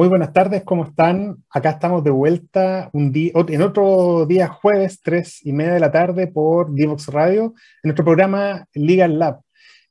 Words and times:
Muy 0.00 0.08
buenas 0.08 0.32
tardes, 0.32 0.62
¿cómo 0.64 0.84
están? 0.84 1.44
Acá 1.50 1.72
estamos 1.72 2.02
de 2.02 2.08
vuelta 2.08 2.88
un 2.94 3.12
en 3.14 3.60
otro 3.60 4.24
día 4.24 4.48
jueves, 4.48 5.02
tres 5.02 5.44
y 5.44 5.52
media 5.52 5.74
de 5.74 5.80
la 5.80 5.92
tarde 5.92 6.26
por 6.26 6.72
Divox 6.72 7.08
Radio, 7.08 7.52
en 7.82 7.88
nuestro 7.88 8.06
programa 8.06 8.64
Legal 8.72 9.18
Lab. 9.18 9.40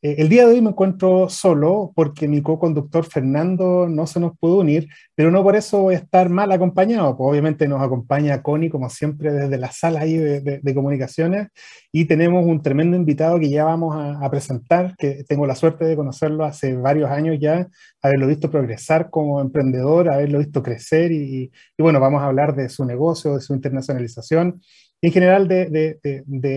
Eh, 0.02 0.16
el 0.20 0.30
día 0.30 0.45
de 0.45 0.53
hoy 0.53 0.62
me 0.62 0.70
encuentro 0.70 1.27
solo 1.27 1.91
porque 1.94 2.27
mi 2.30 2.41
co-conductor 2.41 3.03
Fernando 3.05 3.90
no 3.90 4.07
se 4.07 4.21
nos 4.21 4.38
pudo 4.38 4.59
unir, 4.59 4.88
pero 5.13 5.30
no 5.30 5.44
por 5.44 5.57
eso 5.57 5.81
voy 5.81 5.95
a 5.95 5.98
estar 5.98 6.30
mal 6.30 6.52
acompañado. 6.53 7.17
Pues 7.17 7.30
obviamente 7.30 7.67
nos 7.67 7.81
acompaña 7.81 8.41
Connie, 8.41 8.70
como 8.70 8.90
siempre, 8.90 9.34
desde 9.34 9.57
la 9.57 9.71
sala 9.71 10.05
de, 10.05 10.62
comunicaciones 10.74 11.49
y 11.91 12.05
tenemos 12.05 12.46
un 12.46 12.62
tremendo 12.62 12.96
invitado 12.96 13.40
que 13.40 13.49
ya 13.49 13.65
vamos 13.65 13.96
a, 13.98 14.29
presentar, 14.29 14.96
que 14.98 15.24
tengo 15.27 15.46
la 15.46 15.55
suerte 15.55 15.84
de 15.85 15.96
conocerlo 15.96 16.46
hace 16.46 16.76
varios 16.76 17.09
años 17.09 17.37
ya, 17.40 17.68
haberlo 18.02 18.27
visto 18.27 18.49
progresar 18.49 19.09
como 19.09 19.41
emprendedor, 19.41 20.09
haberlo 20.13 20.40
visto 20.40 20.63
crecer 20.63 21.12
y, 21.12 21.52
y 21.77 21.84
bueno, 21.84 21.99
vamos 21.99 22.21
a 22.21 22.27
hablar 22.27 22.55
de 22.55 22.70
su 22.70 22.85
negocio, 22.85 23.35
de 23.35 23.41
su 23.41 23.54
internacionalización 23.54 24.62
en 25.02 25.12
general 25.12 25.48
de, 25.48 26.00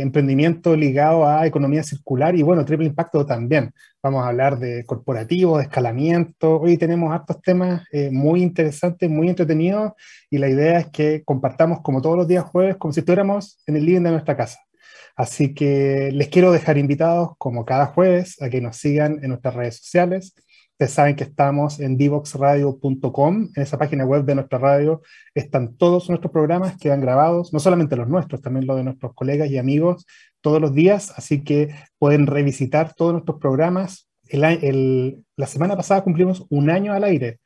emprendimiento 0.01 0.77
ligado 0.77 1.27
a 1.29 1.47
economía 1.47 1.83
circular 1.83 2.35
y 2.35 2.43
bueno, 2.43 2.65
triple 2.65 2.87
impacto 2.87 3.25
también. 3.25 3.73
Vamos 4.03 4.25
a 4.25 4.29
hablar 4.29 4.59
de 4.59 4.85
corporativo, 4.85 5.59
de 5.59 5.65
escalamiento. 5.65 6.61
Hoy 6.61 6.77
tenemos 6.77 7.15
estos 7.15 7.41
temas 7.41 7.85
eh, 7.93 8.11
muy 8.11 8.43
interesantes, 8.43 9.09
muy 9.09 9.29
entretenidos 9.29 9.93
y 10.29 10.39
la 10.39 10.49
idea 10.49 10.81
es 10.81 10.87
que 10.89 11.23
compartamos 11.25 11.83
como 11.83 12.03
todos 12.03 12.17
los 12.17 12.27
días 12.27 12.45
jueves, 12.45 12.77
como 12.77 12.93
si 12.93 13.01
estuviéramos 13.01 13.63
en 13.67 13.77
el 13.77 13.87
living 13.87 14.03
de 14.03 14.11
nuestra 14.11 14.37
casa. 14.37 14.59
Así 15.15 15.55
que 15.55 16.11
les 16.13 16.29
quiero 16.29 16.51
dejar 16.51 16.79
invitados 16.79 17.31
como 17.39 17.65
cada 17.65 17.87
jueves 17.87 18.41
a 18.43 18.49
que 18.49 18.61
nos 18.61 18.77
sigan 18.77 19.21
en 19.23 19.29
nuestras 19.29 19.55
redes 19.55 19.77
sociales 19.77 20.35
Ustedes 20.73 20.93
saben 20.93 21.17
que 21.17 21.25
estamos 21.25 21.81
en 21.81 21.97
divoxradio.com, 21.97 23.51
en 23.55 23.63
esa 23.63 23.79
página 23.79 24.05
web 24.05 24.25
de 24.25 24.35
nuestra 24.35 24.59
radio 24.59 25.03
están 25.35 25.77
todos 25.77 26.09
nuestros 26.09 26.33
programas, 26.33 26.77
quedan 26.79 27.01
grabados, 27.01 27.53
no 27.53 27.61
solamente 27.61 27.95
los 27.95 28.09
nuestros, 28.09 28.41
también 28.43 28.67
los 28.67 28.77
de 28.77 28.85
nuestros 28.85 29.15
colegas 29.15 29.51
y 29.51 29.59
amigos 29.59 30.07
todos 30.41 30.61
los 30.61 30.75
días, 30.75 31.13
así 31.17 31.45
que 31.45 31.75
pueden 31.99 32.27
revisitar 32.27 32.95
todos 32.95 33.13
nuestros 33.13 33.39
programas. 33.39 34.09
la 34.33 35.47
semana 35.47 35.77
pasada 35.77 36.03
cumplimos 36.03 36.47
un 36.49 36.71
año 36.71 36.95
al 36.95 37.05
aire, 37.05 37.39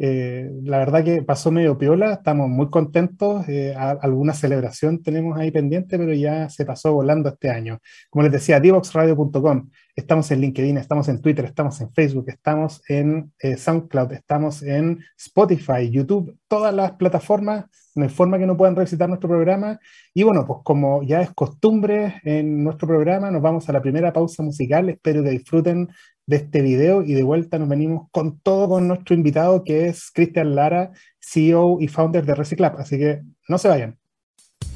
eh, 0.00 0.48
la 0.62 0.78
verdad 0.78 1.02
que 1.02 1.22
pasó 1.22 1.50
medio 1.50 1.76
piola, 1.76 2.12
estamos 2.12 2.48
muy 2.48 2.70
contentos, 2.70 3.48
eh, 3.48 3.74
alguna 3.76 4.32
celebración 4.32 5.02
tenemos 5.02 5.36
ahí 5.36 5.50
pendiente, 5.50 5.98
pero 5.98 6.14
ya 6.14 6.48
se 6.48 6.64
pasó 6.64 6.92
volando 6.92 7.28
este 7.28 7.50
año. 7.50 7.80
Como 8.08 8.22
les 8.22 8.30
decía, 8.30 8.60
divoxradio.com, 8.60 9.68
estamos 9.96 10.30
en 10.30 10.40
LinkedIn, 10.40 10.76
estamos 10.76 11.08
en 11.08 11.20
Twitter, 11.20 11.44
estamos 11.46 11.80
en 11.80 11.92
Facebook, 11.92 12.26
estamos 12.28 12.80
en 12.88 13.32
eh, 13.40 13.56
SoundCloud, 13.56 14.12
estamos 14.12 14.62
en 14.62 15.00
Spotify, 15.18 15.90
YouTube, 15.90 16.38
todas 16.46 16.72
las 16.72 16.92
plataformas, 16.92 17.64
no 17.96 18.04
hay 18.04 18.10
forma 18.10 18.38
que 18.38 18.46
no 18.46 18.56
puedan 18.56 18.76
revisitar 18.76 19.08
nuestro 19.08 19.28
programa. 19.28 19.80
Y 20.14 20.22
bueno, 20.22 20.46
pues 20.46 20.60
como 20.62 21.02
ya 21.02 21.22
es 21.22 21.30
costumbre 21.34 22.20
en 22.22 22.62
nuestro 22.62 22.86
programa, 22.86 23.32
nos 23.32 23.42
vamos 23.42 23.68
a 23.68 23.72
la 23.72 23.82
primera 23.82 24.12
pausa 24.12 24.44
musical, 24.44 24.88
espero 24.88 25.24
que 25.24 25.30
disfruten 25.30 25.88
de 26.28 26.36
este 26.36 26.60
video 26.60 27.02
y 27.02 27.14
de 27.14 27.22
vuelta 27.22 27.58
nos 27.58 27.70
venimos 27.70 28.08
con 28.12 28.38
todo 28.40 28.68
con 28.68 28.86
nuestro 28.86 29.14
invitado 29.14 29.64
que 29.64 29.88
es 29.88 30.10
Cristian 30.12 30.54
Lara, 30.54 30.92
CEO 31.18 31.78
y 31.80 31.88
founder 31.88 32.24
de 32.24 32.34
Reciclap. 32.34 32.78
Así 32.78 32.98
que 32.98 33.22
no 33.48 33.56
se 33.56 33.68
vayan. 33.68 33.98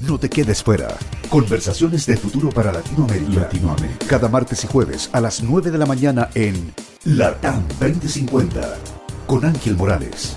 No 0.01 0.19
te 0.19 0.31
quedes 0.31 0.63
fuera. 0.63 0.89
Conversaciones 1.29 2.07
de 2.07 2.17
futuro 2.17 2.49
para 2.49 2.73
Latinoamérica. 2.73 3.43
Latinoamérica. 3.43 4.07
Cada 4.09 4.29
martes 4.29 4.65
y 4.65 4.67
jueves 4.67 5.11
a 5.13 5.21
las 5.21 5.43
9 5.43 5.71
de 5.71 5.79
la 5.79 5.87
mañana 5.87 6.31
en 6.35 6.73
LATAM 7.05 7.69
2050 7.79 8.79
con 9.27 9.45
Ángel 9.45 9.77
Morales. 9.77 10.35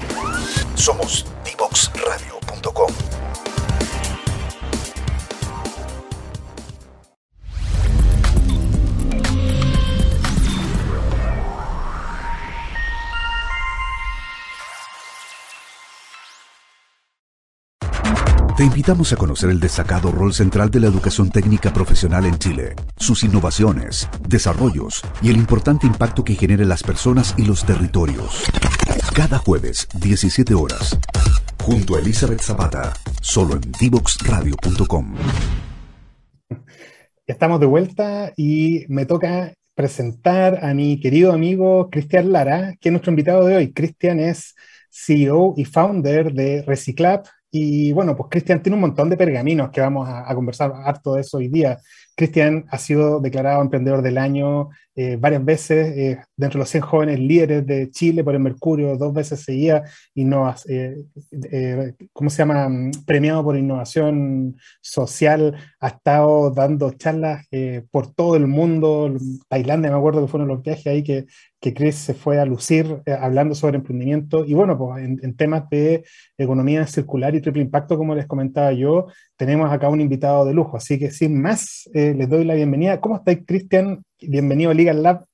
Somos 0.76 1.26
divoxradio.com. 1.46 3.05
Te 18.58 18.64
invitamos 18.64 19.12
a 19.12 19.18
conocer 19.18 19.50
el 19.50 19.60
destacado 19.60 20.14
rol 20.14 20.34
central 20.34 20.72
de 20.72 20.80
la 20.80 20.88
educación 20.88 21.30
técnica 21.30 21.74
profesional 21.74 22.26
en 22.26 22.38
Chile, 22.38 22.74
sus 22.96 23.26
innovaciones, 23.26 24.10
desarrollos 24.30 25.02
y 25.22 25.30
el 25.30 25.36
importante 25.36 25.86
impacto 25.86 26.24
que 26.24 26.36
genera 26.36 26.64
en 26.64 26.70
las 26.70 26.82
personas 26.82 27.36
y 27.38 27.44
los 27.44 27.66
territorios. 27.66 28.46
Cada 29.14 29.40
jueves, 29.40 29.90
17 30.00 30.54
horas, 30.54 30.98
junto 31.62 31.98
a 31.98 32.00
Elizabeth 32.00 32.40
Zapata, 32.40 32.94
solo 33.20 33.56
en 33.56 33.74
divoxradio.com. 33.78 35.16
Estamos 37.28 37.60
de 37.60 37.66
vuelta 37.66 38.32
y 38.38 38.86
me 38.88 39.06
toca 39.06 39.54
presentar 39.76 40.64
a 40.64 40.74
mi 40.74 41.02
querido 41.02 41.34
amigo 41.34 41.90
Cristian 41.90 42.32
Lara, 42.32 42.74
que 42.80 42.88
es 42.88 42.94
nuestro 42.94 43.12
invitado 43.12 43.46
de 43.46 43.58
hoy. 43.58 43.74
Cristian 43.74 44.22
es 44.22 44.56
CEO 44.90 45.56
y 45.58 45.66
founder 45.66 46.32
de 46.32 46.64
Reciclap, 46.66 47.28
y 47.58 47.94
bueno, 47.94 48.18
pues 48.18 48.28
Cristian 48.30 48.62
tiene 48.62 48.76
un 48.76 48.82
montón 48.82 49.10
de 49.10 49.16
pergaminos 49.16 49.70
que 49.70 49.80
vamos 49.80 50.10
a, 50.10 50.36
conversar 50.36 50.74
harto 50.76 51.14
de 51.14 51.22
eso 51.22 51.38
hoy 51.38 51.48
día. 51.48 51.80
Cristian 52.14 52.66
ha 52.70 52.78
sido 52.78 53.22
declarado 53.22 53.62
emprendedor 53.62 54.02
del 54.02 54.18
año 54.18 54.72
eh, 54.94 55.16
varias 55.18 55.44
veces 55.44 55.98
eh, 55.98 56.20
dentro 56.36 56.58
de 56.58 56.64
los 56.64 56.70
100 56.70 56.84
jóvenes 56.84 57.20
líderes 57.20 57.66
de 57.66 57.90
Chile 57.92 58.26
por 58.26 58.34
el 58.34 58.42
Mercurio, 58.42 58.98
dos 58.98 59.14
veces 59.14 59.42
seguía, 59.42 59.84
y 60.14 60.26
no, 60.26 60.54
eh, 60.68 60.98
¿cómo 62.12 62.30
se 62.30 62.40
llama? 62.40 62.70
Premiado 63.06 63.42
por 63.42 63.56
innovación 63.56 64.58
social, 64.82 65.56
ha 65.80 65.88
estado 65.88 66.52
dando 66.52 66.92
charlas 66.92 67.46
por 67.90 68.14
todo 68.14 68.36
el 68.36 68.48
mundo, 68.48 69.14
Tailandia, 69.48 69.92
me 69.92 69.98
acuerdo 69.98 70.22
que 70.22 70.32
fueron 70.32 70.50
los 70.50 70.62
viajes 70.62 70.88
ahí 70.88 71.04
que, 71.04 71.26
que 71.66 71.74
Chris 71.74 71.96
se 71.96 72.14
fue 72.14 72.40
a 72.40 72.46
lucir 72.46 73.02
hablando 73.20 73.56
sobre 73.56 73.78
emprendimiento, 73.78 74.46
y 74.46 74.54
bueno, 74.54 74.78
pues 74.78 75.04
en, 75.04 75.36
temas 75.36 75.68
de 75.72 76.06
economía 76.38 76.86
circular 76.86 77.34
y 77.34 77.42
triple 77.42 77.64
impacto, 77.64 77.98
como 77.98 78.14
les 78.14 78.28
comentaba 78.28 78.72
yo, 78.72 79.08
tenemos 79.36 79.72
acá 79.72 79.90
un 79.90 80.00
invitado 80.00 80.46
de 80.46 80.54
lujo, 80.54 80.78
así 80.78 81.00
que 81.00 81.10
sin 81.10 81.42
más, 81.42 81.90
les 81.92 82.30
doy 82.30 82.46
la 82.46 82.54
bienvenida. 82.54 83.02
¿Cómo 83.02 83.16
estáis, 83.16 83.40
Cristian? 83.48 84.04
Bienvenido 84.22 84.70
a 84.70 84.76
Legal 84.76 85.02
Lab. 85.02 85.26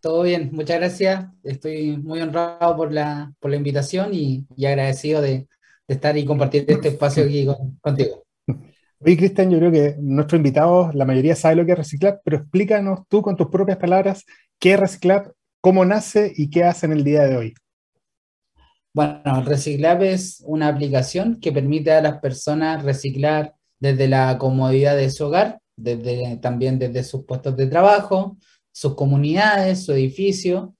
Todo 0.00 0.22
bien, 0.22 0.48
muchas 0.50 0.78
gracias. 0.78 1.26
Estoy 1.44 1.98
muy 1.98 2.22
honrado 2.22 2.74
por 2.74 2.90
la, 2.90 3.34
por 3.38 3.50
la 3.50 3.58
invitación 3.58 4.14
y, 4.14 4.46
agradecido 4.66 5.20
de, 5.20 5.46
estar 5.88 6.16
y 6.16 6.24
compartir 6.24 6.64
este 6.66 6.88
espacio 6.88 7.24
aquí 7.24 7.46
contigo. 7.82 8.25
Oye, 9.00 9.16
Cristian, 9.16 9.50
yo 9.50 9.58
creo 9.58 9.70
que 9.70 9.96
nuestros 9.98 10.38
invitados, 10.38 10.94
la 10.94 11.04
mayoría 11.04 11.36
sabe 11.36 11.56
lo 11.56 11.66
que 11.66 11.72
es 11.72 11.78
Reciclab, 11.78 12.20
pero 12.24 12.38
explícanos 12.38 13.00
tú 13.08 13.22
con 13.22 13.36
tus 13.36 13.48
propias 13.48 13.78
palabras 13.78 14.24
qué 14.58 14.72
es 14.72 14.80
Reciclab, 14.80 15.32
cómo 15.60 15.84
nace 15.84 16.32
y 16.34 16.48
qué 16.50 16.64
hace 16.64 16.86
en 16.86 16.92
el 16.92 17.04
día 17.04 17.24
de 17.24 17.36
hoy. 17.36 17.54
Bueno, 18.94 19.42
Reciclab 19.44 20.02
es 20.02 20.42
una 20.46 20.68
aplicación 20.68 21.38
que 21.40 21.52
permite 21.52 21.92
a 21.92 22.00
las 22.00 22.20
personas 22.20 22.82
reciclar 22.82 23.54
desde 23.78 24.08
la 24.08 24.38
comodidad 24.38 24.96
de 24.96 25.10
su 25.10 25.26
hogar 25.26 25.60
desde, 25.76 26.38
también 26.38 26.78
desde 26.78 27.04
sus 27.04 27.24
puestos 27.24 27.56
de 27.56 27.66
trabajo, 27.66 28.36
sus 28.72 28.94
comunidades, 28.94 29.84
su 29.84 29.92
edificio. 29.92 30.74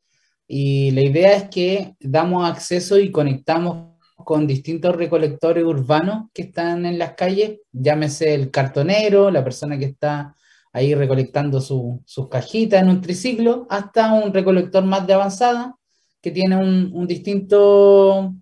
Y 0.48 0.90
la 0.92 1.02
idea 1.02 1.36
es 1.36 1.48
que 1.50 1.94
damos 2.00 2.48
acceso 2.48 2.98
y 2.98 3.10
conectamos 3.10 3.95
con 4.16 4.46
distintos 4.46 4.96
recolectores 4.96 5.64
urbanos 5.64 6.30
que 6.32 6.42
están 6.42 6.86
en 6.86 6.98
las 6.98 7.12
calles, 7.12 7.60
llámese 7.72 8.34
el 8.34 8.50
cartonero, 8.50 9.30
la 9.30 9.44
persona 9.44 9.78
que 9.78 9.86
está 9.86 10.34
ahí 10.72 10.94
recolectando 10.94 11.60
sus 11.60 12.28
cajitas 12.30 12.82
en 12.82 12.90
un 12.90 13.00
triciclo, 13.00 13.66
hasta 13.70 14.12
un 14.12 14.32
recolector 14.32 14.84
más 14.84 15.06
de 15.06 15.14
avanzada 15.14 15.76
que 16.20 16.30
tiene 16.30 16.56
un, 16.56 17.06
distinto, 17.06 18.34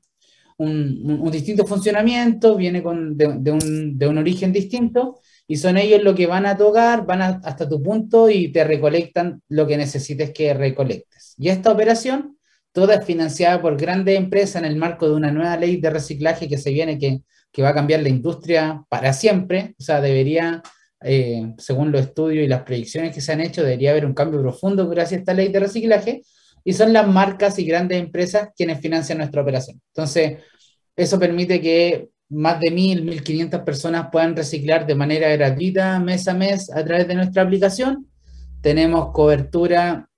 un, 0.57 1.31
distinto 1.31 1.67
funcionamiento, 1.67 2.57
viene 2.57 2.83
con, 2.83 3.17
de, 3.17 3.27
un, 3.27 3.99
de 3.99 4.09
un 4.09 4.19
origen 4.19 4.53
distinto 4.53 5.21
y 5.47 5.57
son 5.57 5.77
ellos 5.77 6.03
los 6.03 6.15
que 6.15 6.27
van 6.27 6.47
a 6.47 6.57
tocar, 6.57 7.05
van 7.05 7.21
hasta 7.21 7.69
tu 7.69 7.83
punto 7.83 8.31
y 8.31 8.51
te 8.51 8.65
recolectan 8.65 9.43
lo 9.49 9.67
que 9.67 9.77
necesites 9.77 10.33
que 10.33 10.55
recolectes. 10.55 11.35
Y 11.37 11.49
esta 11.49 11.71
operación, 11.71 12.39
toda 12.75 12.97
es 12.97 13.05
financiada 13.05 13.63
por 13.63 13.77
grandes 13.77 14.19
empresas 14.19 14.57
en 14.57 14.65
el 14.65 14.75
marco 14.75 15.09
de 15.09 15.15
una 15.15 15.31
nueva 15.31 15.57
ley 15.57 15.77
de 15.77 15.91
reciclaje 15.91 16.49
que 16.49 16.59
se 16.59 16.73
viene, 16.73 16.99
que, 16.99 17.23
que 17.53 17.63
va 17.63 17.69
a 17.69 17.75
cambiar 17.75 18.03
la 18.03 18.09
industria 18.09 18.83
para 18.89 19.13
siempre. 19.13 19.77
O 19.79 19.83
sea, 19.83 20.01
debería, 20.01 20.61
eh, 21.01 21.55
según 21.57 21.93
los 21.93 22.01
estudios 22.01 22.45
y 22.45 22.49
las 22.49 22.65
predicciones 22.65 23.15
que 23.15 23.21
se 23.21 23.33
han 23.33 23.41
hecho, 23.41 23.63
debería 23.63 23.93
haber 23.93 24.05
un 24.05 24.13
cambio 24.13 24.43
profundo 24.43 24.89
gracias 24.89 25.19
a 25.19 25.21
esta 25.21 25.35
ley 25.35 25.53
de 25.53 25.61
reciclaje. 25.61 26.23
Y 26.65 26.73
son 26.73 26.93
las 26.93 27.07
marcas 27.07 27.61
y 27.61 27.65
grandes 27.65 28.01
empresas 28.01 28.49
quienes 28.57 28.81
financian 28.81 29.19
nuestra 29.19 29.43
operación. 29.43 29.81
Entonces, 29.95 30.39
eso 30.97 31.17
permite 31.17 31.61
que 31.61 32.09
más 32.31 32.59
de 32.59 32.73
1.000, 32.73 33.05
1.500 33.05 33.63
personas 33.63 34.09
puedan 34.11 34.35
reciclar 34.35 34.85
de 34.85 34.97
manera 34.97 35.29
gratuita 35.29 36.01
mes 36.01 36.27
a 36.27 36.35
mes 36.35 36.73
a 36.73 36.85
través 36.85 37.07
de 37.07 37.15
nuestra 37.15 37.43
aplicación. 37.43 38.11
Tenemos 38.61 39.13
cobertura 39.13 40.09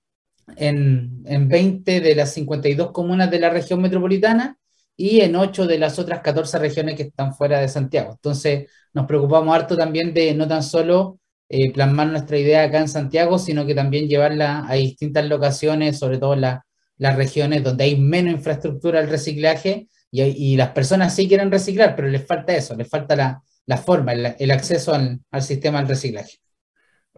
en, 0.56 1.22
en 1.26 1.48
20 1.48 2.00
de 2.00 2.14
las 2.14 2.32
52 2.34 2.92
comunas 2.92 3.30
de 3.30 3.40
la 3.40 3.50
región 3.50 3.80
metropolitana 3.80 4.58
y 4.96 5.20
en 5.20 5.36
8 5.36 5.66
de 5.66 5.78
las 5.78 5.98
otras 5.98 6.20
14 6.20 6.58
regiones 6.58 6.96
que 6.96 7.04
están 7.04 7.34
fuera 7.34 7.60
de 7.60 7.68
Santiago. 7.68 8.12
Entonces, 8.12 8.70
nos 8.94 9.06
preocupamos 9.06 9.54
harto 9.54 9.76
también 9.76 10.14
de 10.14 10.34
no 10.34 10.48
tan 10.48 10.62
solo 10.62 11.18
eh, 11.48 11.72
plasmar 11.72 12.08
nuestra 12.08 12.38
idea 12.38 12.64
acá 12.64 12.80
en 12.80 12.88
Santiago, 12.88 13.38
sino 13.38 13.66
que 13.66 13.74
también 13.74 14.08
llevarla 14.08 14.66
a 14.68 14.74
distintas 14.74 15.26
locaciones, 15.26 15.98
sobre 15.98 16.18
todo 16.18 16.34
en 16.34 16.40
las 16.40 17.16
regiones 17.16 17.62
donde 17.62 17.84
hay 17.84 17.96
menos 17.96 18.34
infraestructura 18.34 19.00
al 19.00 19.08
reciclaje 19.08 19.88
y, 20.10 20.56
las 20.56 20.70
personas 20.70 21.14
sí 21.14 21.28
quieren 21.28 21.50
reciclar, 21.50 21.94
pero 21.94 22.08
les 22.08 22.26
falta 22.26 22.54
eso, 22.54 22.74
les 22.74 22.88
falta 22.88 23.42
la, 23.66 23.76
forma, 23.76 24.12
el, 24.12 24.50
acceso 24.50 24.94
al, 24.94 25.20
sistema 25.42 25.78
del 25.78 25.88
reciclaje. 25.88 26.38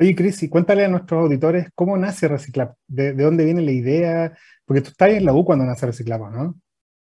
Oye, 0.00 0.14
Cris, 0.14 0.42
y 0.44 0.48
cuéntale 0.48 0.84
a 0.84 0.88
nuestros 0.88 1.24
auditores 1.24 1.68
cómo 1.74 1.96
nace 1.96 2.28
Reciclab, 2.28 2.74
de, 2.86 3.14
dónde 3.14 3.44
viene 3.44 3.62
la 3.62 3.72
idea, 3.72 4.38
porque 4.64 4.80
tú 4.80 4.90
estás 4.90 5.10
en 5.10 5.24
la 5.24 5.34
U 5.34 5.44
cuando 5.44 5.64
nace 5.64 5.86
Reciclab, 5.86 6.30
¿no? 6.30 6.60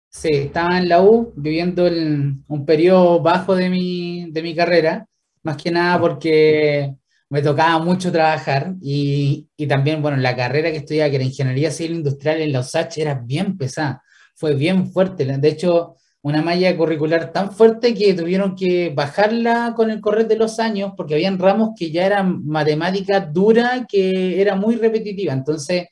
Sí, 0.09 0.29
estaba 0.29 0.77
en 0.77 0.87
la 0.87 1.03
U 1.03 1.33
viviendo 1.35 1.85
un 1.85 2.65
periodo 2.65 3.21
bajo 3.21 3.55
de 3.55 3.69
mi, 3.69 4.31
de 4.31 4.41
mi 4.41 4.55
carrera, 4.55 5.05
más 5.43 5.57
que 5.57 5.69
nada 5.69 5.99
porque 5.99 6.95
me 7.29 7.41
tocaba 7.41 7.77
mucho 7.83 8.09
trabajar 8.09 8.75
y, 8.81 9.49
y, 9.57 9.67
también, 9.67 10.01
bueno, 10.01 10.15
la 10.15 10.37
carrera 10.37 10.71
que 10.71 10.77
estudiaba, 10.77 11.09
que 11.09 11.17
era 11.17 11.25
Ingeniería 11.25 11.71
Civil 11.71 11.97
Industrial 11.97 12.39
en 12.39 12.53
la 12.53 12.61
USACH, 12.61 12.99
era 12.99 13.15
bien 13.15 13.57
pesada, 13.57 14.01
fue 14.33 14.55
bien 14.55 14.89
fuerte. 14.93 15.25
De 15.25 15.47
hecho, 15.49 15.95
una 16.21 16.41
malla 16.41 16.75
curricular 16.75 17.31
tan 17.31 17.51
fuerte 17.51 17.93
que 17.93 18.13
tuvieron 18.13 18.55
que 18.55 18.91
bajarla 18.93 19.73
con 19.75 19.91
el 19.91 20.01
correr 20.01 20.27
de 20.27 20.35
los 20.35 20.59
años 20.59 20.93
porque 20.97 21.13
habían 21.13 21.39
ramos 21.39 21.69
que 21.77 21.91
ya 21.91 22.05
eran 22.05 22.45
matemática 22.45 23.19
dura, 23.21 23.85
que 23.87 24.41
era 24.41 24.55
muy 24.55 24.75
repetitiva. 24.75 25.33
Entonces, 25.33 25.87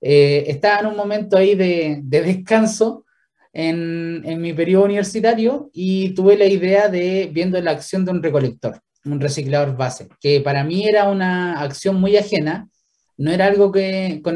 eh, 0.00 0.44
estaba 0.46 0.80
en 0.80 0.86
un 0.86 0.96
momento 0.96 1.36
ahí 1.36 1.54
de, 1.54 2.00
de 2.02 2.22
descanso 2.22 3.04
en, 3.52 4.22
en 4.24 4.40
mi 4.40 4.52
periodo 4.52 4.84
universitario 4.84 5.70
y 5.72 6.10
tuve 6.14 6.36
la 6.36 6.46
idea 6.46 6.88
de 6.88 7.30
viendo 7.32 7.60
la 7.60 7.72
acción 7.72 8.04
de 8.04 8.12
un 8.12 8.22
recolector 8.22 8.80
un 9.04 9.20
reciclador 9.20 9.76
base, 9.76 10.08
que 10.20 10.40
para 10.40 10.64
mí 10.64 10.86
era 10.88 11.10
una 11.10 11.60
acción 11.60 12.00
muy 12.00 12.16
ajena, 12.16 12.68
no 13.16 13.30
era 13.30 13.46
algo 13.46 13.70
que, 13.70 14.20
con, 14.22 14.34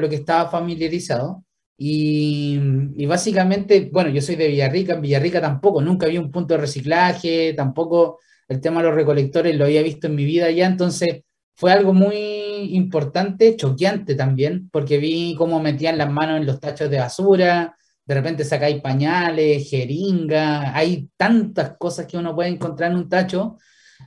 lo 0.00 0.08
que 0.08 0.16
estaba 0.16 0.50
familiarizado. 0.50 1.44
Y, 1.82 2.58
básicamente, 3.06 3.88
bueno, 3.90 4.10
yo 4.10 4.20
soy 4.20 4.36
de 4.36 4.48
Villarrica, 4.48 4.92
en 4.92 5.00
Villarrica 5.00 5.40
tampoco, 5.40 5.80
nunca 5.80 6.04
había 6.04 6.20
un 6.20 6.30
punto 6.30 6.52
de 6.52 6.60
reciclaje, 6.60 7.54
tampoco 7.54 8.18
el 8.48 8.60
tema 8.60 8.82
de 8.82 8.88
los 8.88 8.96
recolectores 8.96 9.56
lo 9.56 9.64
había 9.64 9.82
visto 9.82 10.06
en 10.06 10.14
mi 10.14 10.26
vida 10.26 10.50
ya, 10.50 10.66
entonces 10.66 11.22
fue 11.54 11.72
algo 11.72 11.94
muy 11.94 12.74
importante, 12.74 13.56
choqueante 13.56 14.14
también, 14.14 14.68
porque 14.70 14.98
vi 14.98 15.34
cómo 15.38 15.58
metían 15.58 15.96
las 15.96 16.12
manos 16.12 16.36
en 16.38 16.46
los 16.46 16.60
tachos 16.60 16.90
de 16.90 16.98
basura, 16.98 17.74
de 18.04 18.14
repente 18.14 18.44
sacáis 18.44 18.82
pañales, 18.82 19.70
jeringa, 19.70 20.76
hay 20.76 21.08
tantas 21.16 21.78
cosas 21.78 22.04
que 22.04 22.18
uno 22.18 22.34
puede 22.34 22.50
encontrar 22.50 22.90
en 22.90 22.98
un 22.98 23.08
tacho. 23.08 23.56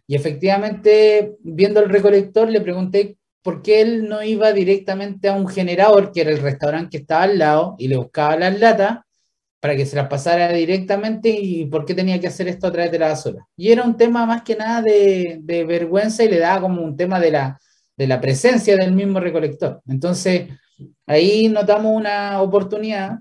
Y 0.06 0.16
efectivamente, 0.16 1.38
viendo 1.42 1.80
el 1.80 1.90
recolector, 1.90 2.48
le 2.52 2.62
pregunté 2.62 3.18
por 3.44 3.62
qué 3.62 3.82
él 3.82 4.08
no 4.10 4.24
iba 4.24 4.54
directamente 4.54 5.28
a 5.30 5.34
un 5.34 5.48
generador, 5.48 6.12
que 6.12 6.22
era 6.22 6.32
el 6.32 6.40
restaurante 6.40 6.92
que 6.92 6.98
estaba 6.98 7.24
al 7.24 7.38
lado, 7.38 7.76
y 7.78 7.90
le 7.90 7.98
buscaba 7.98 8.38
las 8.38 8.60
latas 8.60 9.00
para 9.60 9.76
que 9.76 9.86
se 9.86 9.96
las 9.96 10.08
pasara 10.08 10.52
directamente 10.52 11.30
y 11.30 11.66
por 11.68 11.86
qué 11.86 11.94
tenía 11.94 12.20
que 12.20 12.28
hacer 12.28 12.48
esto 12.48 12.68
a 12.68 12.72
través 12.72 12.92
de 12.92 13.00
la 13.00 13.10
basura. 13.10 13.48
Y 13.56 13.72
era 13.72 13.84
un 13.84 13.96
tema 13.96 14.26
más 14.26 14.44
que 14.44 14.56
nada 14.56 14.82
de, 14.82 15.40
de 15.42 15.64
vergüenza 15.64 16.24
y 16.24 16.30
le 16.30 16.40
daba 16.40 16.62
como 16.62 16.82
un 16.82 16.98
tema 16.98 17.20
de 17.20 17.32
la, 17.32 17.60
de 17.96 18.08
la 18.08 18.20
presencia 18.20 18.76
del 18.76 18.94
mismo 18.94 19.20
recolector. 19.20 19.82
Entonces, 19.88 20.50
ahí 21.06 21.48
notamos 21.48 21.96
una 21.96 22.42
oportunidad 22.42 23.20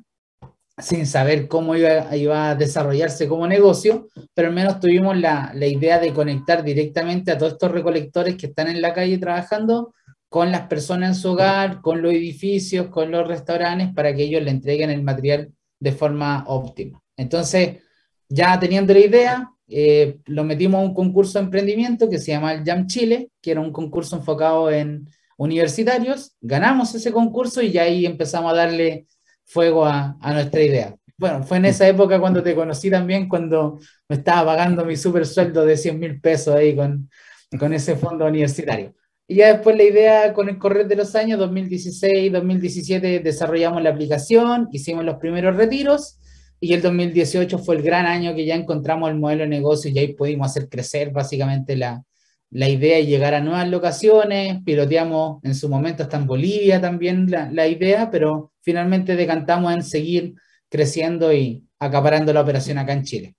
sin 0.78 1.06
saber 1.06 1.48
cómo 1.48 1.76
iba, 1.76 2.16
iba, 2.16 2.50
a 2.50 2.54
desarrollarse 2.54 3.28
como 3.28 3.46
negocio, 3.46 4.08
pero 4.34 4.48
al 4.48 4.54
menos 4.54 4.80
tuvimos 4.80 5.16
la, 5.16 5.52
la, 5.54 5.66
idea 5.66 5.98
de 5.98 6.12
conectar 6.12 6.64
directamente 6.64 7.30
a 7.30 7.38
todos 7.38 7.52
estos 7.52 7.70
recolectores 7.70 8.36
que 8.36 8.46
están 8.46 8.68
en 8.68 8.80
la 8.80 8.94
calle 8.94 9.18
trabajando 9.18 9.94
con 10.32 10.50
las 10.50 10.62
personas 10.62 11.10
en 11.10 11.14
su 11.14 11.32
hogar, 11.32 11.82
con 11.82 12.00
los 12.00 12.10
edificios, 12.10 12.86
con 12.86 13.10
los 13.10 13.28
restaurantes, 13.28 13.92
para 13.92 14.16
que 14.16 14.22
ellos 14.22 14.42
le 14.42 14.50
entreguen 14.50 14.88
el 14.88 15.02
material 15.02 15.52
de 15.78 15.92
forma 15.92 16.44
óptima. 16.46 17.02
Entonces, 17.18 17.82
ya 18.30 18.58
teniendo 18.58 18.94
la 18.94 19.00
idea, 19.00 19.50
eh, 19.68 20.20
lo 20.24 20.42
metimos 20.44 20.80
a 20.80 20.84
un 20.84 20.94
concurso 20.94 21.38
de 21.38 21.44
emprendimiento 21.44 22.08
que 22.08 22.18
se 22.18 22.32
llama 22.32 22.54
el 22.54 22.64
Jam 22.64 22.86
Chile, 22.86 23.28
que 23.42 23.50
era 23.50 23.60
un 23.60 23.72
concurso 23.72 24.16
enfocado 24.16 24.70
en 24.70 25.06
universitarios, 25.36 26.34
ganamos 26.40 26.94
ese 26.94 27.12
concurso 27.12 27.60
y 27.60 27.70
ya 27.70 27.82
ahí 27.82 28.06
empezamos 28.06 28.52
a 28.52 28.56
darle 28.56 29.06
fuego 29.44 29.84
a, 29.84 30.16
nuestra 30.32 30.62
idea. 30.62 30.96
Bueno, 31.18 31.42
fue 31.42 31.58
en 31.58 31.66
esa 31.66 31.86
época 31.86 32.18
cuando 32.18 32.42
te 32.42 32.54
conocí 32.54 32.90
también, 32.90 33.28
cuando 33.28 33.78
me 34.08 34.16
estaba 34.16 34.46
pagando 34.46 34.82
mi 34.86 34.96
super 34.96 35.26
sueldo 35.26 35.66
de 35.66 35.76
100 35.76 35.98
mil 35.98 36.20
pesos 36.22 36.54
ahí 36.54 36.74
con, 36.74 37.10
con 37.58 37.74
ese 37.74 37.96
fondo 37.96 38.24
universitario. 38.24 38.94
Y 39.32 39.36
ya 39.36 39.50
después 39.50 39.74
la 39.78 39.84
idea, 39.84 40.34
con 40.34 40.50
el 40.50 40.58
correr 40.58 40.86
de 40.86 40.94
los 40.94 41.14
años, 41.14 41.38
2016, 41.38 42.30
2017, 42.30 43.20
desarrollamos 43.20 43.82
la 43.82 43.88
aplicación, 43.88 44.68
hicimos 44.72 45.06
los 45.06 45.16
primeros 45.16 45.56
retiros 45.56 46.18
y 46.60 46.74
el 46.74 46.82
2018 46.82 47.58
fue 47.58 47.76
el 47.76 47.82
gran 47.82 48.04
año 48.04 48.34
que 48.34 48.44
ya 48.44 48.54
encontramos 48.54 49.08
el 49.08 49.18
modelo 49.18 49.44
de 49.44 49.48
negocio 49.48 49.90
y 49.90 49.98
ahí 49.98 50.12
pudimos 50.12 50.50
hacer 50.50 50.68
crecer 50.68 51.12
básicamente 51.12 51.76
la, 51.76 52.02
la 52.50 52.68
idea 52.68 52.98
es 52.98 53.06
llegar 53.06 53.32
a 53.32 53.40
nuevas 53.40 53.66
locaciones, 53.70 54.62
piloteamos 54.66 55.42
en 55.44 55.54
su 55.54 55.70
momento 55.70 56.02
hasta 56.02 56.18
en 56.18 56.26
Bolivia 56.26 56.78
también 56.78 57.30
la, 57.30 57.50
la, 57.50 57.66
idea, 57.66 58.10
pero 58.10 58.52
finalmente 58.60 59.16
decantamos 59.16 59.72
en 59.72 59.82
seguir 59.82 60.34
creciendo 60.68 61.32
y 61.32 61.66
acaparando 61.78 62.34
la 62.34 62.42
operación 62.42 62.76
acá 62.76 62.92
en 62.92 63.04
Chile. 63.04 63.34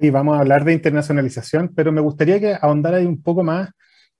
Y 0.00 0.10
vamos 0.10 0.36
a 0.36 0.40
hablar 0.40 0.64
de 0.64 0.72
internacionalización, 0.72 1.72
pero 1.72 1.92
me 1.92 2.00
gustaría 2.00 2.40
que 2.40 2.56
ahondara 2.60 2.96
ahí 2.96 3.06
un 3.06 3.22
poco 3.22 3.44
más 3.44 3.68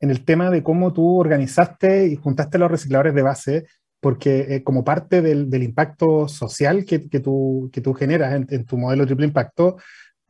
en 0.02 0.10
el 0.10 0.24
tema 0.24 0.50
de 0.50 0.62
cómo 0.62 0.92
tú 0.92 1.18
organizaste 1.18 2.08
y 2.08 2.16
juntaste 2.16 2.58
los 2.58 2.70
recicladores 2.70 3.14
de 3.14 3.22
base, 3.22 3.66
porque 4.00 4.56
eh, 4.56 4.64
como 4.64 4.84
parte 4.84 5.22
del, 5.22 5.48
del, 5.48 5.62
impacto 5.62 6.26
social 6.26 6.84
que, 6.84 7.08
que, 7.08 7.20
tú, 7.20 7.70
que 7.72 7.80
tú 7.80 7.94
generas 7.94 8.34
en, 8.34 8.46
en 8.50 8.66
tu 8.66 8.76
modelo 8.76 9.06
triple 9.06 9.26
impacto, 9.26 9.76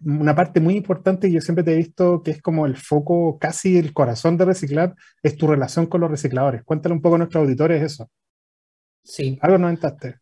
una 0.05 0.35
parte 0.35 0.61
muy 0.61 0.77
importante 0.77 1.27
y 1.27 1.33
yo 1.33 1.41
siempre 1.41 1.65
te 1.65 1.73
he 1.73 1.77
visto 1.77 2.23
que 2.23 2.33
es 2.33 2.43
como 2.43 2.67
el 2.67 2.77
foco, 2.77 3.39
casi 3.39 3.79
el 3.79 3.95
corazón 3.95 4.37
de 4.37 4.45
reciclar, 4.45 4.95
es 5.23 5.37
tu 5.39 5.47
relación 5.47 5.87
con 5.87 6.03
los 6.03 6.11
recicladores. 6.11 6.63
Cuéntale 6.65 6.95
un 6.95 7.01
poco 7.01 7.15
a 7.15 7.19
nuestros 7.19 7.43
auditores 7.43 7.83
eso. 7.83 8.11
Sí. 9.03 9.39
Algo 9.41 9.57
nos 9.57 9.71
entraste. 9.71 10.17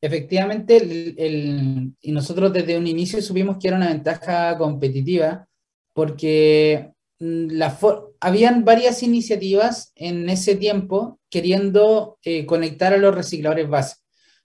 Efectivamente, 0.00 0.76
el, 0.76 1.92
y 2.00 2.12
nosotros 2.12 2.52
desde 2.52 2.78
un 2.78 2.86
inicio 2.86 3.20
supimos 3.20 3.58
que 3.58 3.66
era 3.66 3.76
una 3.76 3.88
ventaja 3.88 4.56
competitiva 4.56 5.46
porque 5.92 6.92
la 7.20 7.78
habían 8.20 8.64
varias 8.64 9.02
iniciativas 9.02 9.92
en 9.94 10.28
ese 10.30 10.56
tiempo 10.56 11.20
queriendo 11.28 12.18
eh, 12.24 12.46
conectar 12.46 12.94
a 12.94 12.96
los 12.96 13.14
recicladores 13.14 13.68
base, 13.68 13.96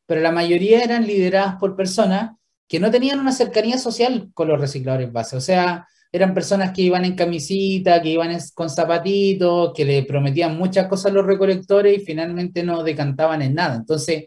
pero 0.06 0.22
la 0.22 0.32
mayoría 0.32 0.84
eran 0.84 1.08
lideradas 1.08 1.56
por 1.56 1.76
personas 1.76 2.32
que 2.68 2.80
no 2.80 2.92
tenían 2.92 3.20
una 3.20 3.32
cercanía 3.32 3.78
social 3.78 4.30
con 4.34 4.50
los 4.50 4.60
recicladores 4.60 5.12
base. 5.12 5.38
O 5.38 5.42
sea, 5.42 5.88
eran 6.12 6.34
personas 6.34 6.72
que 6.72 6.82
iban 6.82 7.06
en 7.06 7.16
camisita, 7.16 8.02
que 8.02 8.10
iban 8.10 8.38
con 8.54 8.70
zapatitos, 8.70 9.72
que 9.74 9.86
le 9.86 10.04
prometían 10.04 10.58
muchas 10.58 10.88
cosas 10.88 11.12
a 11.12 11.16
los 11.16 11.26
recolectores 11.26 11.98
y 11.98 12.06
finalmente 12.06 12.64
no 12.64 12.84
decantaban 12.84 13.42
en 13.42 13.56
nada. 13.56 13.76
Entonces, 13.76 14.26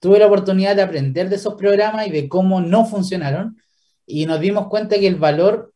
tuve 0.00 0.18
la 0.18 0.26
oportunidad 0.26 0.74
de 0.76 0.82
aprender 0.82 1.28
de 1.28 1.36
esos 1.36 1.54
programas 1.54 2.06
y 2.08 2.10
de 2.10 2.28
cómo 2.28 2.60
no 2.60 2.84
funcionaron 2.86 3.56
y 4.06 4.26
nos 4.26 4.40
dimos 4.40 4.68
cuenta 4.68 4.98
que 4.98 5.06
el 5.06 5.16
valor 5.16 5.72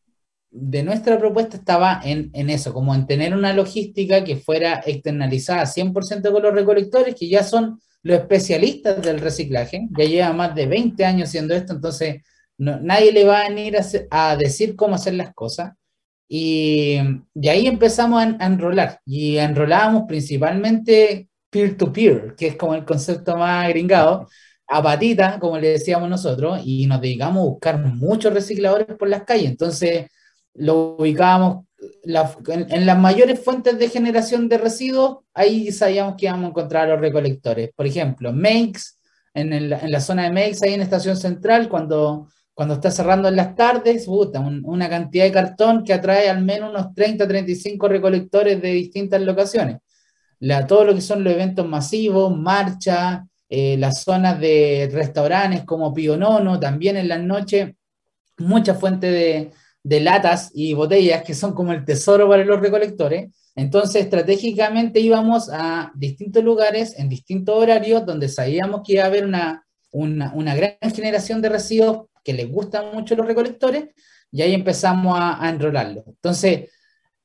de 0.51 0.83
nuestra 0.83 1.17
propuesta 1.17 1.57
estaba 1.57 2.01
en, 2.03 2.29
en 2.33 2.49
eso, 2.49 2.73
como 2.73 2.93
en 2.93 3.07
tener 3.07 3.33
una 3.33 3.53
logística 3.53 4.23
que 4.23 4.35
fuera 4.35 4.81
externalizada 4.85 5.65
100% 5.65 6.31
con 6.31 6.43
los 6.43 6.53
recolectores, 6.53 7.15
que 7.15 7.29
ya 7.29 7.43
son 7.43 7.79
los 8.03 8.19
especialistas 8.19 9.01
del 9.01 9.19
reciclaje, 9.19 9.87
ya 9.97 10.05
llevan 10.05 10.37
más 10.37 10.55
de 10.55 10.65
20 10.65 11.05
años 11.05 11.29
haciendo 11.29 11.55
esto, 11.55 11.73
entonces 11.73 12.21
nadie 12.57 13.11
le 13.11 13.23
va 13.25 13.41
a 13.41 13.49
venir 13.49 13.77
a, 14.11 14.35
decir 14.35 14.75
cómo 14.75 14.95
hacer 14.95 15.13
las 15.15 15.33
cosas. 15.33 15.73
Y, 16.27 16.97
y 17.35 17.49
ahí 17.49 17.67
empezamos 17.67 18.23
a, 18.23 18.45
enrolar, 18.45 18.99
y 19.05 19.37
enrolábamos 19.37 20.03
principalmente 20.07 21.29
peer-to-peer, 21.49 22.35
que 22.37 22.47
es 22.47 22.55
como 22.55 22.75
el 22.75 22.85
concepto 22.85 23.37
más 23.37 23.67
gringado, 23.69 24.27
a 24.67 24.81
patita, 24.81 25.37
como 25.39 25.57
le 25.59 25.69
decíamos 25.69 26.09
nosotros, 26.09 26.61
y 26.65 26.87
nos 26.87 27.01
dedicamos 27.01 27.41
a 27.41 27.49
buscar 27.49 27.77
muchos 27.85 28.33
recicladores 28.33 28.87
por 28.97 29.09
las 29.09 29.23
calles. 29.23 29.49
Entonces, 29.51 30.07
lo 30.53 30.95
ubicábamos 30.97 31.65
en, 32.03 32.85
las 32.85 32.99
mayores 32.99 33.43
fuentes 33.43 33.77
de 33.77 33.89
generación 33.89 34.47
de 34.49 34.57
residuos, 34.57 35.19
ahí 35.33 35.71
sabíamos 35.71 36.15
que 36.15 36.25
íbamos 36.25 36.45
a 36.45 36.49
encontrar 36.49 36.85
a 36.85 36.93
los 36.93 37.01
recolectores. 37.01 37.71
Por 37.75 37.87
ejemplo, 37.87 38.31
Makes, 38.33 38.81
en, 39.33 39.53
en 39.53 39.69
la 39.69 40.01
zona 40.01 40.23
de 40.23 40.31
Makes, 40.31 40.59
ahí 40.63 40.73
en 40.73 40.81
Estación 40.81 41.17
Central, 41.17 41.69
cuando, 41.69 42.27
cuando 42.53 42.75
está 42.75 42.91
cerrando 42.91 43.27
en 43.27 43.35
las 43.35 43.55
tardes, 43.55 44.07
una 44.07 44.89
cantidad 44.89 45.25
de 45.25 45.31
cartón 45.31 45.83
que 45.83 45.93
atrae 45.93 46.29
al 46.29 46.43
menos 46.43 46.69
unos 46.69 46.93
30, 46.93 47.27
35 47.27 47.87
recolectores 47.87 48.61
de 48.61 48.69
distintas 48.69 49.21
locaciones. 49.21 49.77
la, 50.39 50.67
todo 50.67 50.85
lo 50.85 50.93
que 50.95 51.01
son 51.01 51.23
los 51.23 51.33
eventos 51.33 51.67
masivos, 51.67 52.35
marcha, 52.37 53.25
eh, 53.49 53.77
las 53.77 54.03
zonas 54.03 54.39
de 54.39 54.89
restaurantes 54.91 55.63
como 55.65 55.93
Pío 55.93 56.17
Nono, 56.17 56.59
también 56.59 56.97
en 56.97 57.07
las 57.07 57.21
noches, 57.21 57.73
mucha 58.37 58.75
fuente 58.75 59.11
de, 59.11 59.51
de 59.83 59.99
latas 59.99 60.51
y 60.53 60.73
botellas 60.73 61.23
que 61.23 61.33
son 61.33 61.53
como 61.53 61.73
el 61.73 61.85
tesoro 61.85 62.27
para 62.29 62.45
los 62.45 62.59
recolectores. 62.59 63.31
Entonces, 63.55 64.03
estratégicamente 64.03 64.99
íbamos 64.99 65.49
a 65.51 65.91
distintos 65.95 66.43
lugares, 66.43 66.97
en 66.97 67.09
distintos 67.09 67.55
horarios, 67.55 68.05
donde 68.05 68.29
sabíamos 68.29 68.81
que 68.85 68.93
iba 68.93 69.03
a 69.03 69.07
haber 69.07 69.25
una, 69.25 69.65
una, 69.91 70.33
una 70.33 70.55
gran 70.55 70.77
generación 70.95 71.41
de 71.41 71.49
residuos 71.49 72.07
que 72.23 72.33
les 72.33 72.49
gustan 72.49 72.93
mucho 72.93 73.15
los 73.15 73.25
recolectores, 73.25 73.89
y 74.31 74.41
ahí 74.41 74.53
empezamos 74.53 75.17
a, 75.19 75.45
a. 75.45 75.49
Entonces, 75.49 76.69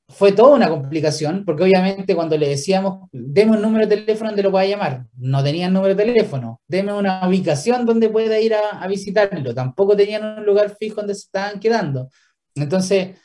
fue 0.08 0.32
toda 0.32 0.54
una 0.54 0.68
complicación, 0.68 1.44
porque 1.44 1.64
obviamente 1.64 2.14
cuando 2.14 2.36
le 2.36 2.48
decíamos, 2.48 3.08
deme 3.12 3.52
un 3.52 3.62
número 3.62 3.86
de 3.86 3.96
teléfono 3.96 4.30
donde 4.30 4.42
lo 4.42 4.50
pueda 4.50 4.66
llamar, 4.66 5.06
no 5.16 5.42
tenían 5.42 5.72
número 5.72 5.94
de 5.94 6.04
teléfono, 6.04 6.60
deme 6.66 6.92
una 6.92 7.26
ubicación 7.26 7.84
donde 7.84 8.08
pueda 8.08 8.38
ir 8.40 8.54
a, 8.54 8.80
a 8.80 8.86
visitarlo, 8.86 9.54
tampoco 9.54 9.96
tenían 9.96 10.38
un 10.38 10.46
lugar 10.46 10.76
fijo 10.78 10.96
donde 10.96 11.14
se 11.14 11.22
estaban 11.22 11.58
quedando. 11.60 12.08
Entonces, 12.56 13.16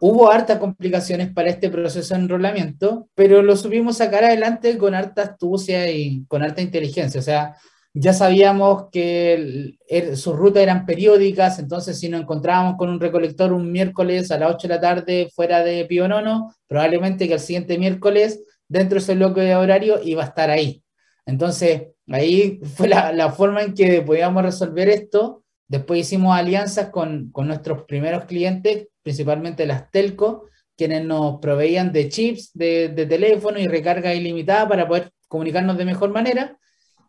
hubo 0.00 0.30
hartas 0.30 0.58
complicaciones 0.58 1.32
para 1.32 1.50
este 1.50 1.70
proceso 1.70 2.14
de 2.14 2.20
enrolamiento, 2.20 3.08
pero 3.14 3.42
lo 3.42 3.56
supimos 3.56 3.98
sacar 3.98 4.24
adelante 4.24 4.76
con 4.78 4.94
harta 4.94 5.22
astucia 5.22 5.90
y 5.90 6.24
con 6.26 6.42
harta 6.42 6.62
inteligencia. 6.62 7.20
O 7.20 7.22
sea, 7.22 7.56
ya 7.92 8.12
sabíamos 8.12 8.86
que 8.90 9.74
sus 10.14 10.36
rutas 10.36 10.62
eran 10.62 10.86
periódicas, 10.86 11.58
entonces 11.58 11.98
si 11.98 12.08
nos 12.08 12.22
encontrábamos 12.22 12.76
con 12.76 12.88
un 12.88 13.00
recolector 13.00 13.52
un 13.52 13.70
miércoles 13.72 14.30
a 14.30 14.38
las 14.38 14.54
8 14.54 14.68
de 14.68 14.74
la 14.74 14.80
tarde 14.80 15.28
fuera 15.34 15.62
de 15.64 15.84
Pío 15.84 16.06
Nono, 16.08 16.54
probablemente 16.68 17.26
que 17.26 17.34
el 17.34 17.40
siguiente 17.40 17.78
miércoles, 17.78 18.42
dentro 18.68 18.94
de 18.94 19.00
ese 19.00 19.16
bloque 19.16 19.40
de 19.40 19.56
horario, 19.56 20.00
iba 20.04 20.22
a 20.22 20.26
estar 20.26 20.50
ahí. 20.50 20.82
Entonces, 21.26 21.88
ahí 22.08 22.60
fue 22.76 22.88
la 22.88 23.32
forma 23.32 23.62
en 23.62 23.74
que 23.74 24.00
podíamos 24.02 24.42
resolver 24.44 24.88
esto. 24.88 25.42
Después 25.70 26.00
hicimos 26.00 26.36
alianzas 26.36 26.88
con, 26.88 27.30
con 27.30 27.46
nuestros 27.46 27.84
primeros 27.84 28.24
clientes, 28.24 28.88
principalmente 29.02 29.66
las 29.66 29.88
telco, 29.92 30.48
quienes 30.76 31.04
nos 31.04 31.38
proveían 31.38 31.92
de 31.92 32.08
chips 32.08 32.50
de, 32.54 32.88
de 32.88 33.06
teléfono 33.06 33.60
y 33.60 33.68
recarga 33.68 34.12
ilimitada 34.12 34.68
para 34.68 34.88
poder 34.88 35.12
comunicarnos 35.28 35.78
de 35.78 35.84
mejor 35.84 36.10
manera 36.10 36.58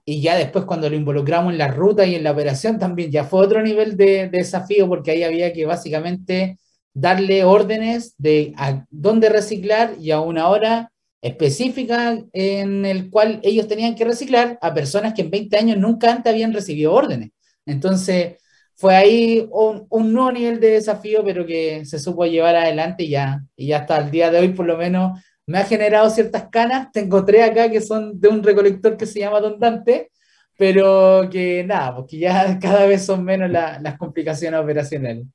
y 0.06 0.22
ya 0.22 0.36
después 0.36 0.66
cuando 0.66 0.90
lo 0.92 0.96
involucramos 0.96 1.54
en 1.54 1.58
la 1.58 1.70
ruta 1.70 2.06
y 2.06 2.14
en 2.14 2.24
la 2.24 2.34
operación 2.34 2.78
también 2.78 3.10
ya 3.10 3.24
fue 3.24 3.42
otro 3.42 3.64
nivel 3.64 3.98
de, 3.98 4.30
desafío 4.30 4.88
porque 4.88 5.10
ahí 5.10 5.24
había 5.24 5.54
que 5.54 5.66
básicamente 5.66 6.60
darle 6.94 7.44
órdenes 7.44 8.14
de 8.20 8.54
a 8.58 8.86
dónde 8.92 9.30
reciclar 9.30 9.96
y 10.00 10.12
a 10.12 10.20
una 10.20 10.50
hora 10.50 10.92
específica 11.22 12.24
en 12.34 12.86
el 12.86 13.10
cual 13.10 13.40
ellos 13.42 13.68
tenían 13.68 13.96
que 13.96 14.06
reciclar 14.06 14.60
a 14.62 14.72
personas 14.72 15.16
que 15.16 15.24
en 15.24 15.32
20 15.32 15.58
años 15.58 15.78
nunca 15.80 16.12
antes 16.12 16.32
habían 16.32 16.54
recibido 16.54 16.94
órdenes. 16.94 17.32
Entonces 17.66 18.38
fue 18.82 18.96
ahí 18.96 19.48
un, 19.52 19.86
un 19.90 20.12
nuevo 20.12 20.32
nivel 20.32 20.60
de 20.60 20.72
desafío, 20.72 21.24
pero 21.24 21.46
que 21.46 21.86
se 21.86 22.00
supo 22.00 22.26
llevar 22.26 22.56
adelante 22.56 23.04
y 23.04 23.10
ya, 23.10 23.44
y 23.56 23.68
ya 23.68 23.78
hasta 23.78 24.00
el 24.00 24.10
día 24.10 24.32
de 24.32 24.40
hoy 24.40 24.50
por 24.50 24.66
lo 24.66 24.76
menos 24.76 25.24
me 25.46 25.60
ha 25.60 25.66
generado 25.66 26.10
ciertas 26.10 26.48
canas. 26.50 26.92
Tengo 26.92 27.24
tres 27.24 27.48
acá 27.48 27.70
que 27.70 27.80
son 27.80 28.20
de 28.20 28.28
un 28.28 28.42
recolector 28.42 28.98
que 28.98 29.06
se 29.06 29.20
llama 29.20 29.40
Don 29.40 29.60
Dante, 29.60 30.10
pero 30.58 31.30
que 31.32 31.64
nada, 31.64 31.96
porque 31.96 32.18
ya 32.18 32.58
cada 32.60 32.88
vez 32.88 33.06
son 33.06 33.24
menos 33.24 33.52
las 33.52 33.98
complicaciones 34.00 34.60
operacionales. 34.60 35.28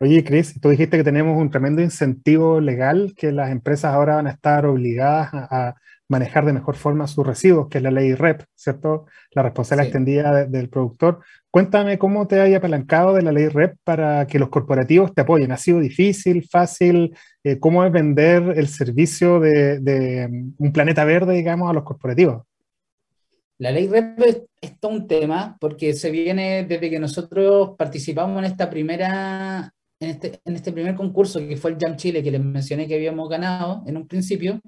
Oye, 0.00 0.24
Chris, 0.24 0.58
tú 0.58 0.70
dijiste 0.70 0.96
que 0.96 1.04
tenemos 1.04 1.36
un 1.36 1.50
tremendo 1.50 1.82
incentivo 1.82 2.62
legal 2.62 3.12
que 3.14 3.30
las 3.30 3.50
empresas 3.50 3.92
ahora 3.92 4.14
van 4.14 4.28
a 4.28 4.30
estar 4.30 4.64
obligadas 4.64 5.28
a, 5.34 5.74
manejar 6.10 6.44
de 6.44 6.52
mejor 6.52 6.74
forma 6.74 7.06
sus 7.06 7.24
residuos, 7.24 7.68
que 7.68 7.78
es 7.78 7.84
la 7.84 7.90
ley 7.90 8.14
REP, 8.14 8.42
¿cierto? 8.54 9.06
La 9.30 9.42
responsabilidad 9.42 9.86
extendida 9.86 10.46
del 10.46 10.68
productor. 10.68 11.20
Cuéntame 11.50 11.98
cómo 11.98 12.26
te 12.26 12.40
hay 12.40 12.54
apalancado 12.54 13.14
de 13.14 13.22
la 13.22 13.32
ley 13.32 13.46
REP 13.48 13.76
para 13.84 14.26
que 14.26 14.40
los 14.40 14.48
corporativos 14.48 15.14
te 15.14 15.22
apoyen. 15.22 15.52
¿Ha 15.52 15.56
sido 15.56 15.78
difícil, 15.78 16.46
fácil? 16.50 17.16
Eh, 17.44 17.60
¿Cómo 17.60 17.84
es 17.84 17.92
vender 17.92 18.54
el 18.56 18.66
servicio 18.66 19.38
de, 19.38 19.78
de, 19.78 20.28
mm, 20.28 20.54
un 20.58 20.72
planeta 20.72 21.04
verde, 21.04 21.34
digamos, 21.34 21.70
a 21.70 21.72
los 21.72 21.84
corporativos? 21.84 22.42
La 23.58 23.70
ley 23.70 23.86
REP 23.86 24.18
es, 24.60 24.80
todo 24.80 24.90
un 24.90 25.06
tema 25.06 25.56
porque 25.60 25.92
se 25.94 26.10
viene 26.10 26.64
desde 26.64 26.90
que 26.90 26.98
nosotros 26.98 27.76
participamos 27.78 28.38
en 28.40 28.46
esta 28.46 28.68
primera, 28.68 29.72
en 30.00 30.10
este, 30.10 30.40
en 30.44 30.56
este 30.56 30.72
primer 30.72 30.96
concurso 30.96 31.38
que 31.38 31.56
fue 31.56 31.70
el 31.70 31.78
Jam 31.78 31.96
Chile 31.96 32.22
que 32.22 32.32
les 32.32 32.42
mencioné 32.42 32.88
que 32.88 32.96
habíamos 32.96 33.28
ganado 33.28 33.84
en 33.86 33.96
un 33.96 34.08
principio 34.08 34.60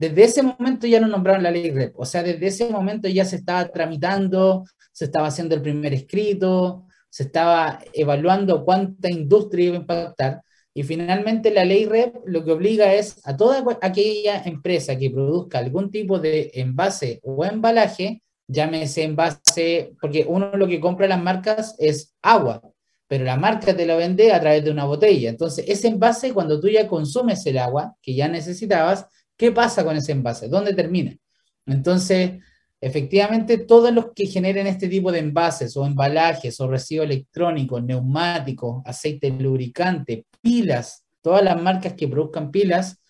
desde 0.00 0.24
ese 0.24 0.42
momento 0.42 0.86
ya 0.86 0.98
nos 0.98 1.10
nombraron 1.10 1.42
la 1.42 1.50
ley 1.50 1.70
REP, 1.70 1.92
o 1.94 2.06
sea, 2.06 2.22
desde 2.22 2.46
ese 2.46 2.70
momento 2.70 3.06
ya 3.06 3.26
se 3.26 3.36
estaba 3.36 3.68
tramitando, 3.68 4.64
se 4.92 5.04
estaba 5.04 5.26
haciendo 5.26 5.54
el 5.54 5.60
primer 5.60 5.92
escrito, 5.92 6.86
se 7.10 7.24
estaba 7.24 7.80
evaluando 7.92 8.64
cuánta 8.64 9.10
industria 9.10 9.66
iba 9.66 9.76
a 9.76 9.80
impactar, 9.80 10.42
y 10.72 10.84
finalmente 10.84 11.50
la 11.50 11.66
ley 11.66 11.84
REP 11.84 12.14
lo 12.24 12.42
que 12.42 12.52
obliga 12.52 12.94
es 12.94 13.20
a 13.24 13.36
toda 13.36 13.62
aquella 13.82 14.42
empresa 14.44 14.96
que 14.96 15.10
produzca 15.10 15.58
algún 15.58 15.90
tipo 15.90 16.18
de 16.18 16.50
envase 16.54 17.20
o 17.22 17.44
embalaje, 17.44 18.22
llámese 18.46 19.02
envase, 19.02 19.92
porque 20.00 20.24
uno 20.26 20.56
lo 20.56 20.66
que 20.66 20.80
compra 20.80 21.08
las 21.08 21.22
marcas 21.22 21.76
es 21.78 22.14
agua, 22.22 22.62
pero 23.06 23.24
la 23.24 23.36
marca 23.36 23.76
te 23.76 23.84
lo 23.84 23.98
vende 23.98 24.32
a 24.32 24.40
través 24.40 24.64
de 24.64 24.70
una 24.70 24.86
botella. 24.86 25.28
Entonces, 25.28 25.66
ese 25.68 25.88
envase, 25.88 26.32
cuando 26.32 26.58
tú 26.58 26.68
ya 26.68 26.88
consumes 26.88 27.44
el 27.44 27.58
agua 27.58 27.96
que 28.00 28.14
ya 28.14 28.28
necesitabas, 28.28 29.06
¿Qué 29.40 29.52
pasa 29.52 29.82
con 29.84 29.96
ese 29.96 30.12
envase? 30.12 30.48
¿Dónde 30.48 30.74
termina? 30.74 31.16
Entonces, 31.64 32.32
efectivamente, 32.78 33.56
todos 33.56 33.90
los 33.90 34.12
que 34.14 34.26
generen 34.26 34.66
este 34.66 34.86
tipo 34.86 35.10
de 35.10 35.20
envases 35.20 35.74
o 35.78 35.86
embalajes 35.86 36.60
o 36.60 36.68
residuos 36.68 37.06
electrónicos, 37.06 37.82
neumáticos, 37.82 38.82
aceite 38.84 39.30
lubricante, 39.30 40.26
pilas, 40.42 41.06
todas 41.22 41.42
las 41.42 41.58
marcas 41.58 41.94
que 41.94 42.06
produzcan 42.06 42.50
pilas, 42.50 43.00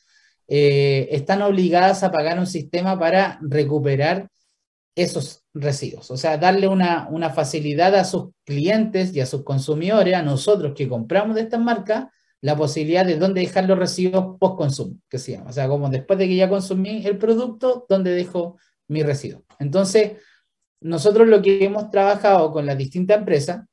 eh, 0.47 1.09
están 1.11 1.43
obligadas 1.43 2.05
a 2.05 2.13
pagar 2.13 2.39
un 2.39 2.47
sistema 2.47 2.97
para 2.97 3.41
recuperar 3.43 4.29
esos 4.95 5.43
residuos. 5.53 6.13
O 6.13 6.17
sea, 6.17 6.39
darle 6.39 6.69
una, 6.69 7.09
una 7.11 7.31
facilidad 7.31 7.97
a 7.97 8.05
sus 8.05 8.29
clientes 8.45 9.17
y 9.17 9.21
a 9.21 9.27
sus 9.27 9.43
consumidores, 9.43 10.15
a 10.15 10.23
nosotros 10.23 10.75
que 10.77 10.89
compramos 10.89 11.35
de 11.35 11.43
estas 11.43 11.61
marcas, 11.61 12.05
la 12.43 12.57
posibilidad 12.57 13.05
de 13.05 13.17
dónde 13.17 13.43
dejar 13.43 13.65
los 13.65 13.79
residuos 13.79 14.37
post 14.39 14.57
consumo, 14.57 14.97
que 15.09 15.19
se 15.19 15.33
llama. 15.33 15.51
O 15.51 15.53
sea, 15.53 15.69
como 15.69 15.89
después 15.91 16.19
de 16.19 16.27
que 16.27 16.37
ya 16.37 16.49
consumí 16.49 17.05
el 17.05 17.19
producto, 17.19 17.87
dónde 17.89 18.13
dejo 18.13 18.57
mi 18.89 19.03
residuo. 19.03 19.45
Entonces, 19.59 20.13
nosotros 20.81 21.29
lo 21.29 21.43
que 21.43 21.65
hemos 21.65 21.91
trabajado 21.91 22.51
con 22.53 22.67
las 22.67 22.79
distintas 22.79 23.19
empresas 23.19 23.67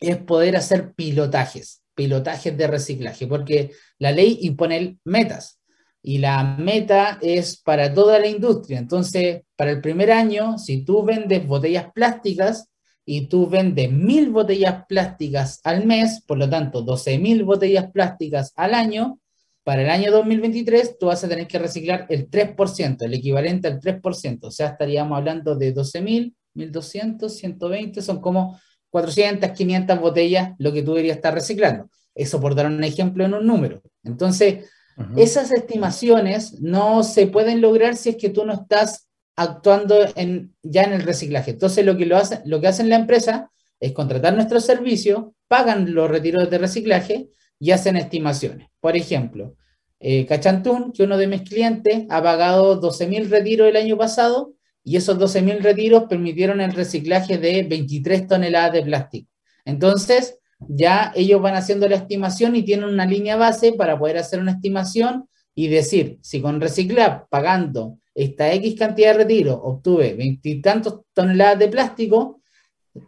es 0.00 0.16
poder 0.16 0.56
hacer 0.56 0.94
pilotajes, 0.94 1.82
pilotajes 1.94 2.56
de 2.56 2.66
reciclaje, 2.66 3.26
porque 3.26 3.72
la 3.98 4.12
ley 4.12 4.38
impone 4.42 4.98
metas 5.04 5.60
y 6.02 6.18
la 6.18 6.42
meta 6.42 7.18
es 7.20 7.60
para 7.60 7.92
toda 7.92 8.18
la 8.18 8.28
industria. 8.28 8.78
Entonces, 8.78 9.42
para 9.56 9.72
el 9.72 9.80
primer 9.80 10.12
año, 10.12 10.56
si 10.56 10.84
tú 10.84 11.02
vendes 11.02 11.46
botellas 11.46 11.92
plásticas, 11.92 12.68
y 13.10 13.22
tú 13.22 13.48
vendes 13.48 13.90
mil 13.90 14.28
botellas 14.28 14.84
plásticas 14.86 15.62
al 15.64 15.86
mes, 15.86 16.22
por 16.26 16.36
lo 16.36 16.46
tanto, 16.50 16.82
12 16.82 17.18
mil 17.18 17.42
botellas 17.42 17.90
plásticas 17.90 18.52
al 18.54 18.74
año, 18.74 19.18
para 19.64 19.80
el 19.80 19.88
año 19.88 20.12
2023 20.12 20.98
tú 20.98 21.06
vas 21.06 21.24
a 21.24 21.28
tener 21.28 21.46
que 21.46 21.58
reciclar 21.58 22.04
el 22.10 22.28
3%, 22.28 23.02
el 23.02 23.14
equivalente 23.14 23.66
al 23.66 23.80
3%, 23.80 24.38
o 24.42 24.50
sea, 24.50 24.68
estaríamos 24.68 25.16
hablando 25.16 25.56
de 25.56 25.72
12 25.72 26.02
mil, 26.02 26.36
1200, 26.52 27.34
120, 27.34 28.02
son 28.02 28.20
como 28.20 28.60
400, 28.90 29.52
500 29.52 30.00
botellas 30.00 30.52
lo 30.58 30.70
que 30.70 30.82
tú 30.82 30.92
deberías 30.92 31.16
estar 31.16 31.32
reciclando. 31.32 31.88
Eso 32.14 32.38
por 32.42 32.54
dar 32.54 32.66
un 32.66 32.84
ejemplo 32.84 33.24
en 33.24 33.32
un 33.32 33.46
número. 33.46 33.80
Entonces, 34.04 34.68
esas 35.16 35.50
estimaciones 35.50 36.60
no 36.60 37.02
se 37.04 37.26
pueden 37.26 37.62
lograr 37.62 37.96
si 37.96 38.10
es 38.10 38.16
que 38.16 38.28
tú 38.28 38.44
no 38.44 38.52
estás 38.52 39.07
actuando 39.38 40.04
en, 40.16 40.52
ya 40.62 40.82
en 40.82 40.92
el 40.92 41.02
reciclaje. 41.02 41.52
Entonces, 41.52 41.86
lo 41.86 41.96
que, 41.96 42.06
lo, 42.06 42.16
hace, 42.16 42.40
lo 42.44 42.60
que 42.60 42.66
hacen 42.66 42.88
la 42.88 42.96
empresa 42.96 43.52
es 43.78 43.92
contratar 43.92 44.34
nuestro 44.34 44.60
servicio, 44.60 45.34
pagan 45.46 45.94
los 45.94 46.10
retiros 46.10 46.50
de 46.50 46.58
reciclaje 46.58 47.28
y 47.60 47.70
hacen 47.70 47.96
estimaciones. 47.96 48.68
Por 48.80 48.96
ejemplo, 48.96 49.54
eh, 50.00 50.26
Cachantún, 50.26 50.92
que 50.92 51.04
uno 51.04 51.16
de 51.16 51.28
mis 51.28 51.42
clientes 51.42 52.04
ha 52.10 52.20
pagado 52.20 52.80
12.000 52.80 53.28
retiros 53.28 53.68
el 53.68 53.76
año 53.76 53.96
pasado 53.96 54.54
y 54.82 54.96
esos 54.96 55.16
12.000 55.18 55.60
retiros 55.60 56.04
permitieron 56.08 56.60
el 56.60 56.72
reciclaje 56.72 57.38
de 57.38 57.62
23 57.62 58.26
toneladas 58.26 58.72
de 58.72 58.82
plástico. 58.82 59.30
Entonces, 59.64 60.36
ya 60.58 61.12
ellos 61.14 61.40
van 61.40 61.54
haciendo 61.54 61.88
la 61.88 61.94
estimación 61.94 62.56
y 62.56 62.64
tienen 62.64 62.88
una 62.88 63.06
línea 63.06 63.36
base 63.36 63.72
para 63.72 63.96
poder 63.96 64.18
hacer 64.18 64.40
una 64.40 64.52
estimación 64.52 65.28
y 65.58 65.66
decir, 65.66 66.20
si 66.22 66.40
con 66.40 66.60
reciclar, 66.60 67.26
pagando 67.28 67.98
esta 68.14 68.52
X 68.52 68.76
cantidad 68.78 69.10
de 69.10 69.18
retiro 69.24 69.60
obtuve 69.60 70.14
veintitantos 70.14 71.00
toneladas 71.12 71.58
de 71.58 71.66
plástico, 71.66 72.40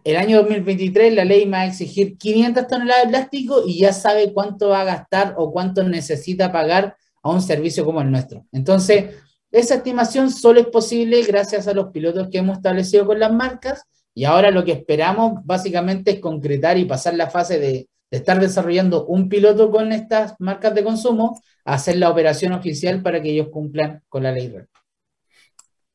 el 0.02 0.16
año 0.16 0.38
2023 0.38 1.14
la 1.14 1.24
ley 1.24 1.46
me 1.46 1.58
va 1.58 1.60
a 1.60 1.66
exigir 1.66 2.18
500 2.18 2.66
toneladas 2.66 3.04
de 3.04 3.08
plástico 3.10 3.62
y 3.64 3.78
ya 3.78 3.92
sabe 3.92 4.32
cuánto 4.32 4.70
va 4.70 4.80
a 4.80 4.84
gastar 4.84 5.36
o 5.38 5.52
cuánto 5.52 5.84
necesita 5.84 6.50
pagar 6.50 6.96
a 7.22 7.30
un 7.30 7.40
servicio 7.40 7.84
como 7.84 8.00
el 8.00 8.10
nuestro. 8.10 8.44
Entonces, 8.50 9.14
esa 9.52 9.76
estimación 9.76 10.32
solo 10.32 10.58
es 10.58 10.66
posible 10.66 11.22
gracias 11.22 11.68
a 11.68 11.72
los 11.72 11.92
pilotos 11.92 12.30
que 12.32 12.38
hemos 12.38 12.56
establecido 12.56 13.06
con 13.06 13.20
las 13.20 13.32
marcas 13.32 13.84
y 14.12 14.24
ahora 14.24 14.50
lo 14.50 14.64
que 14.64 14.72
esperamos 14.72 15.34
básicamente 15.44 16.10
es 16.10 16.18
concretar 16.18 16.78
y 16.78 16.84
pasar 16.84 17.14
la 17.14 17.30
fase 17.30 17.60
de, 17.60 17.89
estar 18.10 18.40
desarrollando 18.40 19.06
un 19.06 19.28
piloto 19.28 19.70
con 19.70 19.92
estas 19.92 20.34
marcas 20.38 20.74
de 20.74 20.84
consumo 20.84 21.40
a 21.64 21.74
hacer 21.74 21.96
la 21.96 22.10
operación 22.10 22.52
oficial 22.52 23.02
para 23.02 23.22
que 23.22 23.30
ellos 23.30 23.48
cumplan 23.50 24.02
con 24.08 24.22
la 24.22 24.32
ley 24.32 24.52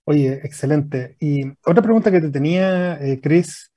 Oye, 0.05 0.33
excelente. 0.43 1.17
Y 1.19 1.47
otra 1.65 1.81
pregunta 1.81 2.11
que 2.11 2.21
te 2.21 2.29
tenía, 2.29 2.95
eh, 3.01 3.19
Chris, 3.21 3.71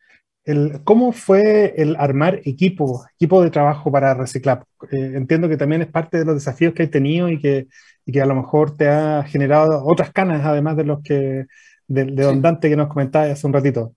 el, 0.44 0.82
¿cómo 0.84 1.12
fue 1.12 1.74
el 1.76 1.96
armar 1.96 2.40
equipo, 2.44 3.04
equipo 3.14 3.42
de 3.42 3.50
trabajo 3.50 3.90
para 3.90 4.14
Reciclap? 4.14 4.64
Eh, 4.90 5.12
entiendo 5.14 5.48
que 5.48 5.56
también 5.56 5.82
es 5.82 5.88
parte 5.88 6.18
de 6.18 6.24
los 6.26 6.34
desafíos 6.34 6.74
que 6.74 6.82
hay 6.82 6.88
tenido 6.88 7.30
y 7.30 7.40
que, 7.40 7.66
y 8.04 8.12
que 8.12 8.20
a 8.20 8.26
lo 8.26 8.34
mejor 8.34 8.76
te 8.76 8.88
ha 8.88 9.24
generado 9.24 9.84
otras 9.86 10.12
canas, 10.12 10.44
además 10.44 10.76
de 10.76 10.84
los 10.84 11.02
que, 11.02 11.46
de, 11.86 12.04
de 12.04 12.22
Don 12.22 12.42
Dante 12.42 12.68
que 12.68 12.76
nos 12.76 12.88
comentabas 12.88 13.30
hace 13.30 13.46
un 13.46 13.52
ratito. 13.54 13.94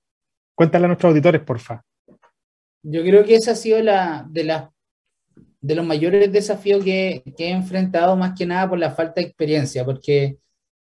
Cuéntale 0.55 0.85
a 0.85 0.87
nuestros 0.87 1.11
auditores, 1.11 1.41
porfa. 1.41 1.83
Yo 2.83 3.01
creo 3.03 3.23
que 3.25 3.35
esa 3.35 3.51
ha 3.51 3.55
sido 3.55 3.81
la, 3.81 4.25
de, 4.29 4.43
la, 4.43 4.71
de 5.61 5.75
los 5.75 5.85
mayores 5.85 6.31
desafíos 6.31 6.83
que, 6.83 7.23
que, 7.37 7.47
he 7.47 7.51
enfrentado, 7.51 8.15
más 8.15 8.37
que 8.37 8.45
nada 8.45 8.69
por 8.69 8.79
la 8.79 8.91
falta 8.91 9.21
de 9.21 9.27
experiencia, 9.27 9.85
porque 9.85 10.37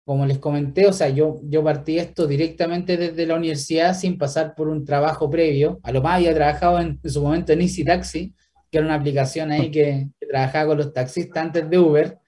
como 0.05 0.25
les 0.25 0.39
comenté, 0.39 0.87
o 0.87 0.93
sea, 0.95 1.11
yo, 1.11 1.39
yo 1.43 1.63
partí 1.63 1.99
esto 1.99 2.27
directamente 2.27 2.97
desde 2.97 3.27
la 3.27 3.35
universidad 3.35 3.95
sin 3.95 4.17
pasar 4.17 4.55
por 4.55 4.69
un 4.69 4.85
trabajo 4.87 5.29
previo. 5.29 5.81
A 5.83 5.93
lo 5.93 6.01
más 6.01 6.17
había 6.17 6.35
trabajado 6.35 6.81
en, 6.81 6.99
su 7.05 7.21
momento 7.21 7.53
en 7.53 7.61
Easy 7.61 7.85
Taxi, 7.85 8.33
que 8.71 8.79
era 8.79 8.87
una 8.87 8.95
aplicación 8.95 9.51
ahí 9.51 9.71
que, 9.71 10.09
trabajaba 10.19 10.69
con 10.69 10.79
los 10.79 10.95
taxistas 10.95 11.45
antes 11.45 11.69
de 11.69 11.79
Uber. 11.79 12.19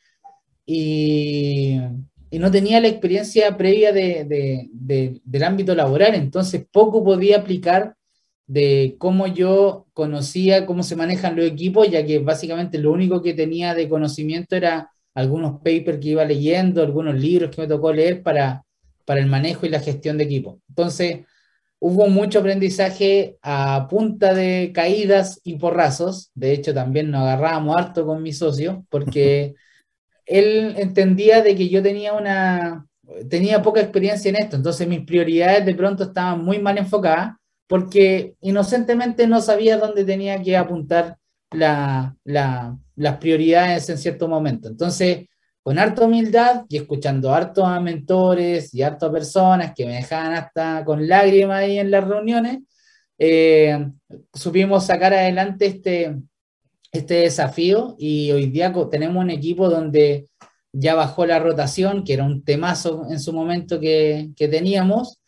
Y, 0.66 1.80
y 2.30 2.38
no 2.38 2.50
tenía 2.50 2.80
la 2.80 2.88
experiencia 2.88 3.56
previa 3.56 3.92
de, 3.92 4.24
de, 4.72 5.20
del 5.24 5.42
ámbito 5.42 5.74
laboral, 5.74 6.14
entonces 6.14 6.66
poco 6.70 7.02
podía 7.02 7.38
aplicar 7.38 7.96
de 8.50 8.96
cómo 8.98 9.28
yo 9.28 9.86
conocía 9.92 10.66
cómo 10.66 10.82
se 10.82 10.96
manejan 10.96 11.36
los 11.36 11.46
equipos, 11.46 11.88
ya 11.88 12.04
que 12.04 12.18
básicamente 12.18 12.78
lo 12.78 12.90
único 12.90 13.22
que 13.22 13.32
tenía 13.32 13.74
de 13.76 13.88
conocimiento 13.88 14.56
era 14.56 14.90
algunos 15.14 15.60
papers 15.60 15.98
que 16.00 16.08
iba 16.08 16.24
leyendo, 16.24 16.82
algunos 16.82 17.14
libros 17.14 17.54
que 17.54 17.62
me 17.62 17.68
tocó 17.68 17.92
leer 17.92 18.24
para, 18.24 18.64
para 19.04 19.20
el 19.20 19.28
manejo 19.28 19.66
y 19.66 19.68
la 19.68 19.78
gestión 19.78 20.18
de 20.18 20.24
equipos. 20.24 20.56
Entonces, 20.68 21.20
hubo 21.78 22.08
mucho 22.08 22.40
aprendizaje 22.40 23.38
a 23.40 23.86
punta 23.88 24.34
de 24.34 24.72
caídas 24.74 25.40
y 25.44 25.56
porrazos. 25.56 26.32
De 26.34 26.50
hecho, 26.50 26.74
también 26.74 27.08
nos 27.12 27.22
agarrábamos 27.22 27.76
harto 27.76 28.04
con 28.04 28.20
mi 28.20 28.32
socio, 28.32 28.84
porque 28.90 29.54
él 30.26 30.74
entendía 30.76 31.40
de 31.42 31.54
que 31.54 31.68
yo 31.68 31.84
tenía 31.84 32.14
una 32.14 32.84
tenía 33.28 33.62
poca 33.62 33.80
experiencia 33.80 34.28
en 34.28 34.36
esto, 34.36 34.56
entonces 34.56 34.86
mis 34.86 35.00
prioridades 35.04 35.66
de 35.66 35.74
pronto 35.74 36.04
estaban 36.04 36.44
muy 36.44 36.60
mal 36.60 36.78
enfocadas 36.78 37.39
porque 37.70 38.34
inocentemente 38.40 39.28
no 39.28 39.40
sabía 39.40 39.78
dónde 39.78 40.04
tenía 40.04 40.42
que 40.42 40.56
apuntar 40.56 41.18
la, 41.52 42.16
la, 42.24 42.76
las 42.96 43.18
prioridades 43.18 43.88
en 43.88 43.96
cierto 43.96 44.26
momento. 44.26 44.66
Entonces, 44.66 45.28
con 45.62 45.78
harta 45.78 46.04
humildad 46.04 46.64
y 46.68 46.78
escuchando 46.78 47.32
harto 47.32 47.64
a 47.64 47.78
mentores 47.78 48.74
y 48.74 48.82
harto 48.82 49.06
a 49.06 49.12
personas 49.12 49.72
que 49.72 49.86
me 49.86 49.94
dejaban 49.94 50.34
hasta 50.34 50.84
con 50.84 51.06
lágrimas 51.06 51.60
ahí 51.60 51.78
en 51.78 51.92
las 51.92 52.02
reuniones, 52.08 52.58
eh, 53.16 53.86
supimos 54.34 54.86
sacar 54.86 55.14
adelante 55.14 55.66
este, 55.66 56.16
este 56.90 57.14
desafío 57.14 57.94
y 58.00 58.32
hoy 58.32 58.46
día 58.46 58.74
tenemos 58.90 59.22
un 59.22 59.30
equipo 59.30 59.70
donde 59.70 60.26
ya 60.72 60.96
bajó 60.96 61.24
la 61.24 61.38
rotación, 61.38 62.02
que 62.02 62.14
era 62.14 62.24
un 62.24 62.42
temazo 62.42 63.06
en 63.08 63.20
su 63.20 63.32
momento 63.32 63.78
que, 63.78 64.30
que 64.34 64.48
teníamos, 64.48 65.19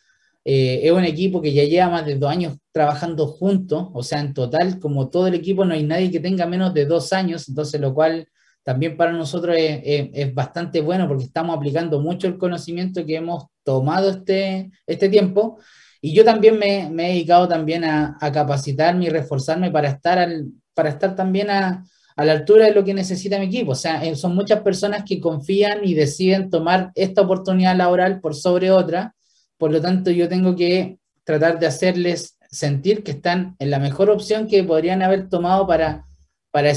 eh, 0.44 0.80
es 0.82 0.92
un 0.92 1.04
equipo 1.04 1.40
que 1.40 1.52
ya 1.52 1.64
lleva 1.64 1.88
más 1.88 2.06
de 2.06 2.16
dos 2.16 2.30
años 2.30 2.56
trabajando 2.72 3.26
juntos, 3.26 3.88
o 3.92 4.02
sea, 4.02 4.20
en 4.20 4.34
total, 4.34 4.78
como 4.80 5.08
todo 5.08 5.28
el 5.28 5.34
equipo, 5.34 5.64
no 5.64 5.74
hay 5.74 5.84
nadie 5.84 6.10
que 6.10 6.20
tenga 6.20 6.46
menos 6.46 6.74
de 6.74 6.86
dos 6.86 7.12
años, 7.12 7.48
entonces 7.48 7.80
lo 7.80 7.94
cual 7.94 8.26
también 8.64 8.96
para 8.96 9.12
nosotros 9.12 9.56
es, 9.58 10.10
es, 10.12 10.34
bastante 10.34 10.80
bueno 10.80 11.08
porque 11.08 11.24
estamos 11.24 11.56
aplicando 11.56 12.00
mucho 12.00 12.28
el 12.28 12.38
conocimiento 12.38 13.04
que 13.04 13.16
hemos 13.16 13.46
tomado 13.64 14.10
este, 14.10 14.70
este 14.86 15.08
tiempo. 15.08 15.58
Y 16.00 16.14
yo 16.14 16.24
también 16.24 16.58
me, 16.58 16.88
me 16.90 17.06
he 17.06 17.08
dedicado 17.14 17.48
también 17.48 17.84
a, 17.84 18.16
a, 18.20 18.32
capacitarme 18.32 19.06
y 19.06 19.08
reforzarme 19.08 19.70
para 19.70 19.88
estar, 19.88 20.18
al, 20.18 20.46
para 20.74 20.90
estar 20.90 21.14
también 21.14 21.50
a, 21.50 21.84
a 22.16 22.24
la 22.24 22.32
altura 22.32 22.66
de 22.66 22.72
lo 22.74 22.84
que 22.84 22.94
necesita 22.94 23.38
mi 23.38 23.46
equipo. 23.46 23.72
O 23.72 23.76
sea, 23.76 24.04
eh, 24.04 24.16
son 24.16 24.34
muchas 24.34 24.60
personas 24.62 25.04
que 25.04 25.20
confían 25.20 25.80
y 25.84 25.94
deciden 25.94 26.50
tomar 26.50 26.90
esta 26.94 27.22
oportunidad 27.22 27.76
laboral 27.76 28.20
por 28.20 28.34
sobre 28.34 28.70
otra 28.70 29.14
por 29.62 29.70
lo 29.70 29.80
tanto, 29.80 30.10
yo 30.10 30.28
tengo 30.28 30.56
que 30.56 30.98
tratar 31.22 31.60
de 31.60 31.68
hacerles 31.68 32.36
sentir 32.50 33.04
que 33.04 33.12
están 33.12 33.54
en 33.60 33.70
la 33.70 33.78
mejor 33.78 34.10
opción 34.10 34.48
que 34.48 34.64
podrían 34.64 35.02
haber 35.02 35.28
tomado 35.28 35.68
para, 35.68 36.04
para 36.50 36.72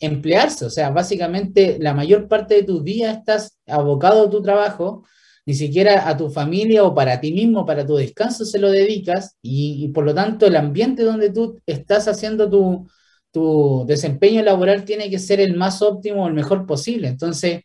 emplearse. 0.00 0.66
O 0.66 0.68
sea, 0.68 0.90
básicamente 0.90 1.78
la 1.80 1.94
mayor 1.94 2.28
parte 2.28 2.56
de 2.56 2.64
tus 2.64 2.84
días 2.84 3.16
estás 3.16 3.58
abocado 3.66 4.26
a 4.26 4.30
tu 4.30 4.42
trabajo, 4.42 5.06
ni 5.46 5.54
siquiera 5.54 6.10
a 6.10 6.14
tu 6.14 6.28
familia 6.28 6.84
o 6.84 6.94
para 6.94 7.18
ti 7.20 7.32
mismo, 7.32 7.64
para 7.64 7.86
tu 7.86 7.96
descanso 7.96 8.44
se 8.44 8.58
lo 8.58 8.70
dedicas 8.70 9.38
y, 9.40 9.82
y 9.82 9.88
por 9.88 10.04
lo 10.04 10.14
tanto 10.14 10.44
el 10.46 10.56
ambiente 10.56 11.04
donde 11.04 11.30
tú 11.30 11.58
estás 11.64 12.06
haciendo 12.06 12.50
tu, 12.50 12.86
tu, 13.30 13.86
desempeño 13.86 14.42
laboral 14.42 14.84
tiene 14.84 15.08
que 15.08 15.18
ser 15.18 15.40
el 15.40 15.56
más 15.56 15.80
óptimo, 15.80 16.28
el 16.28 16.34
mejor 16.34 16.66
posible. 16.66 17.08
Entonces, 17.08 17.62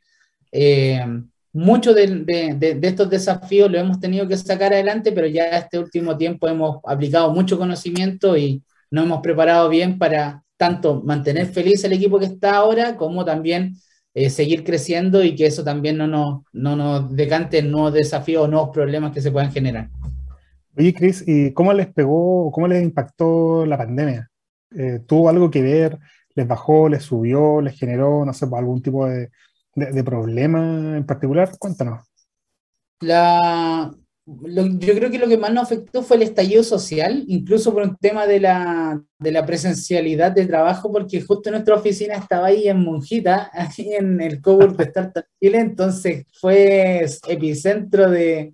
eh, 0.50 1.06
muchos 1.54 1.96
de, 1.96 2.80
estos 2.82 3.10
desafíos 3.10 3.70
lo 3.70 3.78
hemos 3.78 4.00
tenido 4.00 4.28
que 4.28 4.38
sacar 4.38 4.74
adelante, 4.74 5.12
pero 5.12 5.28
ya 5.28 5.46
este 5.58 5.80
último 5.80 6.18
tiempo 6.18 6.48
hemos 6.48 6.80
aplicado 6.86 7.34
mucho 7.34 7.58
conocimiento 7.58 8.38
y 8.38 8.64
nos 8.90 9.06
hemos 9.06 9.22
preparado 9.22 9.70
bien 9.70 9.98
para 9.98 10.44
tanto 10.58 11.02
mantener 11.02 11.48
feliz 11.48 11.84
el 11.84 11.94
equipo 11.94 12.20
que 12.20 12.26
está 12.26 12.56
ahora, 12.56 12.96
como 12.96 13.26
también 13.26 13.76
eh, 14.14 14.30
seguir 14.30 14.64
creciendo 14.64 15.24
y 15.24 15.36
que 15.36 15.46
eso 15.46 15.64
también 15.64 15.98
no 15.98 16.08
nos, 16.08 16.44
no 16.54 16.76
nos 16.76 17.14
decante 17.16 17.60
en 17.60 17.72
nuevos 17.72 17.94
desafíos 17.94 18.44
o 18.44 18.48
nuevos 18.48 18.70
problemas 18.70 19.12
que 19.12 19.22
se 19.22 19.32
puedan 19.32 19.52
generar. 19.52 19.90
Oye, 20.78 20.94
Cris, 20.94 21.24
¿y 21.28 21.52
cómo 21.52 21.74
les 21.74 21.88
pegó, 21.88 22.52
cómo 22.52 22.68
les 22.68 22.82
impactó 22.84 23.66
la 23.66 23.78
pandemia? 23.78 24.30
Eh, 24.76 25.00
¿Tuvo 25.06 25.30
algo 25.30 25.52
que 25.52 25.62
ver? 25.62 25.98
¿Les 26.34 26.48
bajó, 26.48 26.88
les 26.88 27.04
subió, 27.04 27.60
les 27.60 27.78
generó, 27.78 28.24
no 28.26 28.34
sé, 28.34 28.46
algún 28.54 28.82
tipo 28.82 29.06
de, 29.06 29.30
de, 29.76 30.04
problema 30.04 30.98
en 30.98 31.06
particular? 31.06 31.52
Cuéntanos. 31.58 32.06
La, 33.02 33.94
yo 34.26 34.96
creo 34.96 35.10
que 35.10 35.18
lo 35.18 35.28
que 35.28 35.38
más 35.38 35.52
nos 35.52 35.64
afectó 35.64 36.04
fue 36.04 36.18
el 36.18 36.24
estallido 36.24 36.64
social, 36.64 37.24
incluso 37.28 37.74
por 37.74 37.84
un 37.84 37.98
tema 37.98 38.28
de 38.28 38.40
la, 38.40 39.02
de 39.18 39.32
la 39.32 39.46
presencialidad 39.46 40.32
de 40.32 40.46
trabajo, 40.46 40.92
porque 40.92 41.22
justo 41.22 41.50
nuestra 41.50 41.76
oficina 41.76 42.16
estaba 42.16 42.48
ahí 42.48 42.68
en 42.68 42.84
Monjita, 42.84 43.50
ahí 43.54 43.94
en 43.94 44.22
el 44.22 44.42
cowork 44.42 44.78
de 44.78 44.84
Startup 44.84 45.26
Chile, 45.42 45.60
entonces 45.60 46.26
fue 46.34 47.06
epicentro 47.28 48.12
de, 48.12 48.54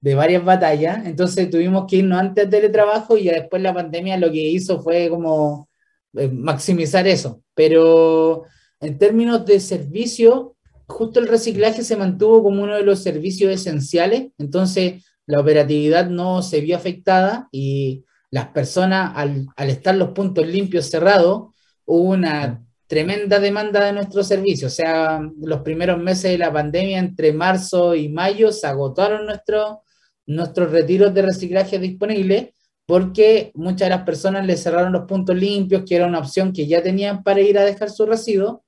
de 0.00 0.14
varias 0.14 0.44
batallas, 0.44 1.06
entonces 1.06 1.48
tuvimos 1.48 1.86
que 1.88 1.96
irnos 1.96 2.18
antes 2.18 2.44
del 2.44 2.50
teletrabajo 2.50 3.16
y 3.16 3.24
después 3.24 3.62
la 3.62 3.72
pandemia 3.72 4.18
lo 4.18 4.30
que 4.30 4.50
hizo 4.50 4.82
fue 4.82 5.08
como 5.08 5.68
eh, 6.14 6.28
maximizar 6.28 7.06
eso, 7.06 7.42
pero 7.54 8.44
en 8.80 8.98
términos 8.98 9.46
de 9.46 9.60
servicio, 9.60 10.53
justo 10.86 11.20
el 11.20 11.28
reciclaje 11.28 11.82
se 11.82 11.96
mantuvo 11.96 12.42
como 12.42 12.62
uno 12.62 12.76
de 12.76 12.82
los 12.82 13.02
servicios 13.02 13.52
esenciales, 13.52 14.28
entonces 14.38 15.04
la 15.26 15.40
operatividad 15.40 16.08
no 16.08 16.42
se 16.42 16.60
vio 16.60 16.76
afectada 16.76 17.48
y 17.50 18.04
las 18.30 18.48
personas, 18.48 19.12
al, 19.14 19.46
al 19.56 19.70
estar 19.70 19.94
los 19.94 20.10
puntos 20.10 20.46
limpios 20.46 20.86
cerrados, 20.90 21.52
hubo 21.84 22.10
una 22.10 22.62
tremenda 22.86 23.38
demanda 23.38 23.84
de 23.84 23.92
nuestro 23.92 24.24
servicio. 24.24 24.66
O 24.66 24.70
sea, 24.70 25.20
los 25.40 25.60
primeros 25.62 25.98
meses 25.98 26.32
de 26.32 26.38
la 26.38 26.52
pandemia, 26.52 26.98
entre 26.98 27.32
marzo 27.32 27.94
y 27.94 28.08
mayo, 28.08 28.52
se 28.52 28.66
agotaron 28.66 29.26
nuestros 29.26 29.78
nuestros 30.26 30.70
retiros 30.70 31.12
de 31.14 31.22
reciclaje 31.22 31.78
disponibles 31.78 32.50
porque 32.86 33.50
muchas 33.54 33.86
de 33.86 33.90
las 33.90 34.02
personas 34.02 34.46
le 34.46 34.56
cerraron 34.56 34.92
los 34.92 35.06
puntos 35.06 35.36
limpios, 35.36 35.84
que 35.86 35.96
era 35.96 36.06
una 36.06 36.18
opción 36.18 36.52
que 36.52 36.66
ya 36.66 36.82
tenían 36.82 37.22
para 37.22 37.40
ir 37.40 37.58
a 37.58 37.64
dejar 37.64 37.90
su 37.90 38.04
residuo, 38.04 38.63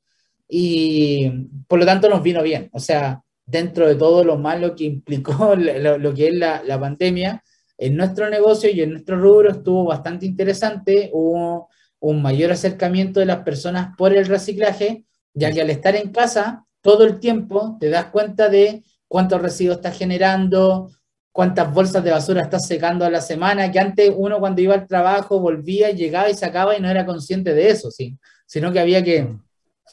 y 0.48 1.28
por 1.66 1.78
lo 1.78 1.86
tanto 1.86 2.08
nos 2.08 2.22
vino 2.22 2.42
bien. 2.42 2.68
O 2.72 2.80
sea, 2.80 3.22
dentro 3.44 3.86
de 3.86 3.94
todo 3.94 4.24
lo 4.24 4.36
malo 4.36 4.74
que 4.74 4.84
implicó 4.84 5.54
lo, 5.56 6.14
que 6.14 6.28
es 6.28 6.34
la, 6.34 6.62
la, 6.64 6.78
pandemia, 6.78 7.42
en 7.78 7.96
nuestro 7.96 8.30
negocio 8.30 8.70
y 8.70 8.80
en 8.80 8.90
nuestro 8.90 9.18
rubro 9.18 9.50
estuvo 9.50 9.84
bastante 9.84 10.26
interesante, 10.26 11.10
hubo 11.12 11.68
un 12.00 12.22
mayor 12.22 12.52
acercamiento 12.52 13.20
de 13.20 13.26
las 13.26 13.38
personas 13.38 13.94
por 13.96 14.12
el 14.12 14.26
reciclaje, 14.26 15.04
ya 15.34 15.52
que 15.52 15.60
al 15.60 15.70
estar 15.70 15.96
en 15.96 16.10
casa 16.10 16.64
todo 16.80 17.04
el 17.04 17.18
tiempo 17.20 17.76
te 17.80 17.88
das 17.88 18.06
cuenta 18.06 18.48
de 18.48 18.84
cuántos 19.08 19.42
residuos 19.42 19.76
estás 19.76 19.98
generando, 19.98 20.90
cuántas 21.32 21.72
bolsas 21.72 22.02
de 22.02 22.12
basura 22.12 22.42
estás 22.42 22.66
secando 22.66 23.04
a 23.04 23.10
la 23.10 23.20
semana, 23.20 23.70
que 23.70 23.78
antes 23.78 24.10
uno 24.16 24.38
cuando 24.38 24.62
iba 24.62 24.74
al 24.74 24.86
trabajo 24.86 25.40
volvía, 25.40 25.90
llegaba 25.90 26.30
y 26.30 26.34
sacaba 26.34 26.76
y 26.76 26.80
no 26.80 26.88
era 26.88 27.04
consciente 27.04 27.52
de 27.54 27.68
eso, 27.68 27.90
¿sí? 27.90 28.16
sino 28.46 28.72
que 28.72 28.80
había 28.80 29.02
que 29.02 29.36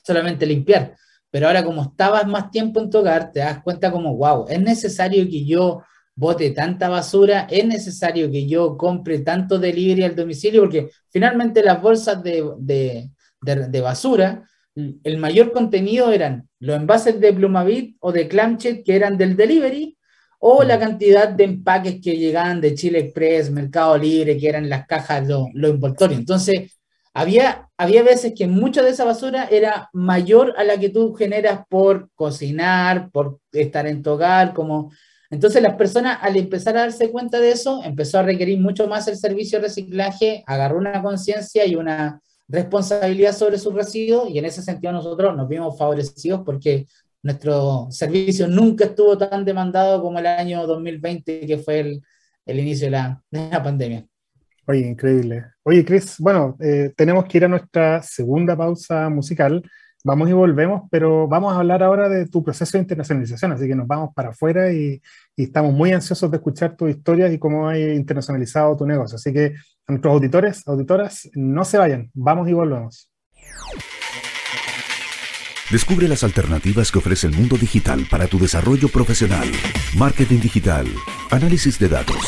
solamente 0.04 0.46
limpiar. 0.46 0.96
pero 1.30 1.48
ahora 1.48 1.64
como 1.64 1.82
estabas 1.84 2.28
más 2.28 2.52
tiempo 2.52 2.80
en 2.80 2.90
tu 2.90 3.00
hogar, 3.00 3.32
te 3.32 3.40
das 3.40 3.64
cuenta 3.64 3.92
como, 3.92 4.16
wow, 4.16 4.46
es 4.50 4.62
necesario 4.62 5.26
que 5.26 5.46
yo 5.46 5.82
bote 6.16 6.52
tanta 6.52 6.90
basura, 6.90 7.48
es 7.50 7.66
necesario 7.66 8.30
que 8.32 8.48
yo 8.48 8.78
compre 8.78 9.20
tanto 9.20 9.60
delivery 9.60 10.04
al 10.04 10.16
domicilio, 10.16 10.62
porque 10.62 10.90
finalmente 11.10 11.64
las 11.64 11.82
bolsas 11.82 12.22
de, 12.24 12.44
de, 12.60 13.10
de, 13.42 13.82
basura, 13.82 14.48
el 14.76 15.18
mayor 15.18 15.52
contenido 15.52 16.12
eran 16.12 16.48
los 16.60 16.76
envases 16.76 17.20
de 17.20 17.34
Plumavit 17.34 17.98
o 18.00 18.12
de 18.12 18.28
Clamchet 18.28 18.84
que 18.84 18.96
eran 18.96 19.18
del 19.18 19.36
delivery, 19.36 19.98
o 20.46 20.64
la 20.64 20.78
cantidad 20.78 21.30
de 21.30 21.46
empaques 21.46 22.02
que 22.02 22.18
llegaban 22.18 22.60
de 22.60 22.76
Chile 22.76 23.00
Express, 23.00 23.50
Mercado 23.50 23.98
Libre, 23.98 24.38
que 24.38 24.50
eran 24.50 24.68
las 24.68 24.86
cajas, 24.86 25.26
los 25.26 25.48
lo 25.54 25.70
envoltorios. 25.70 26.20
Entonces, 26.20 26.80
había, 27.14 27.70
había 27.78 28.04
veces 28.04 28.34
que 28.36 28.48
mucha 28.48 28.82
de 28.82 28.90
esa 28.90 29.06
basura 29.06 29.46
era 29.46 29.90
mayor 29.94 30.54
a 30.58 30.64
la 30.64 30.80
que 30.80 30.90
tú 30.90 31.14
generas 31.14 31.62
por 31.70 32.10
cocinar, 32.16 33.12
por 33.12 33.40
estar 33.52 33.86
en 33.88 34.02
tu 34.02 34.12
hogar, 34.12 34.54
como 34.54 34.92
entonces 35.30 35.64
las 35.64 35.76
personas 35.76 36.20
al 36.22 36.38
empezar 36.38 36.78
a 36.78 36.82
darse 36.82 37.10
cuenta 37.10 37.40
de 37.40 37.52
eso, 37.52 37.82
empezó 37.84 38.20
a 38.20 38.24
requerir 38.24 38.60
mucho 38.60 38.88
más 38.88 39.08
el 39.08 39.18
servicio 39.18 39.60
de 39.60 39.68
reciclaje, 39.68 40.44
agarró 40.46 40.78
una 40.78 41.02
conciencia 41.02 41.66
y 41.66 41.76
una 41.76 42.22
responsabilidad 42.48 43.36
sobre 43.36 43.58
sus 43.58 43.74
residuos 43.74 44.30
y 44.30 44.38
en 44.38 44.46
ese 44.46 44.62
sentido 44.62 44.94
nosotros 44.94 45.36
nos 45.36 45.50
vimos 45.50 45.76
favorecidos 45.78 46.42
porque 46.46 46.86
nuestro 47.24 47.88
servicio 47.90 48.48
nunca 48.48 48.86
estuvo 48.86 49.18
tan 49.18 49.44
demandado 49.44 50.02
como 50.02 50.20
el 50.20 50.28
año 50.28 50.68
2020 50.68 51.48
que 51.48 51.58
fue 51.58 51.80
el, 51.80 52.02
el 52.46 52.60
inicio 52.60 52.88
de 52.88 52.92
la, 52.92 53.24
de 53.32 53.50
la, 53.50 53.64
pandemia. 53.64 54.06
Oye, 54.66 54.88
increíble. 54.88 55.46
Oye, 55.64 55.84
Chris, 55.84 56.16
bueno, 56.20 56.56
eh, 56.60 56.94
tenemos 56.96 57.26
que 57.26 57.38
ir 57.38 57.46
a 57.46 57.50
nuestra 57.50 58.02
segunda 58.02 58.56
pausa 58.56 59.10
musical. 59.10 59.64
Vamos 60.06 60.30
y 60.30 60.34
volvemos, 60.34 60.84
pero 60.92 61.28
vamos 61.28 61.54
a 61.54 61.60
hablar 61.60 61.82
ahora 61.82 62.10
de 62.10 62.28
tu 62.28 62.44
proceso 62.44 62.78
de 62.78 62.82
internacionalización, 62.82 63.54
así 63.54 63.68
que 63.68 63.76
nos 63.76 63.88
vamos 63.88 64.10
para 64.14 64.30
afuera 64.30 64.72
y, 64.72 65.02
estamos 65.36 65.74
muy 65.74 65.92
ansiosos 65.94 66.30
de 66.30 66.38
escuchar 66.38 66.76
tus 66.76 66.90
historias 66.90 67.34
y 67.34 67.40
cómo 67.40 67.70
has 67.70 67.78
internacionalizado 67.78 68.76
tu 68.76 68.86
negocio. 68.86 69.16
Así 69.16 69.32
que 69.34 69.56
a 69.88 69.92
nuestros 69.92 70.14
auditores, 70.14 70.68
auditoras, 70.68 71.30
no 71.34 71.64
se 71.64 71.78
vayan, 71.78 72.12
vamos 72.14 72.50
y 72.50 72.54
volvemos. 72.54 73.10
Descubre 75.72 76.08
las 76.08 76.24
alternativas 76.24 76.92
que 76.92 77.00
ofrece 77.00 77.28
el 77.28 77.34
mundo 77.34 77.58
digital 77.58 78.06
para 78.12 78.28
tu 78.28 78.38
desarrollo 78.38 78.90
profesional. 78.90 79.48
Marketing 79.98 80.40
digital, 80.40 80.86
análisis 81.32 81.80
de 81.80 81.90
datos, 81.90 82.28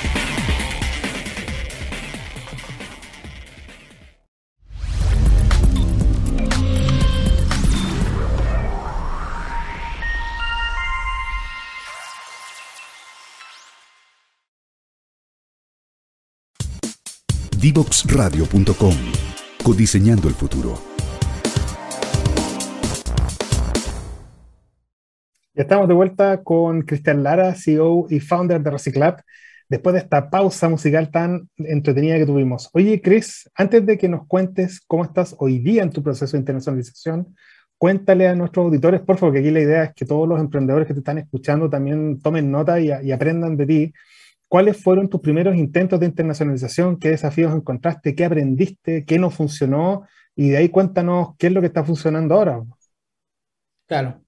Divoxradio.com. 17.61 18.95
Codiseñando 19.63 20.27
el 20.27 20.33
futuro. 20.33 20.79
estamos 25.53 25.87
de 25.87 25.93
vuelta 25.93 26.41
con 26.41 26.81
Cristian 26.81 27.21
Lara, 27.21 27.53
CEO 27.53 28.07
y 28.09 28.19
founder 28.19 28.63
de 28.63 28.71
Reciclab, 28.71 29.21
después 29.69 29.93
de 29.93 29.99
esta 29.99 30.31
pausa 30.31 30.69
musical 30.69 31.11
tan 31.11 31.49
entretenida 31.57 32.17
que 32.17 32.25
tuvimos. 32.25 32.67
Oye, 32.73 32.99
Chris, 32.99 33.47
antes 33.53 33.85
de 33.85 33.95
que 33.95 34.09
nos 34.09 34.25
cuentes 34.25 34.81
cómo 34.87 35.03
estás 35.03 35.35
hoy 35.37 35.59
día 35.59 35.83
en 35.83 35.91
tu 35.91 36.01
proceso 36.01 36.31
de 36.31 36.39
internacionalización, 36.39 37.35
cuéntale 37.77 38.27
a 38.27 38.33
nuestros 38.33 38.65
auditores, 38.65 39.01
por 39.01 39.19
favor, 39.19 39.35
que 39.35 39.39
aquí 39.41 39.51
la 39.51 39.61
idea 39.61 39.83
es 39.83 39.93
que 39.93 40.05
todos 40.05 40.27
los 40.27 40.39
emprendedores 40.39 40.87
que 40.87 40.95
te 40.95 41.01
están 41.01 41.19
escuchando 41.19 41.69
también 41.69 42.19
tomen 42.21 42.49
nota 42.49 42.79
y, 42.79 42.89
y 43.03 43.11
aprendan 43.11 43.55
de 43.55 43.65
ti. 43.67 43.93
¿Cuáles 44.51 44.83
fueron 44.83 45.07
tus 45.07 45.21
primeros 45.21 45.55
intentos 45.55 45.97
de 45.97 46.07
internacionalización? 46.07 46.99
¿Qué 46.99 47.11
desafíos 47.11 47.55
encontraste? 47.55 48.13
¿Qué 48.13 48.25
aprendiste? 48.25 49.05
¿Qué 49.05 49.17
no 49.17 49.29
funcionó? 49.29 50.05
Y 50.35 50.49
de 50.49 50.57
ahí 50.57 50.67
cuéntanos 50.67 51.37
qué 51.37 51.47
es 51.47 51.53
lo 51.53 51.61
que 51.61 51.67
está 51.67 51.85
funcionando 51.85 52.35
ahora. 52.35 52.61
Claro. 53.87 54.21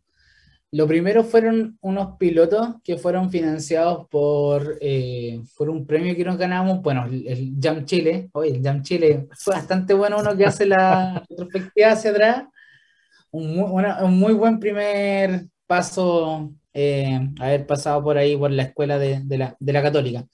Lo 0.71 0.87
primero 0.87 1.25
fueron 1.25 1.77
unos 1.81 2.15
pilotos 2.17 2.75
que 2.85 2.95
fueron 2.95 3.31
financiados 3.31 4.07
por, 4.09 4.77
eh, 4.79 5.41
por 5.57 5.69
un 5.69 5.85
premio 5.85 6.15
que 6.15 6.23
nos 6.23 6.37
ganamos, 6.37 6.81
bueno, 6.81 7.03
el, 7.03 7.55
Jam 7.61 7.83
Chile. 7.83 8.29
Oye, 8.31 8.55
el 8.55 8.63
Jam 8.63 8.81
Chile 8.81 9.27
fue 9.33 9.55
bastante 9.55 9.93
bueno 9.93 10.19
uno 10.21 10.37
que 10.37 10.45
hace 10.45 10.65
la 10.65 11.21
retrospectiva 11.29 11.91
hacia 11.91 12.11
atrás. 12.11 12.43
Un 13.29 13.57
muy, 13.57 13.83
un 14.01 14.17
muy 14.17 14.33
buen 14.33 14.57
primer 14.57 15.47
paso 15.67 16.53
eh, 16.73 17.19
haber 17.39 17.65
pasado 17.67 18.03
por 18.03 18.17
ahí, 18.17 18.35
por 18.35 18.51
la 18.51 18.63
escuela 18.63 18.97
de, 18.97 19.21
de, 19.23 19.37
la, 19.37 19.55
de 19.59 19.73
la 19.73 19.81
católica. 19.81 20.25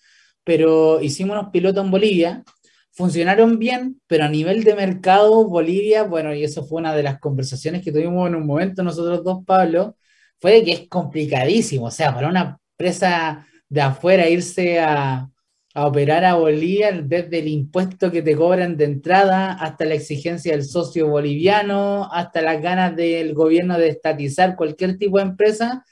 Pero 0.43 1.01
hicimos 1.01 1.37
unos 1.37 1.51
pilotos 1.51 1.83
en 1.83 1.91
Bolivia, 1.91 2.43
funcionaron 2.91 3.59
bien, 3.59 4.01
pero 4.07 4.25
a 4.25 4.29
nivel 4.29 4.63
de 4.63 4.75
mercado, 4.75 5.47
Bolivia, 5.47 6.03
bueno, 6.03 6.33
y 6.33 6.43
eso 6.43 6.65
fue 6.65 6.79
una 6.81 6.95
de 6.95 7.03
las 7.03 7.19
conversaciones 7.19 7.83
que 7.83 7.91
tuvimos 7.91 8.27
en 8.27 8.35
un 8.35 8.45
momento 8.45 8.83
nosotros 8.83 9.23
dos, 9.23 9.45
Pablo, 9.45 9.95
fue 10.39 10.63
que 10.63 10.71
es 10.71 10.89
complicadísimo. 10.89 11.85
O 11.85 11.91
sea, 11.91 12.13
para 12.13 12.29
una 12.29 12.59
empresa 12.77 13.45
de 13.69 13.81
afuera 13.81 14.27
irse 14.27 14.79
a, 14.79 15.29
a 15.73 15.85
operar 15.85 16.25
a 16.25 16.35
Bolivia, 16.35 16.91
desde 16.91 17.39
el 17.39 17.47
impuesto 17.47 18.11
que 18.11 18.21
te 18.21 18.35
cobran 18.35 18.75
de 18.75 18.85
entrada 18.85 19.53
hasta 19.53 19.85
la 19.85 19.93
exigencia 19.95 20.53
del 20.53 20.65
socio 20.65 21.07
boliviano, 21.07 22.09
hasta 22.11 22.41
las 22.41 22.61
ganas 22.61 22.95
del 22.95 23.33
gobierno 23.33 23.77
de 23.77 23.89
estatizar 23.89 24.55
cualquier 24.55 24.97
tipo 24.97 25.17
de 25.17 25.23
empresa, 25.25 25.85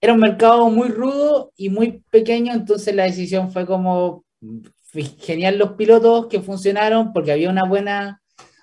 era 0.00 0.12
un 0.12 0.20
mercado 0.20 0.70
muy 0.70 0.88
rudo 0.88 1.52
y 1.56 1.70
muy 1.70 2.02
pequeño, 2.10 2.52
entonces 2.52 2.94
la 2.94 3.04
decisión 3.04 3.50
fue 3.50 3.66
como 3.66 4.24
genial 5.20 5.58
los 5.58 5.72
pilotos 5.72 6.26
que 6.28 6.40
funcionaron 6.40 7.12
porque 7.12 7.32
había 7.32 7.50
una 7.50 7.64
buena 7.64 8.20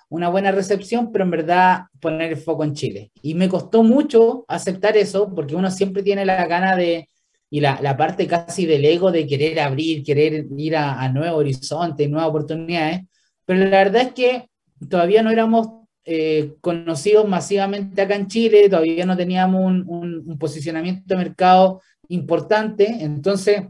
una 0.08 0.28
buena 0.28 0.52
recepción, 0.52 1.10
pero 1.12 1.24
en 1.24 1.30
verdad 1.30 1.86
poner 2.00 2.32
el 2.32 2.36
foco 2.36 2.64
en 2.64 2.74
Chile. 2.74 3.10
Y 3.22 3.34
me 3.34 3.48
costó 3.48 3.82
mucho 3.82 4.44
aceptar 4.48 4.96
eso, 4.96 5.32
porque 5.34 5.56
uno 5.56 5.70
siempre 5.70 6.02
tiene 6.02 6.24
la 6.24 6.46
gana 6.46 6.76
de, 6.76 7.08
y 7.50 7.60
la, 7.60 7.80
la 7.82 7.96
parte 7.96 8.26
casi 8.26 8.66
del 8.66 8.84
ego 8.84 9.10
de 9.10 9.26
querer 9.26 9.58
abrir, 9.60 10.04
querer 10.04 10.46
ir 10.56 10.76
a, 10.76 11.00
a 11.00 11.08
nuevos 11.08 11.40
horizontes, 11.40 12.08
nuevas 12.08 12.28
oportunidades, 12.28 13.02
pero 13.44 13.60
la 13.64 13.78
verdad 13.78 14.02
es 14.02 14.12
que 14.12 14.48
todavía 14.88 15.22
no 15.22 15.30
éramos 15.30 15.85
eh, 16.06 16.54
conocidos 16.60 17.28
masivamente 17.28 18.00
acá 18.00 18.14
en 18.14 18.28
Chile, 18.28 18.68
todavía 18.68 19.04
no 19.04 19.16
teníamos 19.16 19.60
un, 19.62 19.84
un, 19.88 20.22
un 20.26 20.38
posicionamiento 20.38 21.02
de 21.06 21.16
mercado 21.16 21.82
importante, 22.08 22.86
entonces 23.00 23.62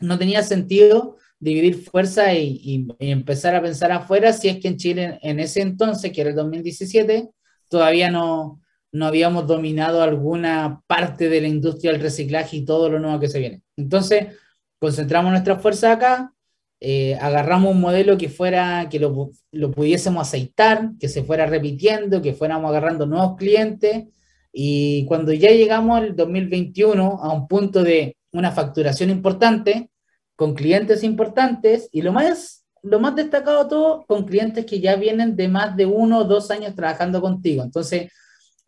no 0.00 0.18
tenía 0.18 0.42
sentido 0.42 1.16
dividir 1.40 1.82
fuerza 1.82 2.34
y, 2.34 2.86
empezar 2.98 3.54
a 3.54 3.62
pensar 3.62 3.90
afuera 3.92 4.32
si 4.32 4.48
es 4.48 4.58
que 4.58 4.68
en 4.68 4.76
Chile 4.76 5.18
en 5.22 5.40
ese 5.40 5.62
entonces, 5.62 6.12
que 6.12 6.20
era 6.20 6.30
el 6.30 6.36
2017, 6.36 7.30
todavía 7.68 8.10
no, 8.10 8.60
no 8.92 9.06
habíamos 9.06 9.46
dominado 9.46 10.02
alguna 10.02 10.82
parte 10.86 11.28
de 11.28 11.40
la 11.40 11.48
industria 11.48 11.92
del 11.92 12.02
reciclaje 12.02 12.58
y 12.58 12.64
todo 12.64 12.90
lo 12.90 12.98
nuevo 12.98 13.18
que 13.18 13.28
se 13.28 13.38
viene. 13.38 13.62
Entonces, 13.76 14.36
concentramos 14.78 15.30
nuestra 15.30 15.58
fuerza 15.58 15.92
acá, 15.92 16.32
eh, 16.80 17.16
agarramos 17.20 17.74
un 17.74 17.80
modelo 17.80 18.16
que 18.16 18.30
fuera, 18.30 18.88
que 18.88 18.98
lo, 18.98 19.30
lo, 19.52 19.70
pudiésemos 19.70 20.26
aceitar, 20.26 20.92
que 20.98 21.08
se 21.08 21.22
fuera 21.22 21.46
repitiendo, 21.46 22.22
que 22.22 22.32
fuéramos 22.32 22.70
agarrando 22.70 23.06
nuevos 23.06 23.36
clientes. 23.36 24.06
Y 24.52 25.04
cuando 25.04 25.32
ya 25.32 25.50
llegamos 25.50 25.98
al 25.98 26.16
2021 26.16 27.20
a 27.22 27.32
un 27.32 27.46
punto 27.46 27.82
de 27.82 28.16
una 28.32 28.50
facturación 28.50 29.10
importante, 29.10 29.90
con 30.36 30.54
clientes 30.54 31.04
importantes 31.04 31.90
y 31.92 32.00
lo 32.00 32.12
más, 32.12 32.64
lo 32.82 32.98
más 32.98 33.14
destacado 33.14 33.68
todo, 33.68 34.06
con 34.06 34.24
clientes 34.24 34.64
que 34.64 34.80
ya 34.80 34.96
vienen 34.96 35.36
de 35.36 35.48
más 35.48 35.76
de 35.76 35.84
uno 35.84 36.20
o 36.20 36.24
dos 36.24 36.50
años 36.50 36.74
trabajando 36.74 37.20
contigo. 37.20 37.62
Entonces, 37.62 38.10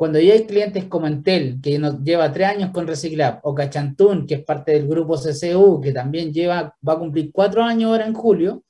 cuando 0.02 0.18
ya 0.18 0.32
hay 0.32 0.46
clientes 0.46 0.86
como 0.86 1.06
Entel, 1.06 1.60
que 1.62 1.78
nos 1.78 2.02
lleva 2.02 2.32
tres 2.32 2.48
años 2.48 2.72
con 2.72 2.88
Reciclab, 2.88 3.38
o 3.44 3.54
Cachantún, 3.54 4.26
que 4.26 4.34
es 4.34 4.44
parte 4.44 4.72
del 4.72 4.88
grupo 4.88 5.16
CCU, 5.16 5.80
que 5.80 5.92
también 5.92 6.32
lleva, 6.32 6.76
va 6.86 6.94
a 6.94 6.98
cumplir 6.98 7.30
cuatro 7.30 7.62
años 7.62 7.92
ahora 7.92 8.08
en 8.08 8.12
julio, 8.12 8.64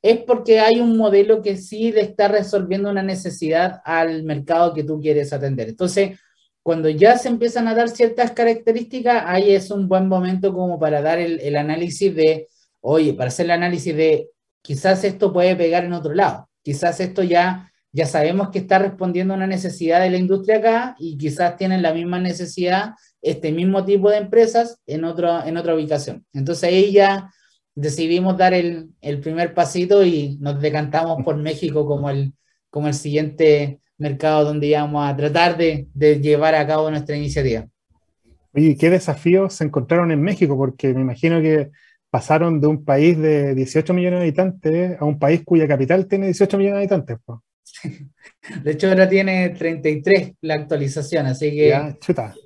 es 0.00 0.20
porque 0.20 0.58
hay 0.58 0.80
un 0.80 0.96
modelo 0.96 1.42
que 1.42 1.58
sí 1.58 1.92
le 1.92 2.00
está 2.00 2.28
resolviendo 2.28 2.88
una 2.88 3.02
necesidad 3.02 3.82
al 3.84 4.22
mercado 4.22 4.72
que 4.72 4.82
tú 4.82 4.98
quieres 4.98 5.34
atender. 5.34 5.68
Entonces, 5.68 6.18
cuando 6.62 6.88
ya 6.88 7.18
se 7.18 7.28
empiezan 7.28 7.68
a 7.68 7.74
dar 7.74 7.90
ciertas 7.90 8.30
características, 8.30 9.24
ahí 9.26 9.52
es 9.54 9.70
un 9.70 9.86
buen 9.86 10.08
momento 10.08 10.54
como 10.54 10.78
para 10.78 11.02
dar 11.02 11.18
el, 11.18 11.40
el, 11.40 11.56
análisis 11.56 12.16
de, 12.16 12.48
oye, 12.80 13.12
para 13.12 13.28
hacer 13.28 13.44
el 13.44 13.50
análisis 13.50 13.94
de 13.94 14.30
quizás 14.62 15.04
esto 15.04 15.30
puede 15.30 15.54
pegar 15.56 15.84
en 15.84 15.92
otro 15.92 16.14
lado, 16.14 16.48
quizás 16.62 17.00
esto 17.00 17.22
ya 17.22 17.69
ya 17.92 18.06
sabemos 18.06 18.50
que 18.50 18.60
está 18.60 18.78
respondiendo 18.78 19.34
a 19.34 19.36
una 19.36 19.46
necesidad 19.46 20.00
de 20.00 20.10
la 20.10 20.18
industria 20.18 20.58
acá 20.58 20.96
y 20.98 21.18
quizás 21.18 21.56
tienen 21.56 21.82
la 21.82 21.92
misma 21.92 22.20
necesidad 22.20 22.92
este 23.22 23.52
mismo 23.52 23.84
tipo 23.84 24.10
de 24.10 24.18
empresas 24.18 24.80
en, 24.86 25.04
otro, 25.04 25.44
en 25.44 25.56
otra 25.56 25.74
ubicación. 25.74 26.24
Entonces 26.32 26.64
ahí 26.64 26.92
ya 26.92 27.30
decidimos 27.74 28.36
dar 28.36 28.54
el, 28.54 28.90
el 29.00 29.20
primer 29.20 29.54
pasito 29.54 30.04
y 30.04 30.38
nos 30.40 30.60
decantamos 30.60 31.22
por 31.24 31.36
México 31.42 31.86
como 31.86 32.10
el, 32.10 32.32
como 32.70 32.88
el 32.88 32.94
siguiente 32.94 33.80
mercado 33.98 34.44
donde 34.44 34.68
íbamos 34.68 35.08
a 35.08 35.16
tratar 35.16 35.56
de, 35.56 35.88
de 35.92 36.20
llevar 36.20 36.54
a 36.54 36.66
cabo 36.66 36.90
nuestra 36.90 37.16
iniciativa. 37.16 37.66
Oye, 38.52 38.76
¿qué 38.76 38.90
desafíos 38.90 39.54
se 39.54 39.64
encontraron 39.64 40.10
en 40.10 40.22
México? 40.22 40.56
Porque 40.56 40.94
me 40.94 41.02
imagino 41.02 41.40
que 41.40 41.70
pasaron 42.08 42.60
de 42.60 42.66
un 42.66 42.84
país 42.84 43.16
de 43.18 43.54
18 43.54 43.94
millones 43.94 44.20
de 44.20 44.24
habitantes 44.24 45.00
a 45.00 45.04
un 45.04 45.18
país 45.18 45.42
cuya 45.44 45.68
capital 45.68 46.06
tiene 46.06 46.26
18 46.26 46.58
millones 46.58 46.74
de 46.74 46.80
habitantes. 46.80 47.18
De 48.62 48.72
hecho, 48.72 48.88
ahora 48.88 49.08
tiene 49.08 49.50
33 49.50 50.32
la 50.42 50.54
actualización, 50.54 51.26
así 51.26 51.50
que... 51.50 51.94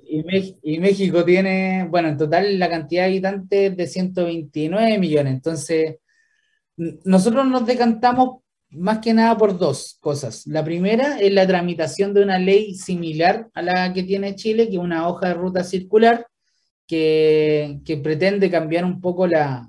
Y, 0.09 0.55
y, 0.63 0.79
México 0.79 1.25
tiene, 1.25 1.87
bueno, 1.91 2.09
en 2.09 2.17
total 2.17 2.59
la 2.59 2.69
cantidad 2.69 3.03
de 3.03 3.09
habitantes 3.09 3.77
de 3.77 3.87
129 3.87 4.99
millones. 4.99 5.35
Entonces, 5.35 5.97
nosotros 6.77 7.47
nos 7.47 7.67
decantamos 7.67 8.41
más 8.71 8.99
que 8.99 9.15
nada 9.15 9.37
por 9.37 9.57
dos 9.57 9.99
cosas. 10.01 10.47
La 10.47 10.65
primera 10.65 11.19
es 11.19 11.33
la 11.33 11.47
tramitación 11.47 12.13
de 12.13 12.23
una 12.23 12.39
ley 12.39 12.75
similar 12.75 13.49
a 13.55 13.63
la 13.63 13.93
que 13.93 14.03
tiene 14.03 14.35
Chile, 14.35 14.67
que 14.69 14.75
es 14.75 14.79
una 14.79 15.09
hoja 15.09 15.29
de 15.29 15.35
ruta 15.35 15.65
circular, 15.65 16.27
que, 16.87 18.01
pretende 18.03 18.51
cambiar 18.51 18.85
un 18.85 19.01
poco 19.01 19.27
la, 19.27 19.69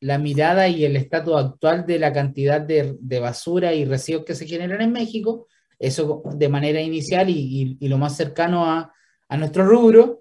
mirada 0.00 0.68
y 0.68 0.84
el 0.84 0.96
estatus 0.96 1.36
actual 1.36 1.86
de 1.86 1.98
la 1.98 2.12
cantidad 2.12 2.60
de, 2.60 3.20
basura 3.20 3.74
y 3.74 3.84
residuos 3.84 4.24
que 4.24 4.34
se 4.34 4.46
generan 4.46 4.80
en 4.80 4.92
México, 4.92 5.46
eso 5.78 6.22
de 6.34 6.48
manera 6.48 6.80
inicial 6.80 7.28
y, 7.30 7.76
lo 7.80 7.98
más 7.98 8.16
cercano 8.16 8.66
a, 8.66 8.92
a, 9.28 9.36
nuestro 9.36 9.64
rubro. 9.64 10.20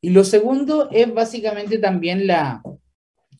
Y 0.00 0.10
lo 0.10 0.24
segundo 0.24 0.88
es 0.92 1.12
básicamente 1.12 1.78
también 1.78 2.26
la, 2.26 2.62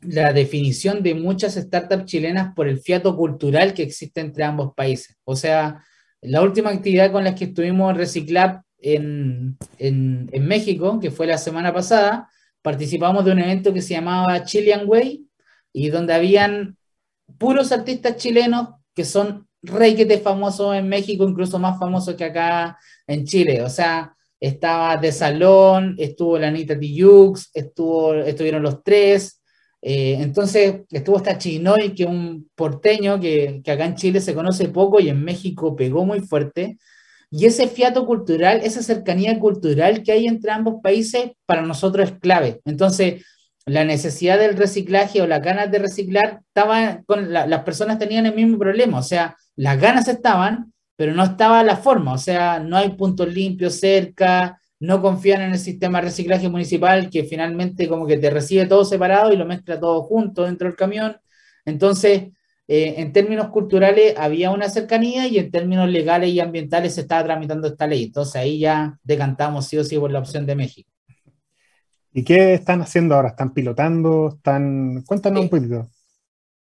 la 0.00 0.32
definición 0.32 1.02
de 1.02 1.14
muchas 1.14 1.54
startups 1.54 2.04
chilenas 2.04 2.54
por 2.54 2.68
el 2.68 2.80
fiato 2.80 3.16
cultural 3.16 3.74
que 3.74 3.82
existe 3.82 4.20
entre 4.20 4.44
ambos 4.44 4.74
países. 4.74 5.16
O 5.24 5.36
sea, 5.36 5.84
la 6.20 6.42
última 6.42 6.70
actividad 6.70 7.12
con 7.12 7.24
la 7.24 7.34
que 7.34 7.46
estuvimos 7.46 7.90
en 7.90 7.98
Reciclab 7.98 8.62
en, 8.80 9.58
en, 9.78 10.28
en, 10.32 10.46
México, 10.46 10.98
que 11.00 11.10
fue 11.10 11.26
la 11.26 11.38
semana 11.38 11.72
pasada, 11.72 12.30
participamos 12.62 13.24
de 13.24 13.32
un 13.32 13.38
evento 13.40 13.72
que 13.72 13.82
se 13.82 13.94
llamaba 13.94 14.44
Chilean 14.44 14.82
Way 14.86 15.26
y 15.72 15.88
donde 15.88 16.14
habían 16.14 16.76
puros 17.38 17.72
artistas 17.72 18.16
chilenos 18.16 18.68
que 18.94 19.04
son 19.04 19.48
requete 19.62 20.18
famosos 20.18 20.76
en 20.76 20.88
México, 20.88 21.28
incluso 21.28 21.58
más 21.58 21.78
famosos 21.78 22.14
que 22.14 22.24
acá 22.24 22.78
en 23.06 23.24
Chile. 23.24 23.62
O 23.62 23.68
sea, 23.68 24.14
estaba 24.40 24.96
De 24.96 25.12
Salón, 25.12 25.94
estuvo 25.98 26.38
la 26.38 26.48
Anita 26.48 26.78
Tijoux, 26.78 27.50
estuvo, 27.52 28.14
estuvieron 28.14 28.62
los 28.62 28.82
tres. 28.82 29.42
Eh, 29.80 30.16
entonces 30.20 30.82
estuvo 30.90 31.18
esta 31.18 31.38
Chinoy, 31.38 31.94
que 31.94 32.04
es 32.04 32.08
un 32.08 32.50
porteño 32.54 33.20
que, 33.20 33.60
que 33.62 33.70
acá 33.70 33.84
en 33.84 33.94
Chile 33.94 34.20
se 34.20 34.34
conoce 34.34 34.68
poco 34.68 35.00
y 35.00 35.08
en 35.08 35.22
México 35.22 35.76
pegó 35.76 36.04
muy 36.04 36.20
fuerte. 36.20 36.78
Y 37.30 37.46
ese 37.46 37.68
fiato 37.68 38.06
cultural, 38.06 38.60
esa 38.62 38.82
cercanía 38.82 39.38
cultural 39.38 40.02
que 40.02 40.12
hay 40.12 40.26
entre 40.26 40.50
ambos 40.50 40.76
países, 40.82 41.32
para 41.46 41.62
nosotros 41.62 42.10
es 42.10 42.18
clave. 42.18 42.60
Entonces, 42.64 43.24
la 43.66 43.84
necesidad 43.84 44.38
del 44.38 44.56
reciclaje 44.56 45.20
o 45.20 45.26
las 45.26 45.42
ganas 45.42 45.70
de 45.70 45.78
reciclar, 45.78 46.40
estaba 46.46 47.02
con 47.06 47.32
las 47.32 47.62
personas 47.64 47.98
tenían 47.98 48.26
el 48.26 48.34
mismo 48.34 48.58
problema, 48.58 48.98
o 48.98 49.02
sea, 49.02 49.36
las 49.56 49.78
ganas 49.80 50.08
estaban, 50.08 50.72
pero 50.96 51.12
no 51.12 51.22
estaba 51.22 51.62
la 51.62 51.76
forma, 51.76 52.14
o 52.14 52.18
sea, 52.18 52.60
no 52.60 52.76
hay 52.76 52.90
puntos 52.90 53.32
limpios 53.32 53.74
cerca, 53.74 54.58
no 54.80 55.02
confían 55.02 55.42
en 55.42 55.52
el 55.52 55.58
sistema 55.58 55.98
de 55.98 56.06
reciclaje 56.06 56.48
municipal 56.48 57.10
que 57.10 57.24
finalmente 57.24 57.88
como 57.88 58.06
que 58.06 58.16
te 58.16 58.30
recibe 58.30 58.66
todo 58.66 58.84
separado 58.84 59.32
y 59.32 59.36
lo 59.36 59.44
mezcla 59.44 59.78
todo 59.78 60.02
junto 60.02 60.44
dentro 60.44 60.68
del 60.68 60.76
camión. 60.76 61.16
Entonces, 61.64 62.28
eh, 62.68 62.96
en 62.98 63.12
términos 63.14 63.48
culturales 63.48 64.14
había 64.18 64.50
una 64.50 64.68
cercanía 64.68 65.26
y 65.26 65.38
en 65.38 65.50
términos 65.50 65.88
legales 65.88 66.28
y 66.30 66.38
ambientales 66.38 66.94
se 66.94 67.00
estaba 67.00 67.24
tramitando 67.24 67.66
esta 67.66 67.86
ley. 67.86 68.04
Entonces 68.04 68.36
ahí 68.36 68.58
ya 68.58 68.98
decantamos 69.02 69.66
sí 69.66 69.78
o 69.78 69.84
sí 69.84 69.98
por 69.98 70.10
la 70.10 70.18
opción 70.18 70.44
de 70.44 70.54
México. 70.54 70.90
¿Y 72.12 72.24
qué 72.24 72.54
están 72.54 72.82
haciendo 72.82 73.14
ahora? 73.14 73.28
¿Están 73.28 73.54
pilotando? 73.54 74.34
¿Están... 74.36 75.02
Cuéntanos 75.06 75.42
un 75.42 75.48
poquito. 75.48 75.88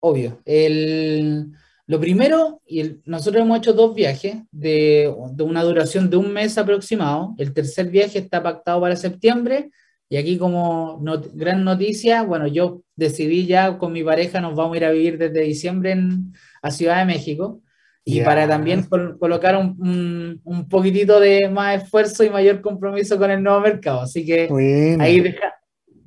Obvio. 0.00 0.40
El, 0.44 1.52
lo 1.86 1.98
primero, 1.98 2.60
y 2.66 2.96
nosotros 3.06 3.42
hemos 3.42 3.58
hecho 3.58 3.72
dos 3.72 3.94
viajes 3.94 4.36
de, 4.50 5.14
de 5.32 5.42
una 5.42 5.62
duración 5.62 6.10
de 6.10 6.16
un 6.16 6.32
mes 6.32 6.58
aproximado. 6.58 7.34
El 7.38 7.54
tercer 7.54 7.88
viaje 7.88 8.18
está 8.18 8.42
pactado 8.42 8.80
para 8.82 8.96
septiembre 8.96 9.70
y 10.08 10.16
aquí 10.16 10.38
como 10.38 11.02
gran 11.34 11.64
noticia, 11.64 12.22
bueno, 12.22 12.46
yo 12.46 12.82
decidí 12.94 13.46
ya 13.46 13.76
con 13.78 13.92
mi 13.92 14.04
pareja, 14.04 14.40
nos 14.40 14.54
vamos 14.54 14.74
a 14.74 14.76
ir 14.76 14.84
a 14.84 14.92
vivir 14.92 15.18
desde 15.18 15.40
diciembre 15.40 15.92
en, 15.92 16.32
a 16.62 16.70
Ciudad 16.70 16.98
de 16.98 17.06
México. 17.06 17.60
Y 18.08 18.20
para 18.20 18.46
también 18.46 18.86
colocar 19.18 19.56
un, 19.56 20.40
un, 20.44 20.68
poquitito 20.68 21.18
de 21.18 21.48
más 21.48 21.82
esfuerzo 21.82 22.22
y 22.22 22.30
mayor 22.30 22.60
compromiso 22.60 23.18
con 23.18 23.32
el 23.32 23.42
nuevo 23.42 23.58
mercado. 23.58 24.02
Así 24.02 24.24
que 24.24 24.48
ahí 25.00 25.34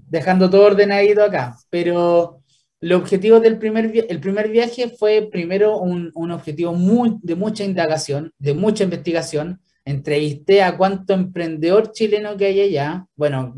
dejando 0.08 0.50
todo 0.50 0.68
ordenadito 0.68 1.22
acá. 1.22 1.58
Pero 1.70 2.40
el 2.80 2.94
objetivo 2.94 3.42
del 3.42 3.58
primer, 3.58 3.92
el 4.08 4.20
primer 4.22 4.50
viaje 4.50 4.90
fue 4.98 5.28
primero 5.30 5.78
un, 5.78 6.10
un 6.16 6.32
objetivo 6.32 6.74
muy, 6.74 7.18
de 7.22 7.36
mucha 7.36 7.66
indagación, 7.66 8.32
de 8.40 8.54
mucha 8.54 8.86
investigación, 8.86 9.60
entrevisté 9.90 10.62
a 10.62 10.78
cuánto 10.78 11.14
emprendedor 11.14 11.92
chileno 11.92 12.38
que 12.38 12.46
hay 12.46 12.62
allá. 12.62 13.06
Bueno, 13.16 13.56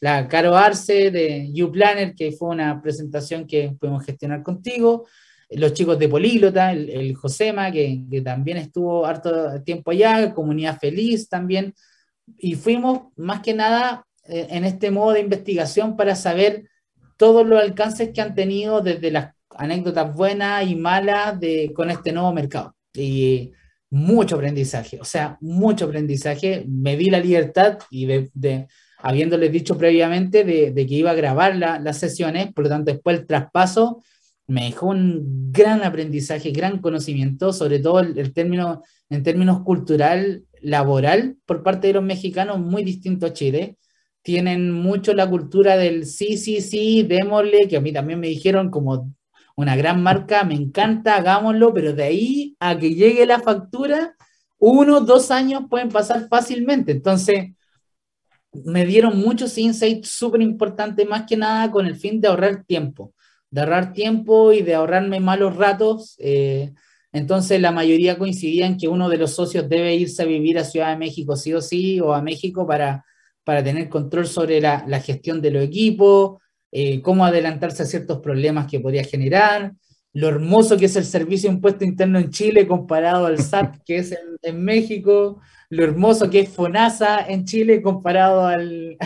la 0.00 0.26
Caro 0.28 0.56
Arce 0.56 1.10
de 1.10 1.52
YouPlanner, 1.52 2.14
que 2.14 2.32
fue 2.32 2.48
una 2.48 2.80
presentación 2.80 3.46
que 3.46 3.76
pudimos 3.78 4.04
gestionar 4.04 4.42
contigo. 4.42 5.06
Los 5.50 5.74
chicos 5.74 5.98
de 5.98 6.08
Políglota, 6.08 6.72
el, 6.72 7.14
Josema, 7.14 7.70
que, 7.70 8.02
que, 8.10 8.20
también 8.22 8.56
estuvo 8.56 9.06
harto 9.06 9.62
tiempo 9.62 9.90
allá, 9.90 10.32
Comunidad 10.34 10.78
Feliz 10.78 11.28
también. 11.28 11.74
Y 12.38 12.54
fuimos 12.54 13.12
más 13.16 13.40
que 13.42 13.54
nada 13.54 14.06
eh, 14.24 14.46
en 14.50 14.64
este 14.64 14.90
modo 14.90 15.12
de 15.12 15.20
investigación 15.20 15.96
para 15.96 16.16
saber 16.16 16.68
todos 17.16 17.46
los 17.46 17.60
alcances 17.60 18.10
que 18.12 18.20
han 18.20 18.34
tenido 18.34 18.80
desde 18.80 19.10
las 19.10 19.34
anécdotas 19.50 20.14
buenas 20.14 20.66
y 20.66 20.74
malas 20.74 21.38
de, 21.38 21.72
con 21.74 21.90
este 21.90 22.12
nuevo 22.12 22.32
mercado. 22.32 22.74
Y 22.92 23.52
mucho 23.90 24.36
aprendizaje, 24.36 24.98
o 25.00 25.04
sea, 25.04 25.38
mucho 25.40 25.86
aprendizaje. 25.86 26.64
Me 26.68 26.96
di 26.96 27.10
la 27.10 27.20
libertad 27.20 27.78
y 27.90 28.06
de, 28.06 28.66
habiéndoles 28.98 29.52
dicho 29.52 29.78
previamente 29.78 30.44
de, 30.44 30.74
que 30.74 30.94
iba 30.94 31.12
a 31.12 31.14
grabar 31.14 31.56
las 31.56 31.98
sesiones, 31.98 32.52
por 32.52 32.64
lo 32.64 32.70
tanto 32.70 32.92
después 32.92 33.18
el 33.18 33.26
traspaso 33.26 34.02
me 34.48 34.66
dejó 34.66 34.88
un 34.88 35.50
gran 35.52 35.82
aprendizaje, 35.82 36.50
gran 36.50 36.78
conocimiento, 36.80 37.52
sobre 37.52 37.80
todo 37.80 38.00
el, 38.00 38.32
término, 38.32 38.82
en 39.10 39.22
términos 39.22 39.62
cultural, 39.62 40.44
laboral, 40.60 41.36
por 41.46 41.62
parte 41.62 41.88
de 41.88 41.94
los 41.94 42.04
mexicanos, 42.04 42.60
muy 42.60 42.84
distinto 42.84 43.26
a 43.26 43.32
Chile. 43.32 43.76
Tienen 44.22 44.72
mucho 44.72 45.14
la 45.14 45.28
cultura 45.28 45.76
del 45.76 46.06
sí, 46.06 46.36
sí, 46.36 46.60
sí, 46.60 47.02
démosle, 47.02 47.68
que 47.68 47.76
a 47.76 47.80
mí 47.80 47.92
también 47.92 48.20
me 48.20 48.28
dijeron 48.28 48.70
como 48.70 49.12
una 49.56 49.74
gran 49.74 50.02
marca, 50.02 50.44
me 50.44 50.54
encanta, 50.54 51.16
hagámoslo, 51.16 51.72
pero 51.74 51.92
de 51.94 52.04
ahí 52.04 52.56
a 52.60 52.78
que 52.78 52.94
llegue 52.94 53.26
la 53.26 53.40
factura, 53.40 54.14
uno, 54.58 55.00
dos 55.00 55.30
años 55.30 55.64
pueden 55.68 55.88
pasar 55.88 56.28
fácilmente. 56.28 56.92
Entonces, 56.92 57.52
me 58.64 58.86
dieron 58.86 59.18
muchos 59.18 59.56
insights 59.58 60.08
súper 60.08 60.42
importantes, 60.42 61.08
más 61.08 61.24
que 61.26 61.36
nada 61.36 61.70
con 61.70 61.86
el 61.86 61.96
fin 61.96 62.20
de 62.20 62.28
ahorrar 62.28 62.64
tiempo, 62.64 63.14
de 63.50 63.62
ahorrar 63.62 63.92
tiempo 63.92 64.52
y 64.52 64.62
de 64.62 64.74
ahorrarme 64.74 65.20
malos 65.20 65.56
ratos. 65.56 66.16
Eh, 66.18 66.72
entonces, 67.12 67.60
la 67.60 67.72
mayoría 67.72 68.18
coincidía 68.18 68.66
en 68.66 68.76
que 68.76 68.88
uno 68.88 69.08
de 69.08 69.18
los 69.18 69.34
socios 69.34 69.68
debe 69.68 69.94
irse 69.94 70.22
a 70.22 70.26
vivir 70.26 70.58
a 70.58 70.64
Ciudad 70.64 70.90
de 70.90 70.98
México 70.98 71.34
sí 71.34 71.54
o 71.54 71.62
sí, 71.62 71.98
o 72.00 72.12
a 72.12 72.20
México 72.20 72.66
para, 72.66 73.06
para 73.42 73.64
tener 73.64 73.88
control 73.88 74.26
sobre 74.26 74.60
la, 74.60 74.84
la 74.86 75.00
gestión 75.00 75.40
de 75.40 75.50
los 75.50 75.62
equipos, 75.64 76.42
eh, 76.72 77.00
cómo 77.02 77.24
adelantarse 77.24 77.82
a 77.82 77.86
ciertos 77.86 78.20
problemas 78.20 78.66
que 78.66 78.80
podría 78.80 79.04
generar, 79.04 79.72
lo 80.16 80.28
hermoso 80.28 80.78
que 80.78 80.86
es 80.86 80.96
el 80.96 81.04
servicio 81.04 81.50
de 81.50 81.56
impuesto 81.56 81.84
interno 81.84 82.18
en 82.18 82.30
Chile 82.30 82.66
comparado 82.66 83.26
al 83.26 83.38
SAT 83.42 83.82
que 83.84 83.98
es 83.98 84.16
en, 84.42 84.64
México, 84.64 85.40
lo 85.68 85.84
hermoso 85.84 86.30
que 86.30 86.40
es 86.40 86.48
FONASA 86.48 87.26
en 87.28 87.44
Chile 87.44 87.82
comparado 87.82 88.46
al, 88.46 88.96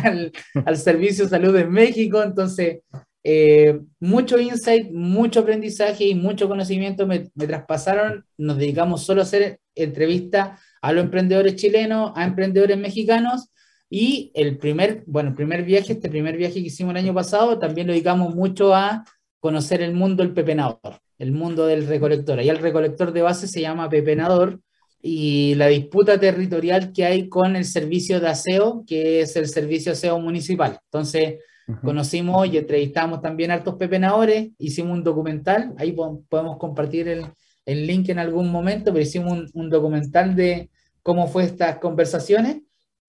al, 0.65 0.77
Servicio 0.77 1.25
de 1.25 1.31
Salud 1.31 1.57
en 1.57 1.73
México. 1.73 2.23
Entonces, 2.23 2.83
eh, 3.25 3.81
mucho 3.99 4.39
insight, 4.39 4.93
mucho 4.93 5.41
aprendizaje 5.41 6.05
y 6.05 6.15
mucho 6.15 6.49
conocimiento 6.49 7.09
me, 7.09 7.29
me, 7.35 7.47
traspasaron. 7.47 8.25
Nos 8.39 8.59
dedicamos 8.59 9.05
solo 9.05 9.23
a 9.23 9.25
hacer 9.25 9.59
entrevistas 9.75 10.61
a 10.81 10.93
los 10.93 11.05
emprendedores 11.05 11.57
chilenos, 11.57 12.13
a 12.15 12.25
emprendedores 12.25 12.79
mexicanos 12.79 13.51
y 13.91 14.31
el 14.35 14.57
primer, 14.57 15.03
bueno, 15.07 15.31
el 15.31 15.35
primer 15.35 15.65
viaje, 15.65 15.95
este 15.95 16.09
primer 16.09 16.37
viaje 16.37 16.55
que 16.55 16.69
hicimos 16.69 16.93
el 16.93 16.99
año 17.05 17.13
pasado, 17.13 17.59
también 17.59 17.89
lo 17.89 17.93
dedicamos 17.93 18.35
mucho 18.35 18.75
a 18.75 19.05
conocer 19.41 19.83
el 19.83 19.93
mundo 19.93 20.23
del 20.23 20.33
pepenador, 20.33 21.01
el 21.19 21.33
mundo 21.33 21.67
del 21.67 21.87
recolector. 21.87 22.39
Ahí 22.39 22.49
el 22.49 22.59
recolector 22.59 23.13
de 23.13 23.23
base 23.23 23.49
se 23.49 23.61
llama 23.61 23.89
pepenador, 23.89 24.61
y 25.03 25.55
la 25.55 25.67
disputa 25.67 26.19
territorial 26.21 26.93
que 26.93 27.05
hay 27.05 27.29
con 27.29 27.57
el 27.57 27.65
servicio 27.65 28.21
de 28.21 28.29
aseo, 28.29 28.85
que 28.87 29.23
es 29.23 29.35
el 29.37 29.49
servicio 29.49 29.93
aseo 29.93 30.19
municipal. 30.21 30.79
Entonces, 30.85 31.39
conocimos 31.83 32.49
y 32.49 32.59
entrevistamos 32.59 33.23
también 33.23 33.51
a 33.51 33.55
hartos 33.55 33.77
pepenadores, 33.77 34.51
hicimos 34.59 34.93
un 34.93 35.05
documental, 35.05 35.73
ahí 35.79 35.93
podemos 35.93 36.59
compartir 36.59 37.09
el, 37.09 37.27
el 37.65 37.87
link 37.87 38.09
en 38.09 38.19
algún 38.19 38.51
momento, 38.51 38.93
pero 38.93 39.03
hicimos 39.03 39.33
un, 39.33 39.51
un, 39.55 39.71
documental 39.71 40.35
de 40.35 40.69
cómo 41.03 41.29
fue 41.29 41.45
estas 41.45 41.79
conversaciones. 41.79 42.59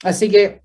Así 0.04 0.30
que 0.30 0.62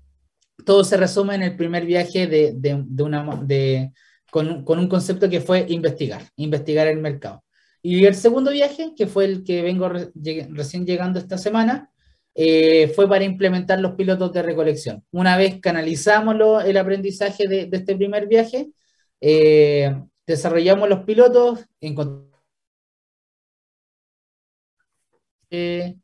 todo 0.67 0.83
se 0.83 0.97
resume 0.97 1.35
en 1.35 1.43
el 1.43 1.55
primer 1.55 1.85
viaje 1.85 2.27
de, 2.27 2.51
de, 2.53 2.83
de 2.85 3.03
una, 3.03 3.23
de, 3.41 3.93
con, 4.29 4.65
con, 4.65 4.79
un 4.79 4.89
concepto 4.89 5.29
que 5.29 5.39
fue 5.39 5.65
investigar, 5.69 6.21
investigar 6.35 6.87
el 6.87 6.99
mercado. 6.99 7.41
Y 7.81 8.03
el 8.03 8.15
segundo 8.15 8.51
viaje, 8.51 8.91
que 8.93 9.07
fue 9.07 9.23
el 9.23 9.45
que 9.45 9.61
vengo 9.61 9.87
recién 9.87 10.85
llegando 10.85 11.19
esta 11.19 11.37
semana, 11.37 11.89
eh, 12.35 12.89
fue 12.89 13.07
para 13.07 13.23
implementar 13.23 13.79
los 13.79 13.93
pilotos 13.95 14.33
de 14.33 14.41
recolección. 14.41 15.05
Una 15.11 15.37
vez 15.37 15.61
canalizamos 15.61 16.35
lo, 16.35 16.59
el 16.59 16.75
aprendizaje 16.75 17.47
de, 17.47 17.67
de, 17.67 17.77
este 17.77 17.95
primer 17.95 18.27
viaje, 18.27 18.69
eh, 19.21 19.95
desarrollamos 20.25 20.89
los 20.89 21.05
pilotos, 21.05 21.65
encontramos 21.79 22.27
eh, 25.49 25.95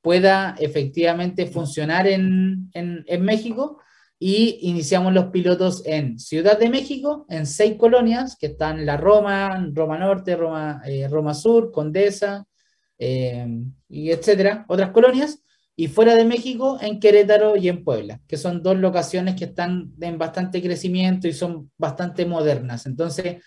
pueda 0.00 0.54
efectivamente 0.58 1.46
funcionar 1.46 2.06
en, 2.06 2.70
en, 2.72 3.04
en 3.06 3.22
México 3.22 3.78
y 4.18 4.60
iniciamos 4.62 5.12
los 5.12 5.26
pilotos 5.26 5.82
en 5.84 6.18
Ciudad 6.18 6.58
de 6.58 6.70
México, 6.70 7.26
en 7.28 7.46
seis 7.46 7.76
colonias, 7.76 8.36
que 8.36 8.46
están 8.46 8.86
la 8.86 8.96
Roma, 8.96 9.68
Roma 9.72 9.98
Norte, 9.98 10.34
Roma, 10.34 10.80
eh, 10.86 11.08
Roma 11.08 11.34
Sur, 11.34 11.72
Condesa, 11.72 12.46
eh, 12.98 13.46
y 13.88 14.10
etcétera, 14.10 14.64
otras 14.68 14.92
colonias, 14.92 15.42
y 15.76 15.88
fuera 15.88 16.14
de 16.14 16.24
México, 16.24 16.78
en 16.80 17.00
Querétaro 17.00 17.56
y 17.56 17.68
en 17.68 17.84
Puebla, 17.84 18.20
que 18.26 18.36
son 18.36 18.62
dos 18.62 18.78
locaciones 18.78 19.34
que 19.34 19.44
están 19.46 19.92
en 20.00 20.16
bastante 20.16 20.62
crecimiento 20.62 21.28
y 21.28 21.32
son 21.32 21.70
bastante 21.76 22.24
modernas. 22.24 22.86
Entonces, 22.86 23.44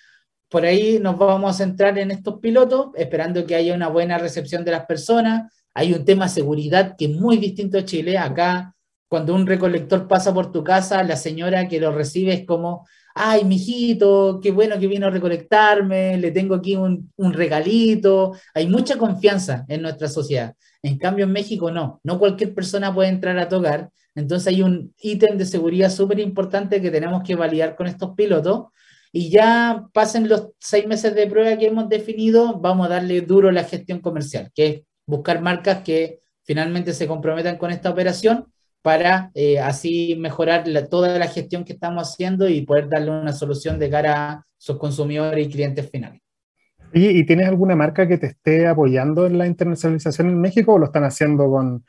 por 0.50 0.66
ahí 0.66 1.00
nos 1.00 1.18
vamos 1.18 1.50
a 1.52 1.58
centrar 1.58 1.98
en 1.98 2.12
estos 2.12 2.40
pilotos, 2.40 2.88
esperando 2.96 3.46
que 3.46 3.56
haya 3.56 3.74
una 3.74 3.90
buena 3.90 4.18
recepción 4.18 4.64
de 4.64 4.72
las 4.72 4.86
personas. 4.86 5.52
Hay 5.74 5.94
un 5.94 6.06
tema 6.06 6.26
de 6.26 6.32
seguridad 6.32 6.96
que 6.98 7.06
es 7.06 7.12
muy 7.12 7.38
distinto 7.38 7.78
a 7.78 7.86
Chile. 7.86 8.18
Acá 8.18 8.74
cuando 9.08 9.36
un 9.36 9.46
recolector 9.48 10.08
pasa 10.08 10.34
por 10.34 10.52
tu 10.52 10.64
casa, 10.64 11.04
la 11.04 11.16
señora 11.16 11.68
que 11.68 11.80
lo 11.80 11.92
recibe 11.92 12.34
es 12.34 12.46
como, 12.46 12.86
ay, 13.16 13.46
mijito, 13.46 14.40
qué 14.42 14.52
bueno 14.52 14.80
que 14.80 14.88
vino 14.88 15.08
a 15.08 15.10
recolectarme, 15.10 16.18
le 16.18 16.32
tengo 16.32 16.56
aquí 16.56 16.76
un, 16.76 17.12
un, 17.16 17.34
regalito. 17.34 18.34
Hay 18.54 18.68
mucha 18.68 18.98
confianza 18.98 19.66
en 19.68 19.82
nuestra 19.82 20.08
sociedad. 20.08 20.56
En 20.82 20.98
cambio, 20.98 21.26
en 21.26 21.32
México 21.32 21.72
no, 21.72 22.00
no 22.04 22.20
cualquier 22.20 22.54
persona 22.54 22.94
puede 22.94 23.10
entrar 23.10 23.38
a 23.40 23.50
tocar. 23.50 23.90
Entonces 24.16 24.48
hay 24.48 24.62
un 24.62 24.94
ítem 25.00 25.38
de 25.38 25.46
seguridad 25.46 25.90
súper 25.90 26.20
importante 26.20 26.82
que 26.82 26.92
tenemos 26.92 27.24
que 27.24 27.36
validar 27.36 27.76
con 27.76 27.88
estos 27.88 28.16
pilotos. 28.16 28.68
Y 29.18 29.32
ya 29.32 29.88
pasen 29.94 30.30
los 30.30 30.50
seis 30.60 30.86
meses 30.86 31.16
de 31.16 31.26
prueba 31.26 31.58
que 31.58 31.66
hemos 31.66 31.90
definido, 31.90 32.60
vamos 32.60 32.86
a 32.86 32.90
darle 32.90 33.22
duro 33.22 33.50
la 33.50 33.64
gestión 33.64 34.00
comercial, 34.00 34.52
que 34.54 34.68
es 34.68 34.82
buscar 35.08 35.42
marcas 35.42 35.80
que 35.80 36.20
finalmente 36.44 36.94
se 36.94 37.08
comprometan 37.08 37.58
con 37.58 37.72
esta 37.72 37.90
operación 37.90 38.46
para 38.84 39.32
eh, 39.34 39.58
así 39.60 40.16
mejorar 40.20 40.66
toda 40.92 41.18
la 41.18 41.28
gestión 41.30 41.66
que 41.66 41.74
estamos 41.74 42.08
haciendo 42.08 42.48
y 42.48 42.62
poder 42.62 42.90
darle 42.90 43.10
una 43.10 43.34
solución 43.34 43.80
de 43.80 43.90
cara 43.90 44.32
a 44.32 44.46
sus 44.56 44.78
consumidores 44.78 45.48
y 45.48 45.50
clientes 45.50 45.90
finales. 45.90 46.22
¿Y, 46.94 47.08
¿Y, 47.08 47.26
tienes 47.26 47.48
alguna 47.48 47.76
marca 47.76 48.08
que 48.08 48.20
te 48.20 48.28
esté 48.28 48.68
apoyando 48.68 49.26
en 49.26 49.40
la 49.40 49.48
internacionalización 49.48 50.30
en 50.30 50.40
México 50.40 50.76
o 50.76 50.78
lo 50.78 50.86
están 50.86 51.06
haciendo 51.06 51.50
con, 51.50 51.84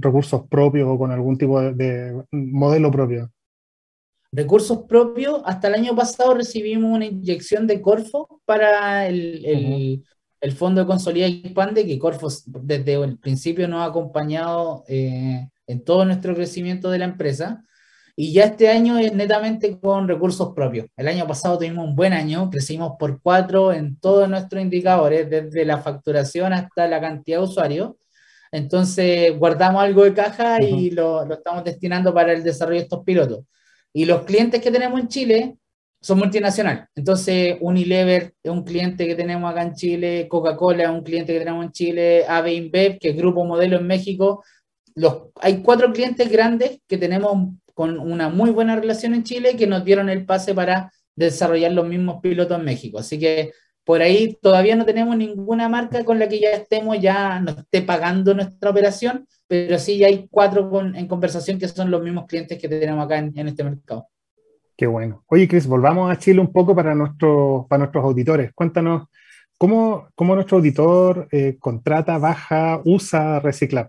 recursos 0.00 0.48
propios 0.48 0.88
o 0.88 0.96
con 0.96 1.12
algún 1.12 1.36
tipo 1.36 1.60
de, 1.60 2.18
modelo 2.32 2.90
propio? 2.90 3.30
Recursos 4.32 4.84
propios, 4.88 5.42
hasta 5.44 5.68
el 5.68 5.74
año 5.74 5.96
pasado 5.96 6.34
recibimos 6.34 6.94
una 6.94 7.06
inyección 7.06 7.66
de 7.66 7.80
Corfo 7.80 8.40
para 8.44 9.08
el, 9.08 9.44
el, 9.44 9.64
uh 9.64 9.68
-huh. 9.68 10.04
el 10.40 10.52
Fondo 10.52 10.80
de 10.80 10.86
Consolida 10.86 11.26
y 11.26 11.42
Expande, 11.44 11.84
que 11.84 11.98
Corfo 11.98 12.28
desde 12.46 12.94
el 12.94 13.18
principio 13.18 13.66
nos 13.66 13.80
ha 13.80 13.86
acompañado 13.86 14.84
eh, 14.86 15.48
en 15.66 15.84
todo 15.84 16.04
nuestro 16.04 16.34
crecimiento 16.34 16.90
de 16.90 16.98
la 16.98 17.06
empresa. 17.06 17.64
Y 18.14 18.32
ya 18.32 18.44
este 18.44 18.68
año 18.68 18.98
es 18.98 19.12
netamente 19.14 19.80
con 19.80 20.06
recursos 20.06 20.52
propios. 20.54 20.86
El 20.96 21.08
año 21.08 21.26
pasado 21.26 21.58
tuvimos 21.58 21.86
un 21.88 21.96
buen 21.96 22.12
año, 22.12 22.50
crecimos 22.50 22.92
por 22.98 23.20
cuatro 23.22 23.72
en 23.72 23.96
todos 23.98 24.28
nuestros 24.28 24.62
indicadores, 24.62 25.28
desde 25.28 25.64
la 25.64 25.78
facturación 25.78 26.52
hasta 26.52 26.86
la 26.86 27.00
cantidad 27.00 27.38
de 27.38 27.44
usuarios. 27.44 27.92
Entonces 28.52 29.36
guardamos 29.38 29.82
algo 29.82 30.04
de 30.04 30.14
caja 30.14 30.58
uh 30.60 30.62
-huh. 30.62 30.80
y 30.80 30.90
lo, 30.90 31.24
lo, 31.24 31.34
estamos 31.34 31.64
destinando 31.64 32.12
para 32.12 32.32
el 32.32 32.42
desarrollo 32.44 32.78
de 32.78 32.84
estos 32.84 33.04
pilotos. 33.04 33.44
Y 33.92 34.04
los 34.04 34.24
clientes 34.24 34.60
que 34.60 34.70
tenemos 34.70 35.00
en 35.00 35.08
Chile 35.08 35.56
son 36.00 36.18
multinacionales. 36.18 36.84
Entonces 36.94 37.56
Unilever 37.60 38.34
es 38.42 38.50
un 38.50 38.64
cliente 38.64 39.06
que 39.06 39.14
tenemos 39.14 39.50
acá 39.50 39.62
en 39.62 39.74
Chile, 39.74 40.26
Coca-Cola 40.28 40.84
es 40.84 40.90
un 40.90 41.02
cliente 41.02 41.32
que 41.32 41.40
tenemos 41.40 41.64
en 41.64 41.72
Chile, 41.72 42.24
AB 42.26 42.46
InBev, 42.48 42.98
que 42.98 43.10
es 43.10 43.16
Grupo 43.16 43.44
Modelo 43.44 43.76
en 43.76 43.86
México, 43.86 44.42
los, 44.94 45.28
hay 45.36 45.62
cuatro 45.62 45.92
clientes 45.92 46.30
grandes 46.30 46.80
que 46.86 46.98
tenemos 46.98 47.54
con 47.74 47.98
una 47.98 48.28
muy 48.28 48.50
buena 48.50 48.76
relación 48.76 49.14
en 49.14 49.24
Chile 49.24 49.56
que 49.56 49.66
nos 49.66 49.84
dieron 49.84 50.08
el 50.08 50.26
pase 50.26 50.54
para 50.54 50.92
desarrollar 51.14 51.72
los 51.72 51.86
mismos 51.86 52.20
pilotos 52.20 52.58
en 52.58 52.64
México. 52.64 52.98
Así 52.98 53.18
que 53.18 53.52
por 53.90 54.02
ahí 54.02 54.38
todavía 54.40 54.76
no 54.76 54.84
tenemos 54.84 55.16
ninguna 55.16 55.68
marca 55.68 56.04
con 56.04 56.20
la 56.20 56.28
que 56.28 56.38
ya 56.38 56.50
estemos, 56.50 57.00
ya 57.00 57.40
nos 57.40 57.58
esté 57.58 57.82
pagando 57.82 58.32
nuestra 58.34 58.70
operación, 58.70 59.26
pero 59.48 59.80
sí 59.80 59.98
ya 59.98 60.06
hay 60.06 60.28
cuatro 60.30 60.70
con, 60.70 60.94
en 60.94 61.08
conversación 61.08 61.58
que 61.58 61.66
son 61.66 61.90
los 61.90 62.00
mismos 62.00 62.26
clientes 62.28 62.56
que 62.56 62.68
tenemos 62.68 63.04
acá 63.04 63.18
en, 63.18 63.36
en 63.36 63.48
este 63.48 63.64
mercado. 63.64 64.06
Qué 64.76 64.86
bueno. 64.86 65.24
Oye, 65.26 65.48
Chris, 65.48 65.66
volvamos 65.66 66.08
a 66.08 66.16
Chile 66.16 66.38
un 66.38 66.52
poco 66.52 66.72
para, 66.72 66.94
nuestro, 66.94 67.66
para 67.68 67.80
nuestros 67.80 68.04
auditores. 68.04 68.52
Cuéntanos, 68.54 69.08
¿cómo, 69.58 70.06
cómo 70.14 70.36
nuestro 70.36 70.58
auditor 70.58 71.26
eh, 71.32 71.56
contrata, 71.58 72.16
baja, 72.18 72.80
usa 72.84 73.40
Reciclab? 73.40 73.88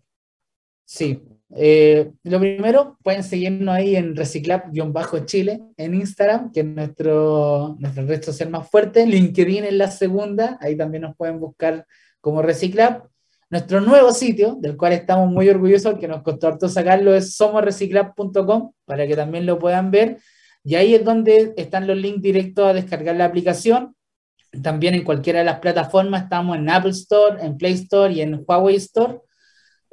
Sí, 0.84 1.22
eh, 1.56 2.12
lo 2.24 2.40
primero, 2.40 2.98
pueden 3.04 3.24
seguirnos 3.24 3.76
ahí 3.76 3.96
en 3.96 4.16
Reciclab-Chile 4.16 5.62
en 5.78 5.94
Instagram, 5.96 6.52
que 6.52 6.62
es 6.62 6.66
nuestro, 6.66 7.76
nuestra 7.80 8.04
red 8.04 8.24
social 8.24 8.50
más 8.50 8.70
fuerte. 8.70 9.06
LinkedIn 9.06 9.66
es 9.66 9.74
la 9.74 9.92
segunda, 9.92 10.58
ahí 10.62 10.78
también 10.78 11.04
nos 11.04 11.16
pueden 11.16 11.40
buscar 11.40 11.86
como 12.22 12.42
Reciclab. 12.42 13.04
Nuestro 13.50 13.82
nuevo 13.82 14.14
sitio, 14.14 14.58
del 14.62 14.78
cual 14.78 14.94
estamos 14.94 15.30
muy 15.30 15.50
orgullosos, 15.50 16.00
que 16.00 16.08
nos 16.08 16.22
costó 16.22 16.48
harto 16.48 16.70
sacarlo, 16.70 17.14
es 17.14 17.36
somosreciclab.com, 17.36 18.72
para 18.86 19.06
que 19.06 19.16
también 19.16 19.46
lo 19.46 19.60
puedan 19.60 19.92
ver. 19.92 20.20
Y 20.64 20.76
ahí 20.76 20.96
es 20.96 21.04
donde 21.04 21.54
están 21.58 21.86
los 21.86 21.98
links 21.98 22.22
directos 22.22 22.66
a 22.66 22.74
descargar 22.74 23.16
la 23.18 23.26
aplicación. 23.26 23.94
También 24.64 24.94
en 24.94 25.04
cualquiera 25.04 25.40
de 25.40 25.46
las 25.46 25.60
plataformas, 25.60 26.24
estamos 26.24 26.56
en 26.56 26.70
Apple 26.70 26.92
Store, 26.92 27.46
en 27.46 27.58
Play 27.58 27.74
Store 27.74 28.14
y 28.14 28.22
en 28.22 28.42
Huawei 28.48 28.76
Store. 28.76 29.20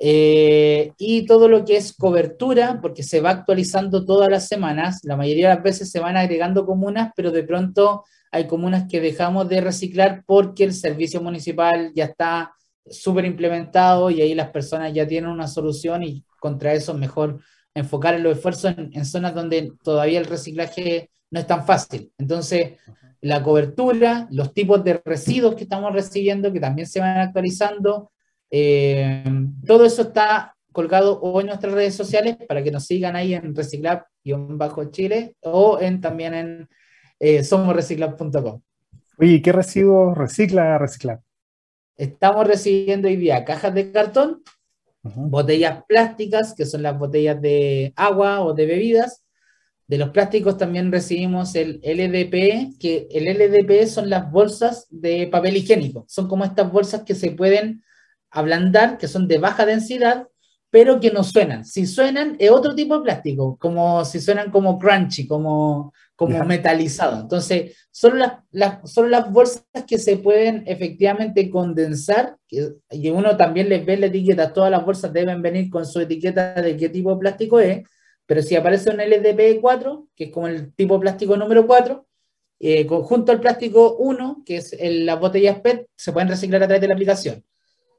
Eh, 0.01 0.93
y 0.97 1.27
todo 1.27 1.49
lo 1.49 1.65
que 1.65 1.77
es 1.77 1.93
cobertura, 1.93 2.81
porque 2.81 3.03
se 3.03 3.21
va 3.21 3.31
actualizando 3.31 4.05
todas 4.05 4.31
las 4.31 4.47
semanas, 4.47 5.01
la 5.03 5.17
mayoría 5.17 5.49
de 5.49 5.55
las 5.57 5.65
veces 5.65 5.91
se 5.91 5.99
van 5.99 6.17
agregando 6.17 6.65
comunas, 6.65 7.11
pero 7.17 7.33
de 7.33 7.43
pronto 7.43 8.05
hay 8.31 8.47
comunas 8.47 8.87
que 8.89 9.01
dejamos 9.01 9.49
de 9.49 9.61
reciclar 9.61 10.23
porque 10.25 10.65
el 10.65 10.73
servicio 10.73 11.21
municipal 11.21 11.93
ya 11.95 12.05
está 12.05 12.53
súper 12.87 13.25
implementado 13.25 14.11
y 14.11 14.23
ahí 14.23 14.35
las 14.35 14.51
personas 14.51 14.93
ya 14.95 15.07
tienen 15.07 15.31
una 15.31 15.49
solución 15.49 16.03
y 16.05 16.25
contra 16.39 16.73
eso 16.73 16.93
es 16.93 16.99
mejor 16.99 17.41
enfocar 17.75 18.19
los 18.21 18.37
esfuerzos 18.37 18.77
en, 18.79 18.91
en 18.93 19.05
zonas 19.05 19.35
donde 19.35 19.73
todavía 19.83 20.21
el 20.21 20.27
reciclaje 20.27 21.11
no 21.31 21.41
es 21.41 21.47
tan 21.47 21.67
fácil. 21.67 22.13
Entonces, 22.19 22.79
la 23.21 23.43
cobertura, 23.43 24.29
los 24.31 24.55
tipos 24.55 24.83
de 24.85 25.01
residuos 25.05 25.55
que 25.57 25.65
estamos 25.65 25.93
recibiendo, 25.93 26.53
que 26.53 26.61
también 26.61 26.87
se 26.87 27.01
van 27.01 27.19
actualizando, 27.19 28.13
eh, 28.51 29.25
todo 29.67 29.85
eso 29.85 30.03
está 30.03 30.55
colgado 30.73 31.21
o 31.21 31.41
en 31.41 31.49
nuestras 31.49 31.73
redes 31.73 31.95
sociales 31.95 32.37
para 32.47 32.63
que 32.63 32.71
nos 32.71 32.87
sigan 32.87 33.17
ahí 33.17 33.35
en 33.35 33.55
reciclab-chile 33.55 35.35
o 35.41 35.81
en, 35.81 36.01
también 36.01 36.35
en 36.35 36.69
eh, 37.19 37.43
somosreciclab.com. 37.43 38.61
Oye, 39.19 39.43
¿qué 39.43 39.51
residuos 39.51 40.17
recicla 40.17 40.79
Reciclab? 40.79 41.21
Estamos 41.97 42.47
recibiendo 42.47 43.09
hoy 43.09 43.17
día 43.17 43.45
cajas 43.45 43.75
de 43.75 43.91
cartón, 43.91 44.45
uh 45.03 45.09
-huh. 45.09 45.31
botellas 45.31 45.83
plásticas, 45.89 46.55
que 46.55 46.65
son 46.65 46.83
las 46.83 46.97
botellas 46.97 47.43
de 47.43 47.93
agua 47.97 48.43
o 48.43 48.55
de 48.55 48.67
bebidas. 48.67 49.25
De 49.89 49.99
los 49.99 50.11
plásticos 50.11 50.57
también 50.59 50.93
recibimos 50.93 51.57
el 51.57 51.81
LDP, 51.83 52.79
que 52.79 53.09
el 53.11 53.25
LDP 53.25 53.87
son 53.89 54.09
las 54.11 54.31
bolsas 54.31 54.87
de 54.91 55.27
papel 55.27 55.57
higiénico. 55.57 56.05
Son 56.07 56.29
como 56.29 56.45
estas 56.45 56.71
bolsas 56.71 57.03
que 57.03 57.17
se 57.17 57.33
pueden 57.33 57.83
ablandar, 58.31 58.99
que 58.99 59.09
son 59.09 59.29
de 59.29 59.39
baja 59.39 59.67
densidad, 59.67 60.29
pero 60.71 61.01
que 61.01 61.11
no 61.11 61.25
suenan. 61.25 61.65
Si 61.65 61.87
suenan, 61.87 62.37
es 62.39 62.51
otro 62.51 62.75
tipo 62.75 62.97
de 62.97 63.05
plástico, 63.05 63.57
como 63.59 64.05
si 64.05 64.21
suenan 64.21 64.51
como 64.51 64.79
crunchy, 64.79 65.27
como, 65.27 65.93
como 66.15 66.45
metalizado. 66.45 67.23
Entonces, 67.23 67.89
solo 67.91 68.17
las, 68.17 68.33
las, 68.51 68.91
solo 68.91 69.09
las 69.09 69.31
bolsas 69.33 69.65
que 69.87 69.99
se 69.99 70.19
pueden 70.19 70.65
efectivamente 70.67 71.49
condensar, 71.49 72.37
y 72.51 73.11
uno 73.11 73.37
también 73.37 73.69
les 73.69 73.85
ve 73.85 73.97
la 73.97 74.07
etiqueta, 74.07 74.53
todas 74.53 74.71
las 74.71 74.85
bolsas 74.85 75.13
deben 75.13 75.41
venir 75.41 75.71
con 75.71 75.87
su 75.87 76.01
etiqueta 76.01 76.55
de 76.55 76.77
qué 76.77 76.89
tipo 76.91 77.15
de 77.15 77.21
plástico 77.21 77.61
es, 77.61 77.87
pero 78.27 78.43
si 78.43 78.57
aparece 78.57 78.91
un 78.91 78.99
LDPE4, 78.99 80.09
que 80.15 80.25
es 80.25 80.31
como 80.31 80.49
el 80.49 80.75
tipo 80.75 80.95
de 80.95 81.01
plástico 81.01 81.35
número 81.37 81.67
4, 81.67 82.07
eh, 82.61 82.87
junto 82.87 83.33
al 83.33 83.41
plástico 83.41 83.97
1, 83.97 84.43
que 84.45 84.57
es 84.59 84.77
las 84.79 85.19
botellas 85.19 85.61
PET, 85.61 85.87
se 85.97 86.13
pueden 86.13 86.29
reciclar 86.29 86.63
a 86.63 86.67
través 86.67 86.83
de 86.83 86.89
la 86.89 86.95
aplicación. 86.95 87.43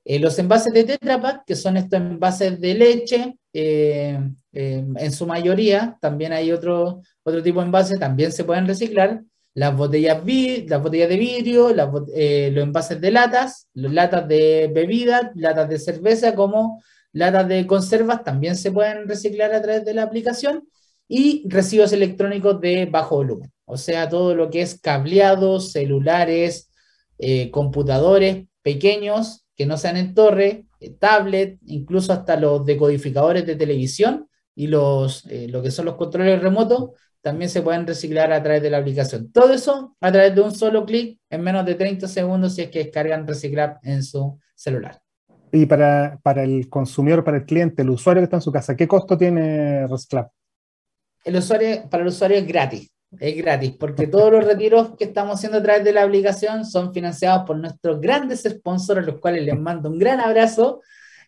Eh, 0.06 0.20
los 0.20 0.38
envases 0.40 0.74
de 0.74 0.84
Tetra 0.84 1.22
Pak, 1.22 1.46
que 1.46 1.56
son 1.56 1.78
estos 1.78 2.00
envases 2.00 2.60
de 2.60 2.74
leche, 2.74 3.38
eh, 3.54 4.20
en 4.52 5.12
su 5.12 5.26
mayoría, 5.26 5.98
también 6.02 6.34
hay 6.34 6.52
otro, 6.52 7.02
otro 7.24 7.44
tipo 7.44 7.60
de 7.60 7.68
envases, 7.68 8.00
también 8.00 8.32
se 8.32 8.44
pueden 8.44 8.68
reciclar. 8.68 9.22
Las 9.54 9.76
botellas, 9.76 10.22
las 10.68 10.82
botellas 10.82 11.10
de 11.10 11.18
vidrio, 11.18 11.74
los 11.74 12.08
envases 12.64 13.02
de 13.02 13.12
latas, 13.12 13.68
las 13.74 13.92
latas 13.92 14.28
de 14.28 14.72
bebida, 14.74 15.32
latas 15.36 15.70
de 15.70 15.80
cerveza, 15.80 16.36
como 16.36 16.82
latas 17.12 17.48
de 17.48 17.68
conservas, 17.68 18.24
también 18.24 18.56
se 18.56 18.72
pueden 18.72 19.08
reciclar 19.08 19.54
a 19.54 19.62
través 19.62 19.86
de 19.86 19.94
la 19.94 20.04
aplicación. 20.04 20.68
Y 21.08 21.44
residuos 21.50 21.92
electrónicos 21.92 22.62
de 22.62 22.86
bajo 22.86 23.16
volumen 23.16 23.52
o 23.72 23.78
sea, 23.78 24.10
todo 24.10 24.34
lo 24.34 24.50
que 24.50 24.64
es 24.64 24.80
cableados, 24.80 25.72
celulares, 25.74 26.72
eh, 27.20 27.52
computadores 27.52 28.48
pequeños 28.64 29.46
que 29.60 29.66
no 29.66 29.76
sean 29.76 29.98
en 29.98 30.14
torre, 30.14 30.68
eh, 30.80 30.92
tablet, 30.98 31.60
incluso 31.66 32.14
hasta 32.14 32.38
los 32.38 32.66
decodificadores 32.66 33.46
de 33.46 33.58
televisión 33.58 34.30
y 34.56 34.68
los, 34.68 35.26
eh, 35.26 35.50
lo 35.50 35.62
que 35.62 35.70
son 35.70 35.84
los 35.84 35.96
controles 35.96 36.42
remotos, 36.42 36.92
también 37.20 37.50
se 37.50 37.62
pueden 37.62 37.86
reciclar 37.86 38.32
a 38.32 38.42
través 38.42 38.62
de 38.62 38.70
la 38.70 38.78
aplicación. 38.78 39.34
Todo 39.34 39.52
eso 39.52 39.98
a 40.00 40.12
través 40.14 40.34
de 40.34 40.40
un 40.40 40.54
solo 40.54 40.86
clic 40.86 41.20
en 41.30 41.42
menos 41.42 41.66
de 41.66 41.76
30 41.76 42.08
segundos 42.08 42.56
si 42.56 42.62
es 42.62 42.70
que 42.70 42.86
descargan 42.86 43.28
Reciclar 43.28 43.80
en 43.84 44.02
su 44.02 44.40
celular. 44.56 45.02
Y 45.52 45.66
para, 45.66 46.18
para 46.24 46.46
el 46.46 46.70
consumidor, 46.70 47.26
para 47.26 47.40
el 47.40 47.46
cliente, 47.46 47.82
el 47.82 47.90
usuario 47.90 48.22
que 48.22 48.26
está 48.26 48.38
en 48.38 48.42
su 48.42 48.54
casa, 48.54 48.78
¿qué 48.78 48.88
costo 48.88 49.18
tiene 49.18 49.88
Reciclar? 49.88 50.32
El 51.26 51.36
usuario, 51.36 51.90
para 51.90 52.04
el 52.04 52.08
usuario 52.08 52.38
es 52.38 52.48
gratis. 52.48 52.90
Es 53.18 53.36
gratis, 53.38 53.74
porque 53.80 54.06
todos 54.06 54.32
los 54.32 54.46
retiros 54.46 54.96
que 54.96 55.06
estamos 55.06 55.36
haciendo 55.36 55.58
a 55.58 55.64
través 55.64 55.84
de 55.84 55.94
la 55.94 56.04
aplicación 56.04 56.64
son 56.64 56.94
financiados 56.94 57.44
por 57.48 57.58
nuestros 57.58 58.00
grandes 58.00 58.44
sponsors, 58.44 59.02
a 59.02 59.06
los 59.06 59.20
cuales 59.20 59.44
les 59.44 59.60
mando 59.60 59.90
un 59.90 59.98
gran 59.98 60.20
abrazo, 60.20 60.82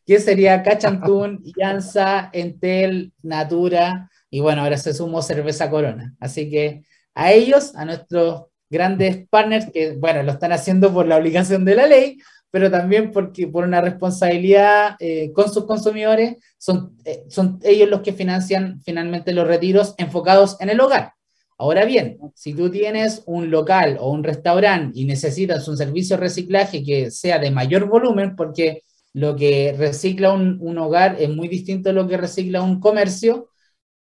que 0.05 0.19
sería 0.19 0.61
Cachantún, 0.61 1.41
Yanza, 1.57 2.29
Entel, 2.33 3.13
Natura, 3.23 4.09
y 4.29 4.41
bueno, 4.41 4.61
ahora 4.61 4.77
se 4.77 4.93
sumó 4.93 5.21
Cerveza 5.23 5.71
Corona. 5.71 6.15
Así 6.19 6.49
que 6.51 6.83
a 7.15 7.31
ellos, 7.31 7.75
a 7.75 7.83
nuestros 7.85 8.45
grandes 8.69 9.27
partners, 9.29 9.67
que 9.73 9.93
bueno, 9.93 10.21
lo 10.23 10.33
están 10.33 10.51
haciendo 10.51 10.93
por 10.93 11.07
la 11.07 11.17
obligación 11.17 11.65
de 11.65 11.75
la 11.75 11.87
ley, 11.87 12.19
pero 12.51 12.69
también 12.69 13.11
porque 13.11 13.47
por 13.47 13.63
una 13.63 13.81
responsabilidad 13.81 14.97
eh, 14.99 15.31
con 15.33 15.51
sus 15.51 15.65
consumidores, 15.65 16.37
son, 16.57 16.95
eh, 17.05 17.23
son 17.29 17.59
ellos 17.63 17.89
los 17.89 18.01
que 18.01 18.13
financian 18.13 18.81
finalmente 18.83 19.33
los 19.33 19.47
retiros 19.47 19.95
enfocados 19.97 20.57
en 20.59 20.69
el 20.69 20.79
hogar. 20.79 21.13
Ahora 21.61 21.85
bien, 21.85 22.17
si 22.33 22.55
tú 22.55 22.71
tienes 22.71 23.21
un 23.27 23.51
local 23.51 23.97
o 23.99 24.11
un 24.11 24.23
restaurante 24.23 24.99
y 24.99 25.05
necesitas 25.05 25.67
un 25.67 25.77
servicio 25.77 26.15
de 26.17 26.21
reciclaje 26.21 26.83
que 26.83 27.11
sea 27.11 27.37
de 27.37 27.51
mayor 27.51 27.85
volumen, 27.87 28.35
porque 28.35 28.81
lo 29.13 29.35
que 29.35 29.75
recicla 29.77 30.33
un, 30.33 30.77
hogar 30.79 31.17
es 31.19 31.29
muy 31.29 31.47
distinto 31.47 31.91
a 31.91 31.93
lo 31.93 32.07
que 32.07 32.17
recicla 32.17 32.63
un 32.63 32.79
comercio, 32.79 33.49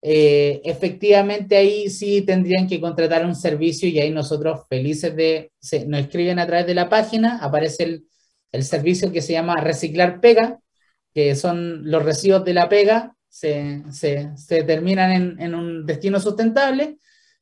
eh, 0.01 0.62
efectivamente 0.64 1.57
ahí 1.57 1.89
sí 1.89 2.22
tendrían 2.22 2.66
que 2.66 2.80
contratar 2.80 3.26
un 3.26 3.36
servicio 3.36 3.89
y 3.89 3.99
ahí 3.99 4.12
nosotros 4.12 4.62
felices 4.70 5.14
de, 5.18 5.51
nos 5.86 5.99
escriben 5.99 6.39
a 6.39 6.47
través 6.47 6.66
de 6.66 6.76
la 6.76 6.88
página, 6.88 7.39
aparece 7.39 8.03
el, 8.53 8.64
servicio 8.64 9.12
que 9.12 9.22
se 9.22 9.34
llama 9.34 9.60
Reciclar 9.60 10.22
Pega, 10.22 10.62
que 11.14 11.36
son 11.36 11.91
los 11.91 12.05
residuos 12.05 12.45
de 12.45 12.53
la 12.53 12.70
pega, 12.70 13.18
se, 13.28 13.84
terminan 14.47 15.12
en, 15.12 15.41
en 15.41 15.55
un 15.55 15.86
destino 15.86 16.22
sustentable 16.22 16.99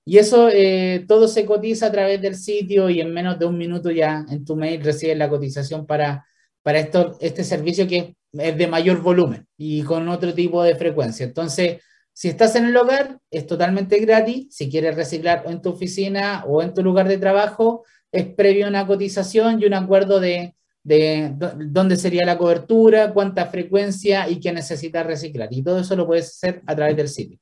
y 0.08 0.20
eso 0.20 0.48
eh, 0.50 1.04
todo 1.06 1.28
se 1.28 1.46
cotiza 1.46 1.88
a 1.88 1.92
través 1.92 2.22
del 2.22 2.36
sitio 2.36 2.90
y 2.90 3.02
en 3.02 3.14
menos 3.14 3.38
de 3.38 3.46
un 3.46 3.58
minuto 3.58 3.92
ya 3.92 4.26
en 4.30 4.46
tu 4.46 4.56
mail 4.56 4.82
recibes 4.82 5.18
la 5.18 5.28
cotización 5.28 5.86
para, 5.86 6.26
para 6.64 6.80
esto, 6.80 7.18
este 7.20 7.44
servicio 7.44 7.86
que 7.90 8.16
es 8.32 8.58
de 8.58 8.68
mayor 8.68 9.02
volumen 9.02 9.46
y 9.58 9.84
con 9.84 10.08
otro 10.08 10.34
tipo 10.34 10.64
de 10.64 10.78
frecuencia. 10.78 11.26
Entonces, 11.26 11.82
si 12.14 12.30
estás 12.30 12.56
en 12.56 12.68
el 12.68 12.78
hogar, 12.78 13.20
es 13.30 13.48
totalmente 13.48 14.00
gratis. 14.00 14.48
Si 14.50 14.70
quieres 14.70 14.96
reciclar 14.96 15.44
en 15.46 15.62
tu 15.62 15.72
oficina 15.72 16.46
o 16.48 16.62
en 16.62 16.74
tu 16.74 16.82
lugar 16.82 17.10
de 17.10 17.18
trabajo, 17.18 17.84
es 18.10 18.28
previo 18.28 18.70
una 18.70 18.88
cotización 18.88 19.62
y 19.62 19.66
un 19.66 19.74
acuerdo 19.74 20.22
de, 20.22 20.56
de 20.84 21.34
dónde 21.58 21.98
sería 21.98 22.26
la 22.26 22.38
cobertura, 22.38 23.12
cuánta 23.14 23.48
frecuencia 23.48 24.30
y 24.30 24.40
qué 24.40 24.54
necesitas 24.54 25.06
reciclar. 25.06 25.50
Y 25.52 25.64
todo 25.64 25.80
eso 25.80 25.98
lo 25.98 26.08
puedes 26.08 26.28
hacer 26.28 26.62
a 26.66 26.74
través 26.78 26.96
del 26.96 27.10
sitio. 27.10 27.40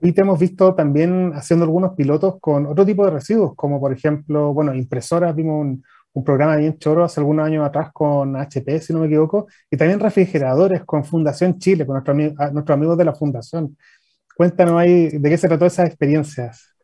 Y 0.00 0.12
te 0.12 0.20
hemos 0.20 0.38
visto 0.38 0.74
también 0.74 1.32
haciendo 1.34 1.64
algunos 1.64 1.94
pilotos 1.94 2.36
con 2.40 2.66
otro 2.66 2.86
tipo 2.86 3.04
de 3.04 3.10
residuos, 3.10 3.54
como 3.56 3.80
por 3.80 3.92
ejemplo, 3.92 4.54
bueno, 4.54 4.74
impresoras, 4.74 5.34
vimos 5.34 5.60
un, 5.60 5.84
programa 6.24 6.56
bien 6.56 6.76
choro 6.78 7.04
hace 7.04 7.20
algunos 7.20 7.46
años 7.46 7.64
atrás 7.64 7.90
con 7.92 8.34
HP, 8.34 8.80
si 8.80 8.92
no 8.92 8.98
me 8.98 9.06
equivoco, 9.06 9.46
y 9.70 9.76
también 9.76 10.00
refrigeradores 10.00 10.84
con 10.84 11.04
Fundación 11.04 11.60
Chile, 11.60 11.86
con 11.86 11.94
nuestros 11.94 12.70
amigos 12.70 12.98
de 12.98 13.04
la 13.04 13.14
Fundación. 13.14 13.76
Cuéntanos 14.36 14.80
ahí 14.80 15.10
de 15.10 15.30
qué 15.30 15.38
se 15.38 15.46
trató 15.46 15.66
esas 15.66 15.86
experiencias. 15.86 16.74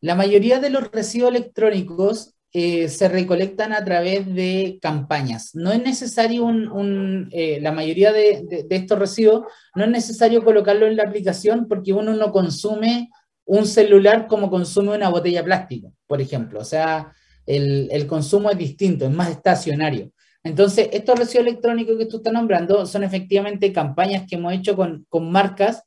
La 0.00 0.16
mayoría 0.16 0.58
de 0.58 0.70
los 0.70 0.90
residuos 0.90 1.30
electrónicos 1.30 2.35
eh, 2.52 2.88
se 2.88 3.08
recolectan 3.08 3.72
a 3.72 3.84
través 3.84 4.32
de 4.34 4.78
campañas. 4.80 5.54
No 5.54 5.72
es 5.72 5.82
necesario 5.82 6.44
un, 6.44 7.28
eh, 7.32 7.58
la 7.60 7.72
mayoría 7.72 8.12
de, 8.12 8.66
estos 8.70 8.98
residuos, 8.98 9.44
no 9.74 9.84
es 9.84 9.90
necesario 9.90 10.42
colocarlo 10.44 10.86
en 10.86 10.96
la 10.96 11.02
aplicación 11.02 11.66
porque 11.68 11.92
uno 11.92 12.14
no 12.14 12.32
consume 12.32 13.10
un 13.44 13.66
celular 13.66 14.26
como 14.26 14.48
consume 14.48 14.94
una 14.94 15.08
botella 15.08 15.44
plástico, 15.44 15.92
por 16.06 16.20
ejemplo. 16.20 16.60
O 16.60 16.64
sea, 16.64 17.12
el, 17.44 18.06
consumo 18.06 18.50
es 18.50 18.58
distinto, 18.58 19.04
es 19.04 19.10
más 19.10 19.30
estacionario. 19.30 20.10
Entonces, 20.42 20.88
estos 20.92 21.18
residuos 21.18 21.48
electrónicos 21.48 21.98
que 21.98 22.06
tú 22.06 22.18
estás 22.18 22.32
nombrando 22.32 22.86
son 22.86 23.04
efectivamente 23.04 23.72
campañas 23.72 24.24
que 24.28 24.36
hemos 24.36 24.54
hecho 24.54 24.76
con, 24.76 25.06
marcas 25.30 25.82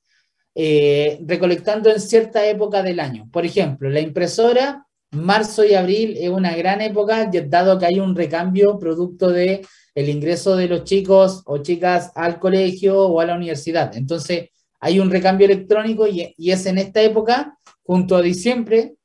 eh, 0.53 1.19
recolectando 1.25 1.89
en 1.89 1.99
cierta 1.99 2.45
época 2.45 2.83
del 2.83 2.99
año. 2.99 3.29
Por 3.31 3.45
ejemplo, 3.45 3.89
la 3.89 4.01
impresora 4.01 4.85
marzo 5.11 5.63
y 5.65 5.73
abril 5.73 6.15
es 6.19 6.29
una 6.29 6.55
gran 6.55 6.81
época, 6.81 7.29
dado 7.47 7.79
que 7.79 7.85
hay 7.85 7.99
un 7.99 8.15
recambio 8.15 8.77
producto 8.77 9.29
de 9.29 9.65
el 9.95 10.09
ingreso 10.09 10.55
de 10.55 10.67
los 10.67 10.83
chicos 10.83 11.41
o 11.45 11.57
chicas 11.59 12.11
al 12.15 12.39
colegio 12.39 12.99
o 12.99 13.19
a 13.19 13.25
la 13.25 13.35
universidad. 13.35 13.95
Entonces, 13.97 14.49
hay 14.79 14.99
un 14.99 15.09
recambio 15.09 15.45
electrónico 15.45 16.07
y, 16.07 16.33
es 16.37 16.65
en 16.65 16.77
esta 16.77 17.01
época, 17.01 17.57
junto 17.83 18.15
a 18.15 18.21
diciembre, 18.21 18.95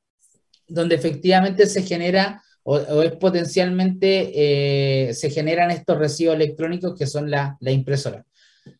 donde 0.68 0.94
efectivamente 0.94 1.66
se 1.66 1.82
genera 1.82 2.42
o, 2.62 3.02
es 3.02 3.12
potencialmente 3.16 4.32
eh, 5.08 5.12
se 5.12 5.28
generan 5.28 5.70
estos 5.70 5.98
residuos 5.98 6.36
electrónicos 6.36 6.96
que 6.96 7.06
son 7.06 7.30
la, 7.30 7.58
la 7.60 7.70
impresora. 7.72 8.24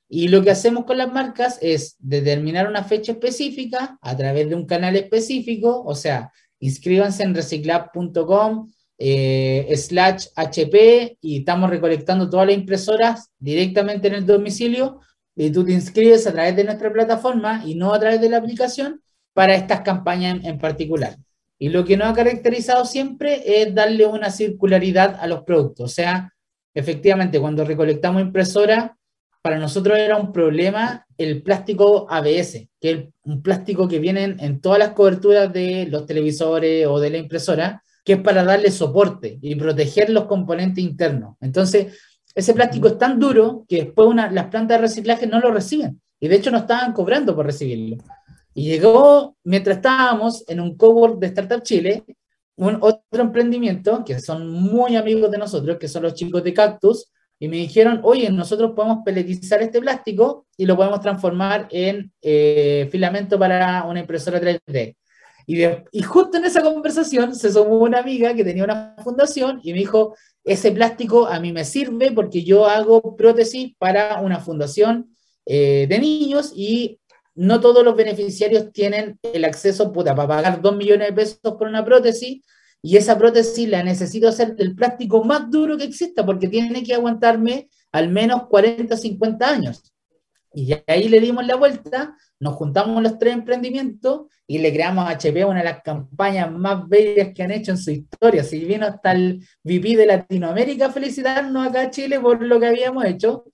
Y 0.09 0.29
lo 0.29 0.43
que 0.43 0.51
hacemos 0.51 0.85
con 0.85 0.97
las 0.97 1.13
marcas 1.13 1.59
es 1.61 1.97
determinar 1.99 2.69
una 2.69 2.85
fecha 2.85 3.13
específica 3.13 3.99
a 4.01 4.17
través 4.17 4.49
de 4.49 4.55
un 4.55 4.65
canal 4.65 4.97
específico, 4.97 5.83
o 5.85 5.95
sea, 5.95 6.33
inscríbanse 6.67 7.23
en 7.23 7.35
reciclab.com 7.35 8.71
eh, 8.97 9.71
slash 9.77 10.29
HP 10.35 11.19
y 11.21 11.39
estamos 11.39 11.69
recolectando 11.69 12.31
todas 12.31 12.47
las 12.47 12.57
impresoras 12.57 13.31
directamente 13.39 14.09
en 14.09 14.15
el 14.15 14.27
domicilio 14.27 15.01
y 15.37 15.51
tú 15.51 15.65
te 15.65 15.73
inscribes 15.73 16.27
a 16.27 16.33
través 16.33 16.57
de 16.57 16.65
nuestra 16.65 16.93
plataforma 16.93 17.63
y 17.67 17.75
no 17.75 17.93
a 17.93 18.01
través 18.01 18.21
de 18.21 18.31
la 18.31 18.39
aplicación 18.39 19.03
para 19.35 19.55
estas 19.55 19.81
campañas 19.81 20.45
en, 20.45 20.59
particular. 20.59 21.17
Y 21.59 21.69
lo 21.69 21.85
que 21.85 21.97
nos 21.97 22.09
ha 22.09 22.15
caracterizado 22.15 22.85
siempre 22.85 23.43
es 23.45 23.75
darle 23.75 24.07
una 24.07 24.31
circularidad 24.31 25.17
a 25.21 25.27
los 25.27 25.43
productos. 25.43 25.91
O 25.91 25.95
sea, 25.95 26.33
efectivamente, 26.73 27.41
cuando 27.41 27.65
recolectamos 27.65 28.23
impresora, 28.23 28.97
para 29.45 29.59
nosotros 29.59 29.99
era 29.99 30.17
un 30.17 30.33
problema 30.33 31.07
el 31.19 31.43
plástico 31.43 32.07
ABS, 32.09 32.67
que 32.81 32.91
es 32.91 33.05
un 33.25 33.43
plástico 33.43 33.87
que 33.87 33.99
viene 33.99 34.37
en 34.39 34.63
todas 34.63 34.79
las 34.79 34.93
coberturas 34.93 35.53
de 35.53 35.87
los 35.91 36.07
televisores 36.07 36.87
o 36.87 36.99
de 36.99 37.11
la 37.11 37.19
impresora, 37.19 37.85
que 38.07 38.15
es 38.15 38.21
para 38.21 38.43
darle 38.43 38.71
soporte 38.71 39.39
y 39.43 39.55
proteger 39.57 40.09
los 40.09 40.25
componentes 40.25 40.83
internos. 40.83 41.37
Entonces, 41.43 41.95
ese 42.35 42.55
plástico 42.55 42.89
es 42.89 42.97
tan 42.97 43.21
duro 43.21 43.67
que 43.69 43.85
después 43.85 44.09
una, 44.09 44.31
las 44.31 44.47
plantas 44.47 44.79
de 44.79 44.83
reciclaje 44.87 45.27
no 45.27 45.39
lo 45.41 45.53
reciben. 45.53 46.01
Y 46.19 46.29
de 46.29 46.37
hecho 46.37 46.51
no 46.51 46.57
estaban 46.57 46.95
cobrando 46.95 47.37
por 47.37 47.45
recibirlo. 47.45 47.99
Y 48.55 48.65
llegó, 48.65 49.37
mientras 49.45 49.77
estábamos 49.77 50.43
en 50.49 50.59
un 50.59 50.75
cowork 50.75 51.19
de 51.19 51.27
Startup 51.27 51.63
Chile, 51.63 52.03
un 52.57 52.79
otro 52.81 53.21
emprendimiento 53.23 54.07
que 54.07 54.21
son 54.21 54.51
muy 54.51 54.97
amigos 54.97 55.31
de 55.31 55.37
nosotros, 55.37 55.77
que 55.79 55.89
son 55.89 56.05
los 56.05 56.15
chicos 56.15 56.43
de 56.43 56.55
Cactus, 56.55 57.11
y 57.45 57.49
me 57.49 57.59
dijeron, 57.59 58.01
oye, 58.05 58.31
nosotros 58.31 58.73
podemos 58.75 59.05
peletizar 59.05 59.61
este 59.61 59.79
plástico 59.79 60.47
y 60.57 60.65
lo 60.65 60.77
podemos 60.77 61.03
transformar 61.03 61.69
en 61.71 62.11
eh, 62.23 62.89
filamento 62.91 63.39
para 63.39 63.85
una 63.85 64.01
impresora 64.01 64.41
3D. 64.41 64.97
Y, 65.47 65.63
y, 65.93 66.03
justo 66.03 66.39
en 66.39 66.47
esa 66.47 66.63
conversación 66.63 67.35
se 67.35 67.53
sumó 67.53 67.81
una 67.81 67.99
amiga 67.99 68.33
que 68.33 68.45
tenía 68.45 68.65
una 68.65 68.97
fundación 69.05 69.61
y 69.63 69.75
me 69.75 69.81
dijo, 69.81 70.17
ese 70.43 70.73
plástico 70.73 71.27
a 71.27 71.39
mí 71.39 71.53
me 71.53 71.67
sirve 71.67 72.13
porque 72.13 72.45
yo 72.45 72.65
hago 72.65 73.15
prótesis 73.15 73.75
para 73.77 74.23
una 74.23 74.41
fundación 74.41 75.15
eh, 75.45 75.87
de 75.87 75.99
niños 75.99 76.51
y 76.57 76.99
no 77.35 77.61
todos 77.61 77.85
los 77.85 77.95
beneficiarios 77.95 78.73
tienen 78.73 79.19
el 79.23 79.45
acceso 79.45 79.93
puta, 79.93 80.15
para 80.15 80.29
pagar 80.29 80.63
2 80.63 80.77
millones 80.77 81.09
de 81.09 81.13
pesos 81.13 81.39
por 81.43 81.69
una 81.69 81.85
prótesis 81.85 82.43
y 82.87 82.99
esa 82.99 83.17
prótesis 83.17 83.67
la 83.67 83.83
necesito 83.83 84.29
hacer 84.29 84.57
del 84.57 84.75
plástico 84.75 85.25
más 85.25 85.51
duro 85.51 85.79
que 85.79 85.85
exista 85.85 86.27
porque 86.27 86.49
tiene 86.49 86.83
que 86.83 86.93
aguantarme 86.93 87.71
al 87.93 88.11
menos 88.11 88.47
40, 88.47 88.95
50 88.95 89.49
años. 89.49 89.95
Y 90.53 90.71
ahí 90.87 91.09
le 91.09 91.19
dimos 91.19 91.47
la 91.47 91.57
vuelta, 91.57 92.15
nos 92.39 92.53
juntamos 92.57 93.03
los 93.03 93.19
tres 93.19 93.33
emprendimientos 93.33 94.27
y 94.47 94.59
le 94.59 94.71
creamos 94.71 95.07
a 95.07 95.13
HP 95.13 95.47
una 95.47 95.61
de 95.61 95.65
las 95.65 95.83
campañas 95.83 96.53
más 96.53 96.87
bellas 96.87 97.31
que 97.35 97.43
han 97.43 97.53
hecho 97.53 97.71
en 97.71 97.79
su 97.79 97.91
historia. 97.91 98.45
Si 98.45 98.63
vino 98.67 98.85
hasta 98.85 99.13
el 99.13 99.43
VP 99.63 99.97
de 99.97 100.05
Latinoamérica 100.05 100.87
a 100.87 100.93
felicitarnos 100.93 101.67
acá 101.67 101.85
a 101.85 101.91
Chile 101.91 102.21
por 102.21 102.43
lo 102.43 102.61
que 102.61 102.67
habíamos 102.67 103.07
hecho, 103.07 103.47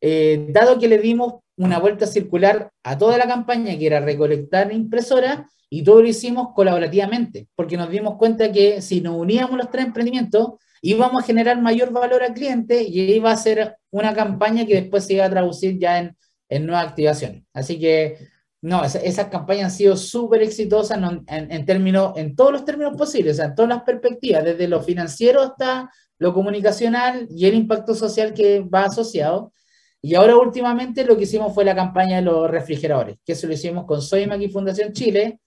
eh, 0.00 0.48
dado 0.50 0.80
que 0.80 0.88
le 0.88 0.98
dimos 0.98 1.34
una 1.56 1.78
vuelta 1.78 2.08
circular 2.08 2.72
a 2.82 2.98
toda 2.98 3.16
la 3.16 3.28
campaña, 3.28 3.78
que 3.78 3.86
era 3.86 4.00
recolectar 4.00 4.72
impresoras, 4.72 5.42
y 5.74 5.82
todo 5.82 6.02
lo 6.02 6.08
hicimos 6.08 6.48
colaborativamente, 6.54 7.48
porque 7.54 7.78
nos 7.78 7.88
dimos 7.88 8.18
cuenta 8.18 8.52
que 8.52 8.82
si 8.82 9.00
nos 9.00 9.16
uníamos 9.16 9.56
los 9.56 9.70
tres 9.70 9.86
emprendimientos, 9.86 10.48
íbamos 10.82 11.22
a 11.22 11.26
generar 11.26 11.62
mayor 11.62 11.92
valor 11.92 12.22
al 12.22 12.34
cliente 12.34 12.82
y 12.82 13.00
iba 13.00 13.30
a 13.30 13.36
ser 13.38 13.78
una 13.90 14.12
campaña 14.12 14.66
que 14.66 14.74
después 14.74 15.06
se 15.06 15.14
iba 15.14 15.24
a 15.24 15.30
traducir 15.30 15.78
ya 15.78 15.98
en, 15.98 16.14
en 16.50 16.66
nuevas 16.66 16.88
activaciones. 16.88 17.44
Así 17.54 17.80
que, 17.80 18.18
no, 18.60 18.84
esas, 18.84 19.28
campañas 19.28 19.64
han 19.64 19.70
sido 19.70 19.96
súper 19.96 20.42
exitosas 20.42 20.98
en, 20.98 21.50
en, 21.50 21.64
términos, 21.64 22.12
en 22.16 22.36
todos 22.36 22.52
los 22.52 22.66
términos 22.66 22.94
posibles, 22.94 23.32
o 23.32 23.36
sea, 23.36 23.46
en 23.46 23.54
todas 23.54 23.70
las 23.70 23.82
perspectivas, 23.82 24.44
desde 24.44 24.68
lo 24.68 24.82
financiero 24.82 25.40
hasta 25.40 25.90
lo 26.18 26.34
comunicacional 26.34 27.26
y 27.30 27.46
el 27.46 27.54
impacto 27.54 27.94
social 27.94 28.34
que 28.34 28.60
va 28.60 28.84
asociado. 28.84 29.54
Y 30.02 30.16
ahora 30.16 30.36
últimamente 30.36 31.02
lo 31.06 31.16
que 31.16 31.22
hicimos 31.22 31.54
fue 31.54 31.64
la 31.64 31.74
campaña 31.74 32.16
de 32.16 32.22
los 32.22 32.50
refrigeradores, 32.50 33.16
que 33.24 33.32
eso 33.32 33.46
lo 33.46 33.54
hicimos 33.54 33.86
con 33.86 34.02
Soymac 34.02 34.42
y 34.42 34.50
Fundación 34.50 34.92
Chile, 34.92 35.38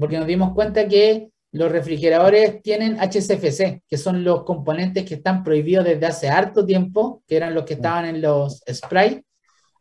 porque 0.00 0.18
nos 0.18 0.26
dimos 0.26 0.52
cuenta 0.54 0.88
que 0.88 1.30
los 1.52 1.70
refrigeradores 1.70 2.62
tienen 2.62 2.96
HCFC, 2.98 3.82
que 3.86 3.98
son 3.98 4.24
los 4.24 4.44
componentes 4.44 5.04
que 5.04 5.14
están 5.14 5.44
prohibidos 5.44 5.84
desde 5.84 6.06
hace 6.06 6.28
harto 6.28 6.64
tiempo, 6.64 7.22
que 7.26 7.36
eran 7.36 7.54
los 7.54 7.64
que 7.64 7.74
estaban 7.74 8.06
en 8.06 8.22
los 8.22 8.62
spray, 8.72 9.22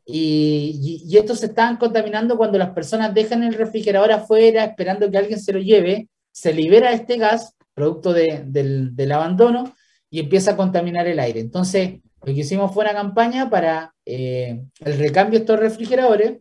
y, 0.05 1.03
y, 1.05 1.17
estos 1.17 1.39
se 1.39 1.47
estaban 1.47 1.77
contaminando 1.77 2.35
cuando 2.35 2.57
las 2.57 2.71
personas 2.71 3.13
dejan 3.13 3.43
el 3.43 3.53
refrigerador 3.53 4.11
afuera 4.11 4.63
esperando 4.63 5.11
que 5.11 5.19
alguien 5.19 5.39
se 5.39 5.53
lo 5.53 5.59
lleve, 5.59 6.09
se 6.31 6.51
libera 6.51 6.91
este 6.93 7.17
gas, 7.17 7.55
producto 7.75 8.11
de, 8.11 8.43
del, 8.47 8.95
del 8.95 9.11
abandono, 9.11 9.71
y 10.09 10.19
empieza 10.19 10.51
a 10.51 10.57
contaminar 10.57 11.07
el 11.07 11.19
aire. 11.19 11.39
Entonces, 11.39 11.99
lo 12.23 12.33
que 12.33 12.39
hicimos 12.39 12.73
fue 12.73 12.85
una 12.85 12.93
campaña 12.93 13.51
para 13.51 13.93
eh, 14.03 14.63
el 14.79 14.97
recambio 14.97 15.37
de 15.37 15.43
estos 15.43 15.59
refrigeradores 15.59 16.39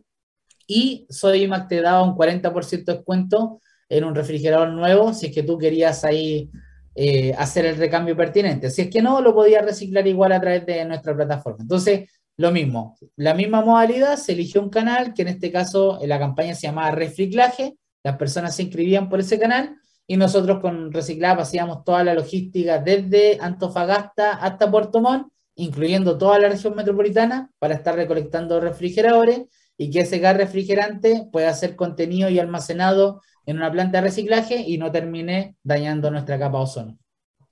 y 0.65 1.07
Sodimac 1.09 1.67
te 1.67 1.81
daba 1.81 2.03
un 2.03 2.15
40% 2.15 2.85
de 2.85 2.93
descuento 2.93 3.61
en 3.89 4.03
un 4.03 4.15
refrigerador 4.15 4.69
nuevo 4.69 5.13
si 5.13 5.27
es 5.27 5.33
que 5.33 5.43
tú 5.43 5.57
querías 5.57 6.05
ahí 6.05 6.49
eh, 6.95 7.33
hacer 7.37 7.65
el 7.65 7.77
recambio 7.77 8.15
pertinente. 8.15 8.69
Si 8.69 8.83
es 8.83 8.89
que 8.89 9.01
no, 9.01 9.21
lo 9.21 9.33
podías 9.33 9.65
reciclar 9.65 10.07
igual 10.07 10.31
a 10.31 10.41
través 10.41 10.65
de 10.65 10.85
nuestra 10.85 11.15
plataforma. 11.15 11.59
Entonces, 11.61 12.09
lo 12.37 12.51
mismo, 12.51 12.95
la 13.17 13.33
misma 13.33 13.61
modalidad, 13.61 14.15
se 14.15 14.31
eligió 14.33 14.61
un 14.61 14.69
canal 14.69 15.13
que 15.13 15.23
en 15.23 15.29
este 15.29 15.51
caso 15.51 16.01
en 16.01 16.09
la 16.09 16.19
campaña 16.19 16.55
se 16.55 16.67
llamaba 16.67 16.91
Reciclaje, 16.91 17.75
las 18.03 18.15
personas 18.15 18.55
se 18.55 18.63
inscribían 18.63 19.09
por 19.09 19.19
ese 19.19 19.37
canal 19.37 19.75
y 20.07 20.15
nosotros 20.15 20.59
con 20.59 20.93
Reciclab 20.93 21.39
hacíamos 21.41 21.83
toda 21.83 22.03
la 22.03 22.13
logística 22.13 22.79
desde 22.79 23.37
Antofagasta 23.41 24.33
hasta 24.33 24.71
Puerto 24.71 25.01
Montt 25.01 25.27
incluyendo 25.59 26.17
toda 26.17 26.39
la 26.39 26.49
región 26.49 26.73
metropolitana, 26.75 27.51
para 27.59 27.75
estar 27.75 27.95
recolectando 27.95 28.61
refrigeradores 28.61 29.41
y 29.77 29.89
que 29.91 30.01
ese 30.01 30.19
gas 30.19 30.37
refrigerante 30.37 31.27
pueda 31.31 31.53
ser 31.53 31.75
contenido 31.75 32.29
y 32.29 32.39
almacenado 32.39 33.21
en 33.49 33.57
una 33.57 33.71
planta 33.71 33.97
de 33.97 34.03
reciclaje 34.03 34.63
y 34.65 34.77
no 34.77 34.91
termine 34.91 35.55
dañando 35.63 36.11
nuestra 36.11 36.37
capa 36.37 36.59
de 36.59 36.63
ozono. 36.65 36.99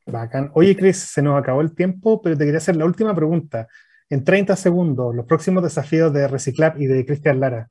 Bacán. 0.06 0.52
Oye, 0.54 0.76
Chris, 0.76 0.98
se 0.98 1.24
nos 1.24 1.40
acabó 1.40 1.62
el 1.62 1.74
tiempo, 1.74 2.22
pero 2.22 2.38
te 2.38 2.46
quería 2.46 2.60
hacer 2.60 2.76
la 2.76 2.86
última 2.86 3.16
pregunta. 3.16 3.68
En 4.08 4.24
30 4.24 4.56
segundos, 4.56 5.16
los 5.16 5.26
próximos 5.26 5.64
desafíos 5.64 6.14
de 6.14 6.28
Reciclar 6.28 6.76
y 6.80 6.86
de 6.86 7.04
Cristian 7.04 7.40
Lara. 7.40 7.70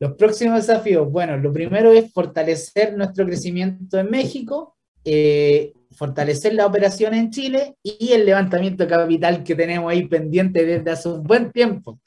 Los 0.00 0.14
próximos 0.14 0.66
desafíos, 0.66 1.08
bueno, 1.12 1.36
lo 1.36 1.52
primero 1.52 1.92
es 1.92 2.12
fortalecer 2.12 2.96
nuestro 2.96 3.24
crecimiento 3.24 4.00
en 4.00 4.10
México, 4.10 4.76
eh, 5.04 5.74
fortalecer 5.92 6.54
la 6.54 6.66
operación 6.66 7.14
en 7.14 7.30
Chile 7.30 7.76
y 7.84 8.14
el 8.14 8.26
levantamiento 8.26 8.82
de 8.82 8.90
capital 8.90 9.44
que 9.44 9.54
tenemos 9.54 9.92
ahí 9.92 10.08
pendiente 10.08 10.66
desde 10.66 10.90
hace 10.90 11.08
un 11.08 11.22
buen 11.22 11.52
tiempo. 11.52 12.00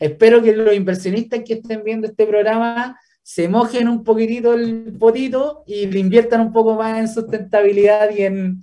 Espero 0.00 0.42
que 0.42 0.56
los 0.56 0.74
inversionistas 0.74 1.42
que 1.44 1.54
estén 1.54 1.84
viendo 1.84 2.06
este 2.06 2.26
programa 2.26 2.98
se 3.28 3.48
mojen 3.48 3.88
un 3.88 4.04
poquitito 4.04 4.54
el 4.54 4.96
potito 5.00 5.64
y 5.66 5.86
le 5.86 5.98
inviertan 5.98 6.42
un 6.42 6.52
poco 6.52 6.76
más 6.76 6.96
en 7.00 7.08
sustentabilidad 7.08 8.10
y 8.16 8.22
en, 8.22 8.62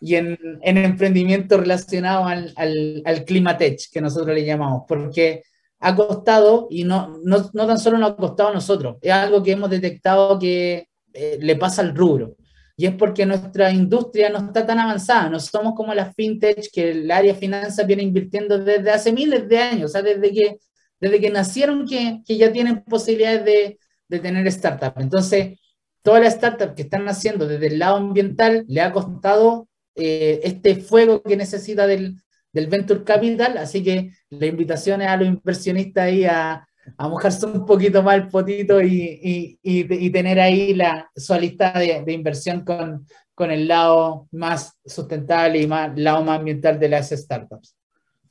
y 0.00 0.14
en, 0.14 0.38
en 0.62 0.78
emprendimiento 0.78 1.58
relacionado 1.58 2.24
al, 2.24 2.50
al, 2.56 3.02
al 3.04 3.24
climatech, 3.26 3.90
que 3.92 4.00
nosotros 4.00 4.34
le 4.34 4.46
llamamos, 4.46 4.84
porque 4.88 5.42
ha 5.80 5.94
costado, 5.94 6.66
y 6.70 6.84
no, 6.84 7.18
no, 7.22 7.50
no 7.52 7.66
tan 7.66 7.78
solo 7.78 7.98
nos 7.98 8.12
ha 8.12 8.16
costado 8.16 8.48
a 8.48 8.54
nosotros, 8.54 8.96
es 9.02 9.12
algo 9.12 9.42
que 9.42 9.52
hemos 9.52 9.68
detectado 9.68 10.38
que 10.38 10.88
eh, 11.12 11.38
le 11.38 11.56
pasa 11.56 11.82
al 11.82 11.94
rubro 11.94 12.36
y 12.78 12.86
es 12.86 12.94
porque 12.94 13.26
nuestra 13.26 13.70
industria 13.70 14.30
no 14.30 14.38
está 14.38 14.64
tan 14.64 14.78
avanzada, 14.78 15.28
no 15.28 15.38
somos 15.40 15.74
como 15.74 15.92
las 15.92 16.14
fintech 16.14 16.70
que 16.72 16.92
el 16.92 17.10
área 17.10 17.34
de 17.34 17.38
finanzas 17.38 17.86
viene 17.86 18.02
invirtiendo 18.02 18.58
desde 18.58 18.90
hace 18.92 19.12
miles 19.12 19.46
de 19.46 19.58
años, 19.58 19.90
o 19.90 19.92
sea, 19.92 20.00
desde 20.00 20.32
que, 20.32 20.58
desde 20.98 21.20
que 21.20 21.28
nacieron 21.28 21.86
que, 21.86 22.22
que 22.26 22.38
ya 22.38 22.50
tienen 22.50 22.82
posibilidades 22.82 23.44
de, 23.44 23.78
de 24.10 24.18
tener 24.18 24.50
startups. 24.50 25.00
Entonces, 25.00 25.58
todas 26.02 26.22
las 26.22 26.34
startups 26.34 26.74
que 26.74 26.82
están 26.82 27.04
naciendo 27.04 27.46
desde 27.46 27.68
el 27.68 27.78
lado 27.78 27.96
ambiental 27.96 28.64
le 28.68 28.80
ha 28.80 28.92
costado 28.92 29.68
eh, 29.94 30.40
este 30.42 30.76
fuego 30.76 31.22
que 31.22 31.36
necesita 31.36 31.86
del, 31.86 32.20
del 32.52 32.66
venture 32.66 33.04
capital, 33.04 33.56
así 33.58 33.82
que 33.82 34.12
la 34.30 34.46
invitación 34.46 35.00
es 35.02 35.08
a 35.08 35.16
los 35.16 35.28
inversionistas 35.28 36.04
ahí 36.04 36.24
a, 36.24 36.66
a 36.96 37.08
mojarse 37.08 37.46
un 37.46 37.64
poquito 37.64 38.02
más 38.02 38.16
el 38.16 38.28
potito 38.28 38.82
y, 38.82 39.58
y, 39.62 40.10
tener 40.10 40.40
ahí 40.40 40.74
la, 40.74 41.08
su 41.14 41.34
lista 41.34 41.72
de, 41.72 42.02
de, 42.04 42.12
inversión 42.12 42.64
con, 42.64 43.06
con 43.34 43.50
el 43.50 43.68
lado 43.68 44.26
más 44.32 44.76
sustentable 44.84 45.60
y 45.60 45.66
más 45.66 45.96
lado 45.96 46.24
más 46.24 46.38
ambiental 46.38 46.80
de 46.80 46.88
las 46.88 47.10
startups. 47.10 47.76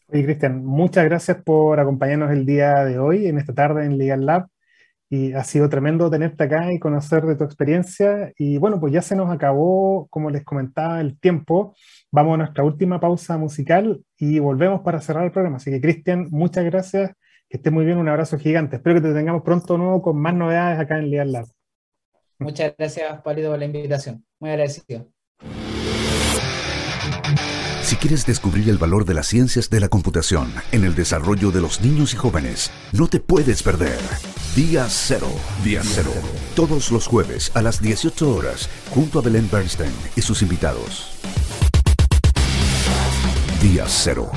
Oye, 0.07 0.25
Cristian, 0.25 0.65
muchas 0.65 1.05
gracias 1.05 1.37
por 1.43 1.79
acompañarnos 1.79 2.31
el 2.31 2.45
día 2.45 2.83
de 2.83 2.97
hoy, 2.97 3.27
en 3.27 3.37
esta 3.37 3.53
tarde 3.53 3.85
en 3.85 3.97
Legal 3.97 4.25
Lab. 4.25 4.47
Y 5.09 5.33
ha 5.33 5.43
sido 5.43 5.69
tremendo 5.69 6.09
tenerte 6.09 6.43
acá 6.43 6.71
y 6.71 6.79
conocer 6.79 7.25
de 7.25 7.35
tu 7.35 7.43
experiencia. 7.43 8.31
Y 8.37 8.57
bueno, 8.59 8.79
pues 8.79 8.93
ya 8.93 9.01
se 9.01 9.15
nos 9.15 9.31
acabó, 9.31 10.07
como 10.09 10.29
les 10.29 10.43
comentaba, 10.43 11.01
el 11.01 11.19
tiempo. 11.19 11.75
Vamos 12.11 12.35
a 12.35 12.37
nuestra 12.37 12.63
última 12.63 12.99
pausa 12.99 13.37
musical 13.37 14.03
y 14.17 14.37
volvemos 14.39 14.81
para 14.81 15.01
cerrar 15.01 15.25
el 15.25 15.31
programa. 15.31 15.57
Así 15.57 15.71
que, 15.71 15.81
Cristian, 15.81 16.27
muchas 16.29 16.63
gracias 16.65 17.11
que 17.49 17.57
esté 17.57 17.71
muy 17.71 17.85
bien, 17.85 17.97
un 17.97 18.07
abrazo 18.07 18.37
gigante. 18.37 18.75
Espero 18.75 19.01
que 19.01 19.07
te 19.07 19.13
tengamos 19.13 19.41
pronto 19.41 19.77
nuevo 19.77 20.01
con 20.01 20.17
más 20.21 20.35
novedades 20.35 20.79
acá 20.79 20.99
en 20.99 21.09
Leal 21.09 21.31
Lab. 21.31 21.47
Muchas 22.37 22.73
gracias, 22.77 23.21
Palito, 23.21 23.49
por 23.49 23.59
la 23.59 23.65
invitación. 23.65 24.23
Muy 24.39 24.51
agradecido. 24.51 25.07
Si 27.81 27.95
quieres 27.95 28.25
descubrir 28.27 28.69
el 28.69 28.77
valor 28.77 29.03
de 29.03 29.15
las 29.15 29.25
ciencias 29.25 29.71
de 29.71 29.79
la 29.79 29.89
computación 29.89 30.53
en 30.71 30.83
el 30.83 30.93
desarrollo 30.93 31.49
de 31.49 31.59
los 31.59 31.81
niños 31.81 32.13
y 32.13 32.17
jóvenes, 32.17 32.71
no 32.93 33.07
te 33.07 33.19
puedes 33.19 33.63
perder. 33.63 33.97
Día 34.55 34.87
Cero. 34.89 35.27
Día 35.63 35.81
Cero. 35.83 36.11
Todos 36.55 36.91
los 36.91 37.05
jueves 37.05 37.51
a 37.53 37.61
las 37.61 37.81
18 37.81 38.35
horas, 38.35 38.67
junto 38.89 39.19
a 39.19 39.21
Belén 39.21 39.47
Bernstein 39.49 39.93
y 40.15 40.21
sus 40.21 40.41
invitados. 40.41 41.11
Día 43.61 43.85
Cero. 43.87 44.31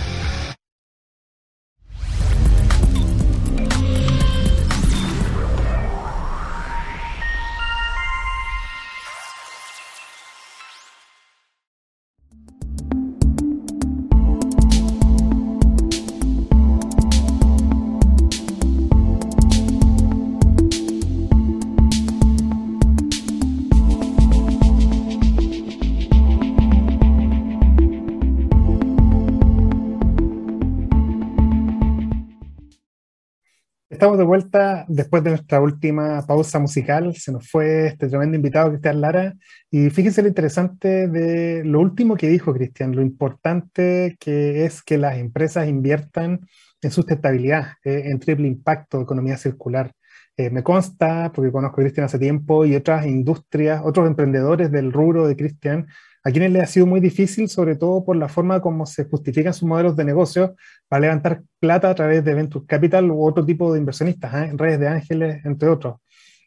Vuelta 34.32 34.86
después 34.88 35.22
de 35.22 35.28
nuestra 35.28 35.60
última 35.60 36.24
pausa 36.26 36.58
musical. 36.58 37.14
Se 37.16 37.32
nos 37.32 37.50
fue 37.50 37.88
este 37.88 38.08
tremendo 38.08 38.34
invitado, 38.34 38.70
Cristian 38.70 39.02
Lara. 39.02 39.34
Y 39.70 39.90
fíjense 39.90 40.22
lo 40.22 40.28
interesante 40.28 41.06
de 41.06 41.62
lo 41.66 41.80
último 41.80 42.16
que 42.16 42.28
dijo 42.28 42.54
Cristian, 42.54 42.96
lo 42.96 43.02
importante 43.02 44.16
que 44.18 44.64
es 44.64 44.82
que 44.82 44.96
las 44.96 45.18
empresas 45.18 45.68
inviertan 45.68 46.40
en 46.80 46.90
sustentabilidad, 46.90 47.74
eh, 47.84 48.04
en 48.06 48.18
triple 48.20 48.48
impacto, 48.48 49.02
economía 49.02 49.36
circular. 49.36 49.92
Eh, 50.38 50.48
me 50.48 50.62
consta, 50.62 51.30
porque 51.34 51.52
conozco 51.52 51.82
a 51.82 51.84
Cristian 51.84 52.06
hace 52.06 52.18
tiempo, 52.18 52.64
y 52.64 52.74
otras 52.74 53.04
industrias, 53.04 53.82
otros 53.84 54.06
emprendedores 54.06 54.70
del 54.72 54.92
rubro 54.94 55.26
de 55.26 55.36
Cristian, 55.36 55.86
a 56.24 56.30
quienes 56.30 56.52
les 56.52 56.62
ha 56.62 56.66
sido 56.66 56.86
muy 56.86 57.00
difícil, 57.00 57.48
sobre 57.48 57.76
todo 57.76 58.04
por 58.04 58.16
la 58.16 58.28
forma 58.28 58.60
como 58.60 58.86
se 58.86 59.04
justifican 59.04 59.52
sus 59.52 59.68
modelos 59.68 59.96
de 59.96 60.04
negocio 60.04 60.54
para 60.88 61.00
levantar 61.00 61.42
plata 61.58 61.90
a 61.90 61.94
través 61.94 62.24
de 62.24 62.34
Venture 62.34 62.64
Capital 62.66 63.10
u 63.10 63.24
otro 63.26 63.44
tipo 63.44 63.72
de 63.72 63.80
inversionistas, 63.80 64.32
¿eh? 64.34 64.48
en 64.50 64.58
redes 64.58 64.78
de 64.78 64.88
ángeles, 64.88 65.44
entre 65.44 65.68
otros. 65.68 65.96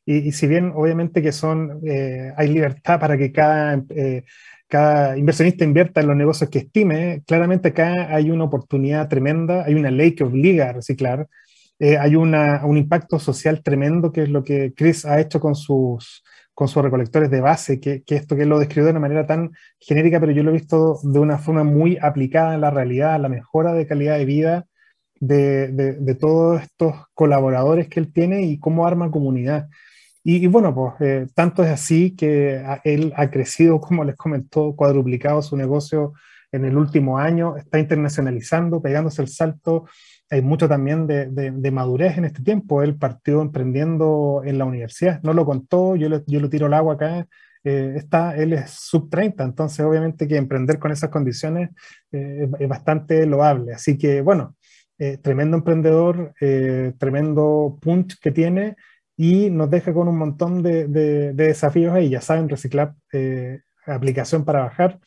Y, 0.06 0.32
si 0.34 0.48
bien 0.48 0.72
obviamente 0.76 1.22
que 1.22 1.32
son, 1.32 1.82
eh, 1.86 2.32
hay 2.38 2.50
libertad 2.50 3.00
para 3.00 3.18
que 3.18 3.32
cada, 3.32 3.84
eh, 3.90 4.24
cada 4.68 5.18
inversionista 5.18 5.66
invierta 5.66 6.02
en 6.02 6.08
los 6.08 6.16
negocios 6.16 6.50
que 6.50 6.60
estime, 6.60 7.24
claramente 7.26 7.70
acá 7.70 8.16
hay 8.16 8.30
una 8.30 8.44
oportunidad 8.44 9.10
tremenda, 9.10 9.66
hay 9.66 9.74
una 9.74 9.90
ley 9.92 10.14
que 10.14 10.24
obliga 10.24 10.70
a 10.70 10.74
reciclar, 10.74 11.28
hay 11.78 12.16
una, 12.16 12.66
un 12.66 12.78
impacto 12.78 13.20
social 13.20 13.62
tremendo, 13.62 14.14
que 14.14 14.24
es 14.24 14.30
lo 14.30 14.46
que 14.46 14.74
Chris 14.74 15.06
ha 15.06 15.20
hecho 15.20 15.42
con 15.42 15.56
sus 15.56 16.24
con 16.56 16.70
sus 16.70 16.82
recolectores 16.82 17.30
de 17.30 17.42
base, 17.42 17.80
que, 17.82 18.04
esto 18.08 18.36
que 18.36 18.46
lo 18.46 18.58
describió 18.58 18.86
de 18.86 18.92
una 18.92 19.02
manera 19.02 19.28
tan 19.28 19.52
genérica, 19.78 20.20
pero 20.22 20.32
yo 20.32 20.42
lo 20.42 20.52
he 20.52 20.54
visto 20.54 21.00
de 21.04 21.20
una 21.20 21.38
forma 21.38 21.66
muy 21.66 21.98
aplicada 22.02 22.56
en 22.56 22.62
la 22.62 22.72
realidad, 22.72 23.20
la 23.20 23.30
mejora 23.30 23.74
de 23.74 23.86
calidad 23.86 24.18
de 24.18 24.26
vida 24.26 24.66
de, 25.20 26.18
todos 26.20 26.62
estos 26.62 26.96
colaboradores 27.14 27.90
que 27.90 28.00
él 28.00 28.12
tiene 28.12 28.44
y 28.44 28.58
cómo 28.58 28.88
arma 28.88 29.12
comunidad. 29.12 29.68
Y, 30.24 30.48
bueno, 30.48 30.74
pues 30.74 30.94
eh, 31.02 31.28
tanto 31.36 31.64
es 31.64 31.70
así 31.70 32.16
que 32.16 32.64
él 32.84 33.14
ha 33.16 33.30
crecido, 33.30 33.80
como 33.82 34.06
les 34.06 34.16
comentó, 34.16 34.76
cuadruplicado 34.76 35.42
su 35.42 35.58
negocio 35.58 36.14
en 36.52 36.64
el 36.64 36.78
último 36.78 37.20
año, 37.20 37.58
está 37.58 37.80
internacionalizando, 37.80 38.82
pegándose 38.82 39.22
el 39.22 39.28
salto 39.28 39.86
hay 40.30 40.42
mucho 40.42 40.68
también 40.68 41.08
de, 41.08 41.72
madurez 41.72 42.18
en 42.18 42.26
este 42.26 42.42
tiempo. 42.42 42.82
Él 42.82 42.96
partió 42.96 43.42
emprendiendo 43.42 44.42
en 44.46 44.58
la 44.58 44.66
universidad, 44.66 45.22
no 45.24 45.34
lo 45.34 45.46
contó, 45.46 45.96
yo, 45.96 46.10
yo 46.26 46.40
lo 46.40 46.50
tiro 46.50 46.66
al 46.68 46.74
agua 46.74 46.96
acá. 46.96 47.28
Eh, 47.64 47.94
está, 47.98 48.36
él 48.36 48.54
es 48.54 48.70
sub 48.72 49.10
30, 49.10 49.44
entonces 49.44 49.84
obviamente 49.84 50.28
que 50.28 50.38
emprender 50.38 50.78
con 50.78 50.92
esas 50.92 51.10
condiciones 51.10 51.72
eh, 52.12 52.48
es, 52.60 52.68
bastante 52.70 53.26
loable. 53.26 53.74
Así 53.74 53.98
que 53.98 54.22
bueno, 54.22 54.56
eh, 55.00 55.18
tremendo 55.18 55.58
emprendedor, 55.58 56.34
tremendo 56.98 57.78
punch 57.82 58.20
que 58.20 58.32
tiene 58.32 58.76
y 59.18 59.50
nos 59.50 59.70
deja 59.70 59.94
con 59.94 60.08
un 60.08 60.18
montón 60.18 60.62
de, 60.62 60.88
de 60.88 61.34
desafíos 61.34 61.94
ahí. 61.94 62.10
Ya 62.10 62.22
saben, 62.22 62.50
reciclar 62.50 62.94
aplicación 63.86 64.46
para 64.46 64.62
bajar. 64.62 65.00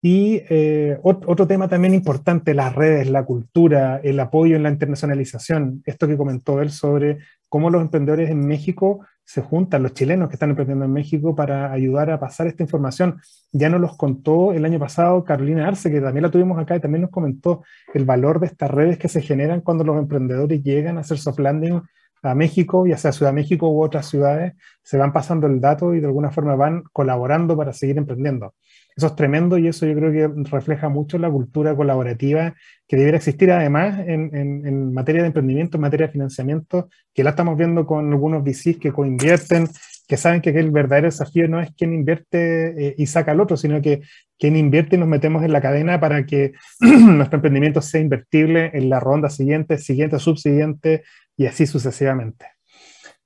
Y 0.00 0.42
eh, 0.48 0.98
otro 1.02 1.48
tema 1.48 1.68
también 1.68 1.92
importante, 1.92 2.54
las 2.54 2.74
redes, 2.74 3.10
la 3.10 3.24
cultura, 3.24 4.00
el 4.02 4.20
apoyo 4.20 4.54
en 4.54 4.62
la 4.62 4.70
internacionalización. 4.70 5.82
Esto 5.86 6.06
que 6.06 6.16
comentó 6.16 6.62
él 6.62 6.70
sobre 6.70 7.18
cómo 7.48 7.68
los 7.70 7.82
emprendedores 7.82 8.30
en 8.30 8.46
México 8.46 9.00
se 9.24 9.42
juntan, 9.42 9.82
los 9.82 9.92
chilenos 9.92 10.28
que 10.28 10.36
están 10.36 10.50
emprendiendo 10.50 10.84
en 10.84 10.92
México, 10.92 11.34
para 11.34 11.70
ayudar 11.72 12.10
a 12.10 12.20
pasar 12.20 12.46
esta 12.46 12.62
información. 12.62 13.20
Ya 13.52 13.68
nos 13.68 13.80
los 13.80 13.96
contó 13.96 14.52
el 14.52 14.64
año 14.64 14.78
pasado 14.78 15.22
Carolina 15.24 15.66
Arce, 15.66 15.90
que 15.90 16.00
también 16.00 16.22
la 16.22 16.30
tuvimos 16.30 16.58
acá 16.58 16.76
y 16.76 16.80
también 16.80 17.02
nos 17.02 17.10
comentó 17.10 17.62
el 17.92 18.04
valor 18.04 18.40
de 18.40 18.46
estas 18.46 18.70
redes 18.70 18.98
que 18.98 19.08
se 19.08 19.20
generan 19.20 19.60
cuando 19.60 19.84
los 19.84 19.98
emprendedores 19.98 20.62
llegan 20.62 20.96
a 20.96 21.00
hacer 21.00 21.18
soft 21.18 21.40
landing 21.40 21.82
a 22.22 22.34
México, 22.34 22.86
ya 22.86 22.96
sea 22.96 23.12
Ciudad 23.12 23.32
de 23.32 23.36
México 23.36 23.68
u 23.68 23.82
otras 23.82 24.06
ciudades, 24.06 24.54
se 24.82 24.96
van 24.96 25.12
pasando 25.12 25.46
el 25.46 25.60
dato 25.60 25.94
y 25.94 26.00
de 26.00 26.06
alguna 26.06 26.30
forma 26.30 26.56
van 26.56 26.84
colaborando 26.92 27.56
para 27.56 27.72
seguir 27.72 27.98
emprendiendo. 27.98 28.54
Eso 28.98 29.06
es 29.06 29.14
tremendo 29.14 29.58
y 29.58 29.68
eso 29.68 29.86
yo 29.86 29.94
creo 29.94 30.10
que 30.10 30.50
refleja 30.50 30.88
mucho 30.88 31.18
la 31.18 31.30
cultura 31.30 31.76
colaborativa 31.76 32.56
que 32.88 32.96
debería 32.96 33.18
existir 33.18 33.48
además 33.52 34.00
en, 34.04 34.92
materia 34.92 35.20
de 35.22 35.28
emprendimiento, 35.28 35.76
en 35.76 35.82
materia 35.82 36.08
de 36.08 36.12
financiamiento, 36.12 36.88
que 37.14 37.22
la 37.22 37.30
estamos 37.30 37.56
viendo 37.56 37.86
con 37.86 38.10
algunos 38.10 38.42
VCs 38.42 38.78
que 38.78 38.90
coinvierten, 38.90 39.68
que 40.08 40.16
saben 40.16 40.40
que 40.40 40.50
el 40.50 40.72
verdadero 40.72 41.06
desafío 41.06 41.46
no 41.46 41.60
es 41.60 41.70
quién 41.76 41.94
invierte 41.94 42.88
eh, 42.88 42.94
y 42.98 43.06
saca 43.06 43.30
al 43.30 43.40
otro, 43.40 43.56
sino 43.56 43.80
que 43.80 44.02
quién 44.36 44.56
invierte 44.56 44.96
y 44.96 44.98
nos 44.98 45.06
metemos 45.06 45.44
en 45.44 45.52
la 45.52 45.60
cadena 45.60 46.00
para 46.00 46.26
que 46.26 46.54
nuestro 46.80 47.36
emprendimiento 47.36 47.80
sea 47.80 48.00
invertible 48.00 48.72
en 48.74 48.90
la 48.90 48.98
ronda 48.98 49.30
siguiente, 49.30 49.78
siguiente, 49.78 50.18
subsiguiente 50.18 51.04
y 51.36 51.46
así 51.46 51.68
sucesivamente. 51.68 52.46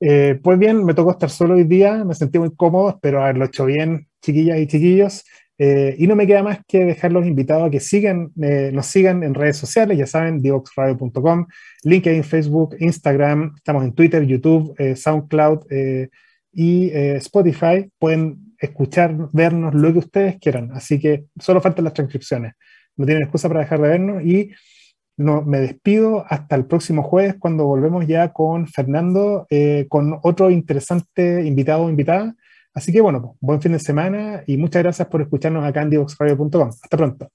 Eh, 0.00 0.38
pues 0.42 0.58
bien, 0.58 0.84
me 0.84 0.92
tocó 0.92 1.12
estar 1.12 1.30
solo 1.30 1.54
hoy 1.54 1.64
día, 1.64 2.04
me 2.04 2.14
sentí 2.14 2.38
muy 2.38 2.54
cómodo, 2.54 2.90
espero 2.90 3.22
haberlo 3.22 3.46
hecho 3.46 3.64
bien, 3.64 4.08
chiquillas 4.20 4.58
y 4.58 4.66
chiquillos. 4.66 5.24
Eh, 5.58 5.94
y 5.98 6.06
no 6.06 6.16
me 6.16 6.26
queda 6.26 6.42
más 6.42 6.60
que 6.66 6.84
dejarlos 6.84 7.26
invitados 7.26 7.68
a 7.68 7.70
que 7.70 7.80
sigan, 7.80 8.32
eh, 8.42 8.70
nos 8.72 8.86
sigan 8.86 9.22
en 9.22 9.34
redes 9.34 9.56
sociales, 9.56 9.98
ya 9.98 10.06
saben, 10.06 10.40
divoxradio.com, 10.40 11.46
LinkedIn, 11.84 12.24
Facebook, 12.24 12.76
Instagram, 12.80 13.54
estamos 13.56 13.84
en 13.84 13.92
Twitter, 13.92 14.24
YouTube, 14.24 14.74
eh, 14.78 14.96
SoundCloud 14.96 15.66
y 16.54 16.90
Spotify. 16.90 17.88
Pueden 17.98 18.54
escuchar, 18.58 19.16
vernos 19.32 19.74
lo 19.74 19.92
que 19.92 19.98
ustedes 20.00 20.38
quieran, 20.38 20.70
así 20.72 20.98
que 20.98 21.26
solo 21.38 21.60
faltan 21.60 21.84
las 21.84 21.94
transcripciones. 21.94 22.54
No 22.96 23.06
tienen 23.06 23.24
excusa 23.24 23.48
para 23.48 23.60
dejar 23.60 23.80
de 23.80 23.88
vernos 23.88 24.22
y 24.24 24.50
no, 25.16 25.42
me 25.42 25.60
despido 25.60 26.24
hasta 26.28 26.56
el 26.56 26.66
próximo 26.66 27.02
jueves 27.02 27.36
cuando 27.38 27.66
volvemos 27.66 28.06
ya 28.06 28.32
con 28.32 28.66
Fernando, 28.66 29.46
con 29.88 30.18
otro 30.22 30.50
interesante 30.50 31.44
invitado 31.44 31.84
o 31.84 31.90
invitada 31.90 32.34
Así 32.74 32.92
que 32.92 33.00
bueno, 33.00 33.36
buen 33.40 33.60
fin 33.60 33.72
de 33.72 33.78
semana 33.78 34.42
y 34.46 34.56
muchas 34.56 34.82
gracias 34.82 35.08
por 35.08 35.22
escucharnos 35.22 35.64
acá 35.64 35.82
en 35.82 35.90
divoxradio.com. 35.90 36.68
Hasta 36.68 36.96
pronto. 36.96 37.28